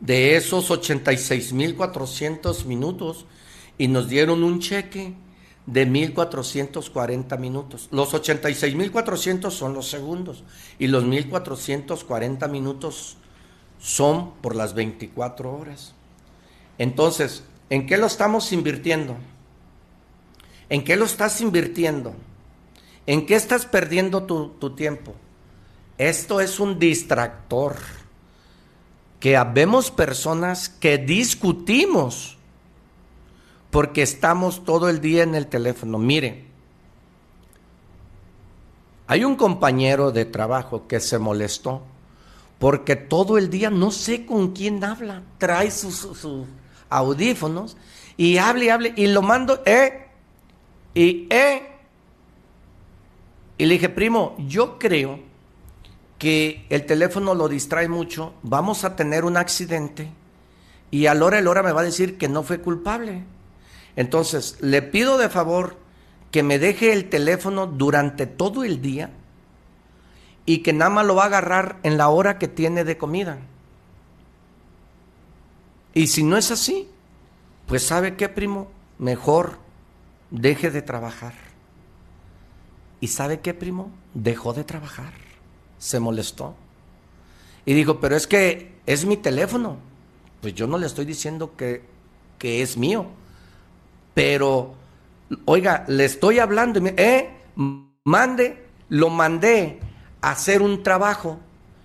[0.00, 3.26] de esos 86.400 minutos
[3.78, 5.14] y nos dieron un cheque
[5.68, 7.88] de 1.440 minutos.
[7.92, 10.42] Los 86.400 son los segundos
[10.78, 13.18] y los 1.440 minutos
[13.78, 15.94] son por las 24 horas.
[16.78, 19.16] Entonces, ¿en qué lo estamos invirtiendo?
[20.70, 22.14] ¿En qué lo estás invirtiendo?
[23.06, 25.14] ¿En qué estás perdiendo tu, tiempo?
[25.98, 27.76] Esto es un distractor.
[29.20, 32.37] Que habemos personas que discutimos
[33.70, 35.98] porque estamos todo el día en el teléfono.
[35.98, 36.44] Mire,
[39.06, 41.82] hay un compañero de trabajo que se molestó
[42.58, 45.22] porque todo el día no sé con quién habla.
[45.38, 46.46] Trae sus, su,
[46.90, 47.76] audífonos
[48.16, 50.06] y hable y hable y lo mando, eh,
[50.94, 51.62] y eh.
[53.58, 55.20] Y le dije, primo, yo creo
[56.18, 60.10] que el teléfono lo distrae mucho, vamos a tener un accidente
[60.90, 63.24] y a la hora el hora me va a decir que no fue culpable.
[63.98, 65.76] Entonces, le pido de favor
[66.30, 69.10] que me deje el teléfono durante todo el día
[70.46, 73.40] y que nada más lo va a agarrar en la hora que tiene de comida.
[75.94, 76.88] Y si no es así,
[77.66, 78.68] pues sabe qué, primo,
[79.00, 79.58] mejor
[80.30, 81.34] deje de trabajar.
[83.00, 83.90] ¿Y sabe qué, primo?
[84.14, 85.12] Dejó de trabajar.
[85.80, 86.54] Se molestó.
[87.66, 89.78] Y dijo, pero es que es mi teléfono.
[90.40, 91.82] Pues yo no le estoy diciendo que,
[92.38, 93.08] que es mío.
[94.18, 94.74] Pero,
[95.44, 96.80] oiga, le estoy hablando.
[96.84, 97.30] Eh,
[98.02, 99.78] mande, lo mandé
[100.20, 101.38] a hacer un trabajo.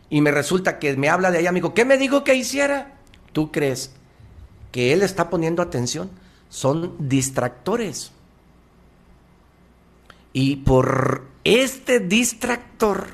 [0.10, 1.76] Y me resulta que me habla de allá, amigo.
[1.76, 2.95] ¿qué me dijo que hiciera?
[3.34, 3.93] ¿Tú crees
[4.72, 6.10] que él está poniendo atención
[6.49, 8.11] son distractores.
[10.34, 13.10] Y por este distractor,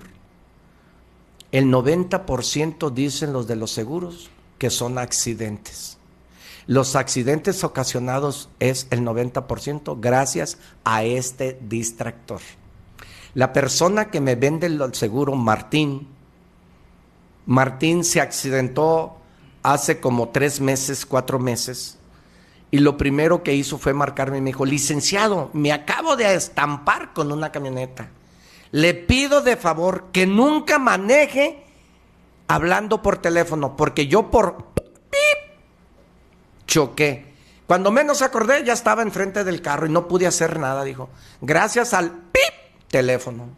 [1.51, 5.98] el 90% dicen los de los seguros que son accidentes.
[6.69, 12.41] Los accidentes ocasionados es el 90% gracias a este distractor.
[13.33, 16.07] La persona que me vende el seguro, Martín,
[17.47, 19.17] Martín se accidentó
[19.63, 21.97] hace como tres meses, cuatro meses,
[22.69, 27.13] y lo primero que hizo fue marcarme y me dijo, licenciado, me acabo de estampar
[27.13, 28.11] con una camioneta.
[28.69, 31.63] Le pido de favor que nunca maneje
[32.47, 34.69] hablando por teléfono, porque yo por
[36.69, 37.25] choqué.
[37.67, 41.09] Cuando menos acordé, ya estaba enfrente del carro y no pude hacer nada, dijo.
[41.41, 42.53] Gracias al pip
[42.87, 43.49] teléfono.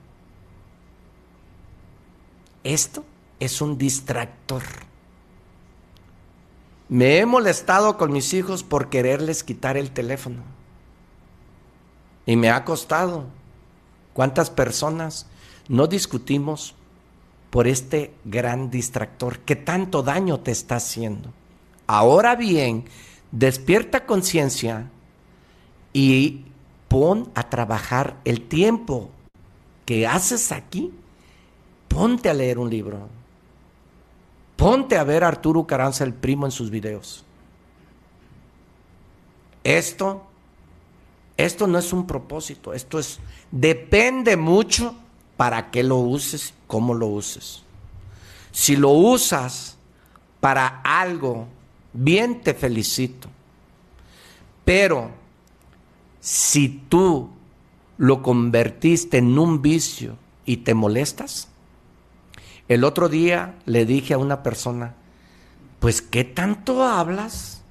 [2.64, 3.06] Esto
[3.40, 4.64] es un distractor.
[6.90, 10.44] Me he molestado con mis hijos por quererles quitar el teléfono.
[12.26, 13.26] Y me ha costado.
[14.14, 15.28] ¿Cuántas personas
[15.70, 16.76] no discutimos
[17.50, 21.34] por este gran distractor que tanto daño te está haciendo?
[21.94, 22.86] Ahora bien,
[23.34, 24.90] despierta conciencia
[25.92, 26.46] y
[26.88, 29.10] pon a trabajar el tiempo
[29.86, 30.94] que haces aquí.
[31.90, 33.10] Ponte a leer un libro.
[34.56, 37.26] Ponte a ver a Arturo Caranza, el primo, en sus videos.
[39.62, 40.24] Esto,
[41.36, 43.20] esto no es un propósito, esto es,
[43.52, 44.96] depende mucho
[45.36, 47.64] para qué lo uses, cómo lo uses.
[48.54, 49.76] Si lo usas
[50.40, 51.48] para algo
[51.94, 53.30] bien te felicito.
[54.66, 55.12] Pero
[56.20, 57.30] si tú
[57.98, 61.50] lo convertiste en un vicio y te molestas,
[62.68, 64.96] el otro día le dije a una persona,
[65.80, 67.64] pues ¿qué tanto hablas?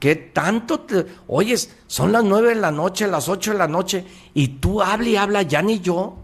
[0.00, 1.06] ¿Qué tanto te...
[1.26, 5.08] Oyes, son las nueve de la noche, las ocho de la noche, y tú hablas
[5.08, 6.16] y hablas, ya ni yo.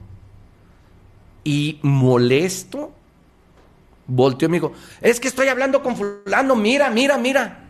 [1.43, 2.93] Y molesto,
[4.07, 7.61] Volteó y me dijo, es que estoy hablando con fulano, mira, mira, mira.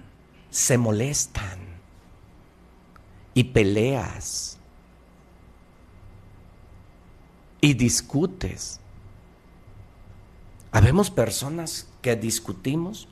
[0.51, 1.59] Se molestan
[3.35, 4.59] y peleas
[7.61, 8.81] y discutes.
[10.71, 13.07] Habemos personas que discutimos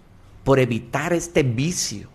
[0.45, 2.09] por evitar este vicio.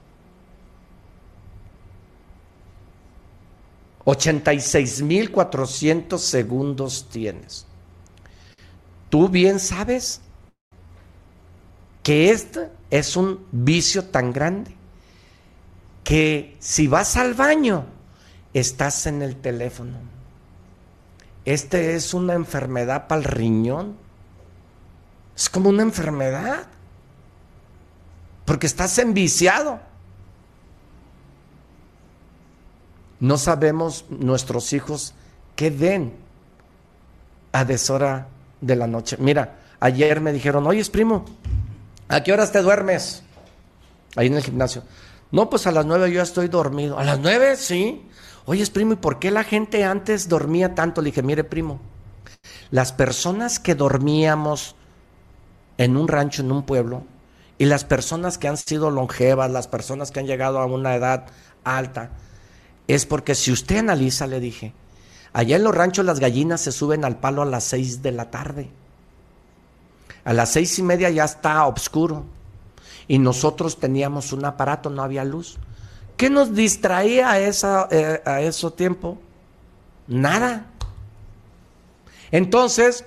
[4.06, 7.68] 86.400 segundos tienes.
[9.10, 10.22] Tú bien sabes
[12.08, 14.74] que este es un vicio tan grande
[16.06, 17.84] que si vas al baño,
[18.54, 19.98] estás en el teléfono.
[21.44, 23.98] Este es una enfermedad para el riñón.
[25.36, 26.68] Es como una enfermedad.
[28.46, 29.82] Porque estás enviciado.
[33.20, 35.14] No sabemos nuestros hijos
[35.58, 36.14] qué ven
[37.52, 38.30] a deshora
[38.62, 39.18] de la noche.
[39.20, 41.26] Mira, ayer me dijeron, oye, primo,
[42.08, 43.24] ¿A qué horas te duermes?
[44.16, 44.84] Ahí en el gimnasio.
[45.32, 46.98] No, pues a las nueve yo ya estoy dormido.
[46.98, 47.56] ¿A las nueve?
[47.58, 48.08] Sí.
[48.46, 51.02] Oye, primo, ¿y por qué la gente antes dormía tanto?
[51.02, 51.82] Le dije, mire, primo,
[52.72, 54.76] las personas que dormíamos
[55.78, 57.04] en un rancho, en un pueblo,
[57.58, 61.26] y las personas que han sido longevas, las personas que han llegado a una edad
[61.64, 62.12] alta,
[62.88, 64.74] es porque si usted analiza, le dije,
[65.34, 68.32] allá en los ranchos las gallinas se suben al palo a las seis de la
[68.32, 68.70] tarde.
[70.24, 72.26] A las seis y media ya está oscuro
[73.08, 75.58] y nosotros teníamos un aparato, no había luz.
[76.18, 79.18] ¿Qué nos distraía a, esa, eh, a ese tiempo?
[80.08, 80.66] Nada.
[82.32, 83.06] Entonces,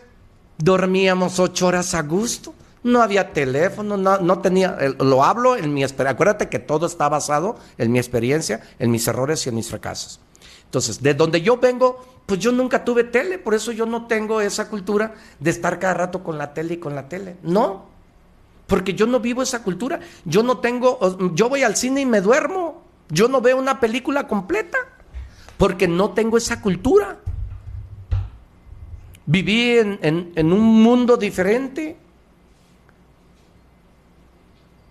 [0.59, 2.55] dormíamos ocho horas a gusto.
[2.83, 6.15] No había teléfono, no, no tenía, lo hablo en mi experiencia.
[6.15, 10.21] Acuérdate que todo está basado en mi experiencia, en mis errores y en mis fracasos.
[10.71, 14.41] Entonces, de donde yo vengo, pues yo nunca tuve tele, por eso yo no tengo
[14.41, 17.39] esa cultura de estar cada rato con la tele y con la tele.
[17.43, 17.87] No,
[18.69, 19.99] porque yo no vivo esa cultura.
[20.25, 22.85] Yo no tengo, yo voy al cine y me duermo.
[23.09, 24.79] Yo no veo una película completa,
[25.57, 27.19] porque no tengo esa cultura.
[29.27, 29.99] Viví en,
[30.37, 31.97] en un mundo diferente.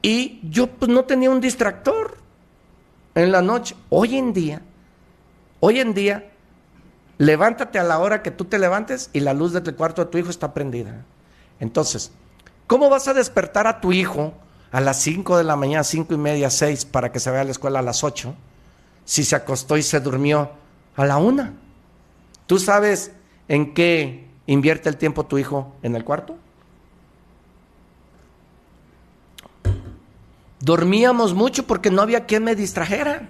[0.02, 2.18] Y yo pues no tenía un distractor
[3.16, 3.78] en la noche.
[3.88, 4.62] Hoy en día,
[5.60, 6.32] hoy en día
[7.18, 10.18] levántate a la hora que tú te levantes y la luz del cuarto de tu
[10.18, 11.06] hijo está prendida.
[11.60, 12.12] Entonces,
[12.66, 14.34] ¿cómo vas a despertar a tu hijo
[14.72, 17.46] a las 5 de la mañana, cinco y media, 6, para que se vaya a
[17.46, 18.34] la escuela a las 8,
[19.04, 20.52] si se acostó y se durmió
[20.96, 21.54] a la una?
[22.48, 23.12] ¿Tú sabes
[23.48, 26.38] en qué invierte el tiempo tu hijo en el cuarto?
[30.62, 33.28] Dormíamos mucho porque no había quien me distrajera.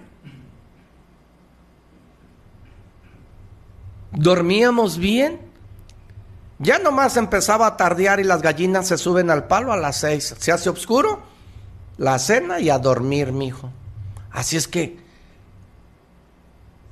[4.12, 5.40] Dormíamos bien.
[6.58, 10.34] Ya nomás empezaba a tardear y las gallinas se suben al palo a las seis.
[10.38, 11.20] Se hace oscuro,
[11.96, 13.70] la cena y a dormir, mijo.
[14.30, 14.98] Así es que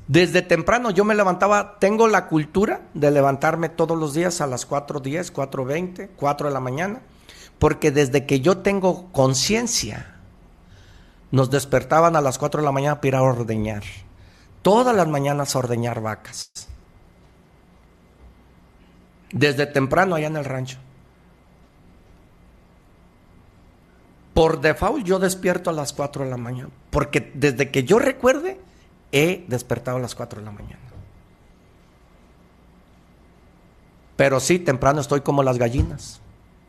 [0.07, 4.67] desde temprano yo me levantaba, tengo la cultura de levantarme todos los días a las
[4.67, 7.03] 4.10, 4.20, 4 de la mañana,
[7.59, 10.15] porque desde que yo tengo conciencia,
[11.31, 13.83] nos despertaban a las 4 de la mañana para ir a ordeñar.
[14.63, 16.51] Todas las mañanas a ordeñar vacas
[19.31, 20.79] desde temprano allá en el rancho.
[24.35, 26.71] Por default yo despierto a las 4 de la mañana.
[26.91, 28.61] Porque desde que yo recuerde,
[29.11, 30.79] he despertado a las 4 de la mañana.
[34.17, 36.21] Pero sí, temprano estoy como las gallinas.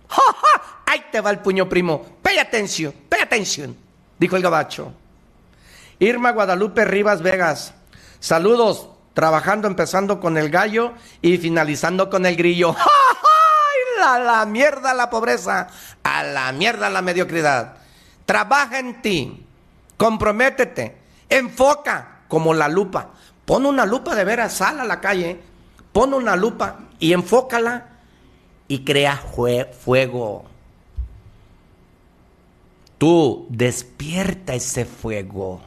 [0.08, 0.84] ¡Ja, ja!
[0.86, 2.04] Ahí te va el puño primo.
[2.22, 3.76] Pay attention, pay attention,
[4.18, 4.94] dijo el gabacho.
[6.00, 7.74] Irma Guadalupe Rivas Vegas.
[8.20, 8.90] Saludos,
[9.20, 12.74] trabajando, empezando con el gallo y finalizando con el grillo.
[14.02, 15.68] A la mierda la pobreza,
[16.04, 17.74] a la mierda la mediocridad.
[18.26, 19.46] Trabaja en ti,
[19.98, 20.98] comprométete,
[21.28, 23.10] enfoca como la lupa.
[23.44, 25.42] Pon una lupa de veras, sal a la calle,
[25.92, 27.88] pon una lupa y enfócala
[28.70, 30.46] y crea fuego.
[32.98, 35.62] Tú despierta ese fuego.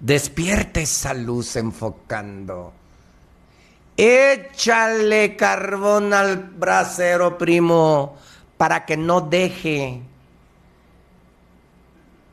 [0.00, 2.72] Despierta esa luz enfocando.
[3.96, 8.16] Échale carbón al brasero, primo,
[8.56, 10.00] para que no deje,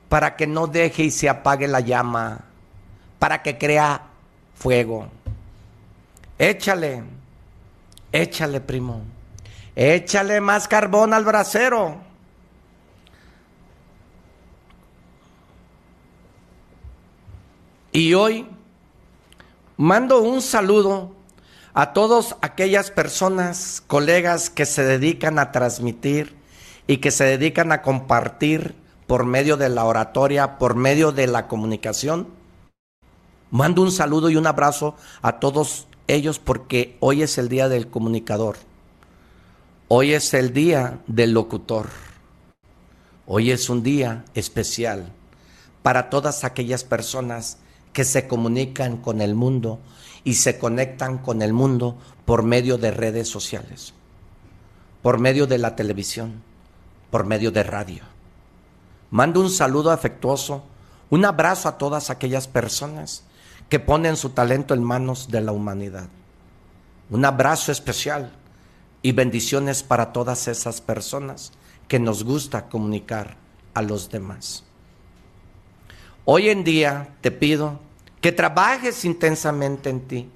[0.09, 2.39] para que no deje y se apague la llama,
[3.17, 3.99] para que crea
[4.53, 5.07] fuego.
[6.37, 7.03] Échale,
[8.11, 9.01] échale, primo.
[9.75, 12.04] Échale más carbón al brasero.
[17.95, 18.45] Y hoy
[19.77, 21.15] mando un saludo
[21.73, 26.35] a todas aquellas personas, colegas que se dedican a transmitir
[26.87, 28.75] y que se dedican a compartir
[29.07, 32.27] por medio de la oratoria, por medio de la comunicación.
[33.49, 37.87] Mando un saludo y un abrazo a todos ellos porque hoy es el día del
[37.87, 38.57] comunicador.
[39.87, 41.87] Hoy es el día del locutor.
[43.25, 45.13] Hoy es un día especial
[45.81, 47.59] para todas aquellas personas
[47.95, 49.79] que se comunican con el mundo
[50.25, 53.93] y se conectan con el mundo por medio de redes sociales,
[55.01, 56.43] por medio de la televisión,
[57.09, 58.03] por medio de radio.
[59.11, 60.65] Mando un saludo afectuoso,
[61.09, 63.23] un abrazo a todas aquellas personas
[63.69, 66.09] que ponen su talento en manos de la humanidad.
[67.09, 68.29] Un abrazo especial
[69.03, 71.53] y bendiciones para todas esas personas
[71.87, 73.37] que nos gusta comunicar
[73.73, 74.65] a los demás.
[76.27, 77.79] Hoy en día te pido
[78.19, 80.29] que trabajes intensamente en ti,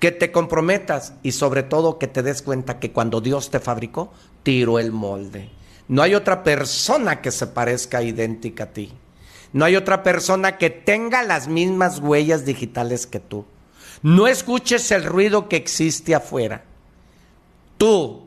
[0.00, 4.10] que te comprometas y sobre todo que te des cuenta que cuando Dios te fabricó,
[4.42, 5.50] tiró el molde.
[5.86, 8.90] No hay otra persona que se parezca idéntica a ti.
[9.52, 13.44] No hay otra persona que tenga las mismas huellas digitales que tú.
[14.02, 16.64] No escuches el ruido que existe afuera.
[17.76, 18.22] Tú,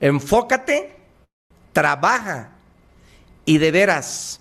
[0.00, 0.96] enfócate,
[1.72, 2.50] trabaja
[3.44, 4.40] y de veras,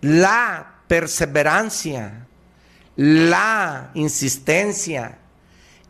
[0.00, 2.26] la perseverancia,
[2.96, 5.18] la insistencia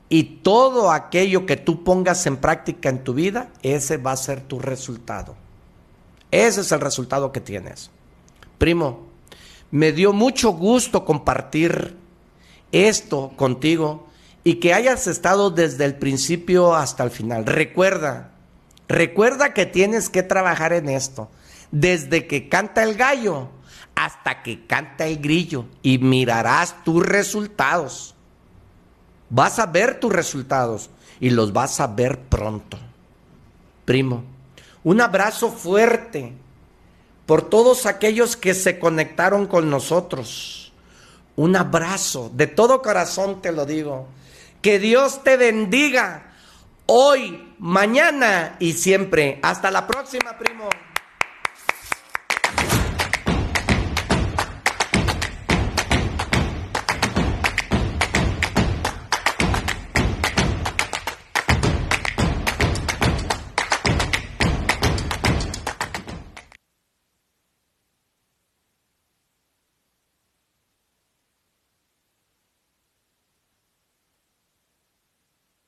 [0.08, 4.40] y todo aquello que tú pongas en práctica en tu vida, ese va a ser
[4.40, 5.36] tu resultado.
[6.30, 7.90] Ese es el resultado que tienes.
[8.58, 9.06] Primo,
[9.70, 11.96] me dio mucho gusto compartir
[12.72, 14.08] esto contigo
[14.42, 17.46] y que hayas estado desde el principio hasta el final.
[17.46, 18.32] Recuerda,
[18.88, 21.30] recuerda que tienes que trabajar en esto.
[21.70, 23.48] Desde que canta el gallo
[24.00, 28.14] hasta que canta el grillo y mirarás tus resultados.
[29.28, 30.88] Vas a ver tus resultados
[31.20, 32.78] y los vas a ver pronto.
[33.84, 34.24] Primo,
[34.84, 36.32] un abrazo fuerte
[37.26, 40.72] por todos aquellos que se conectaron con nosotros.
[41.36, 44.08] Un abrazo, de todo corazón te lo digo.
[44.62, 46.32] Que Dios te bendiga
[46.86, 49.40] hoy, mañana y siempre.
[49.42, 50.70] Hasta la próxima, primo.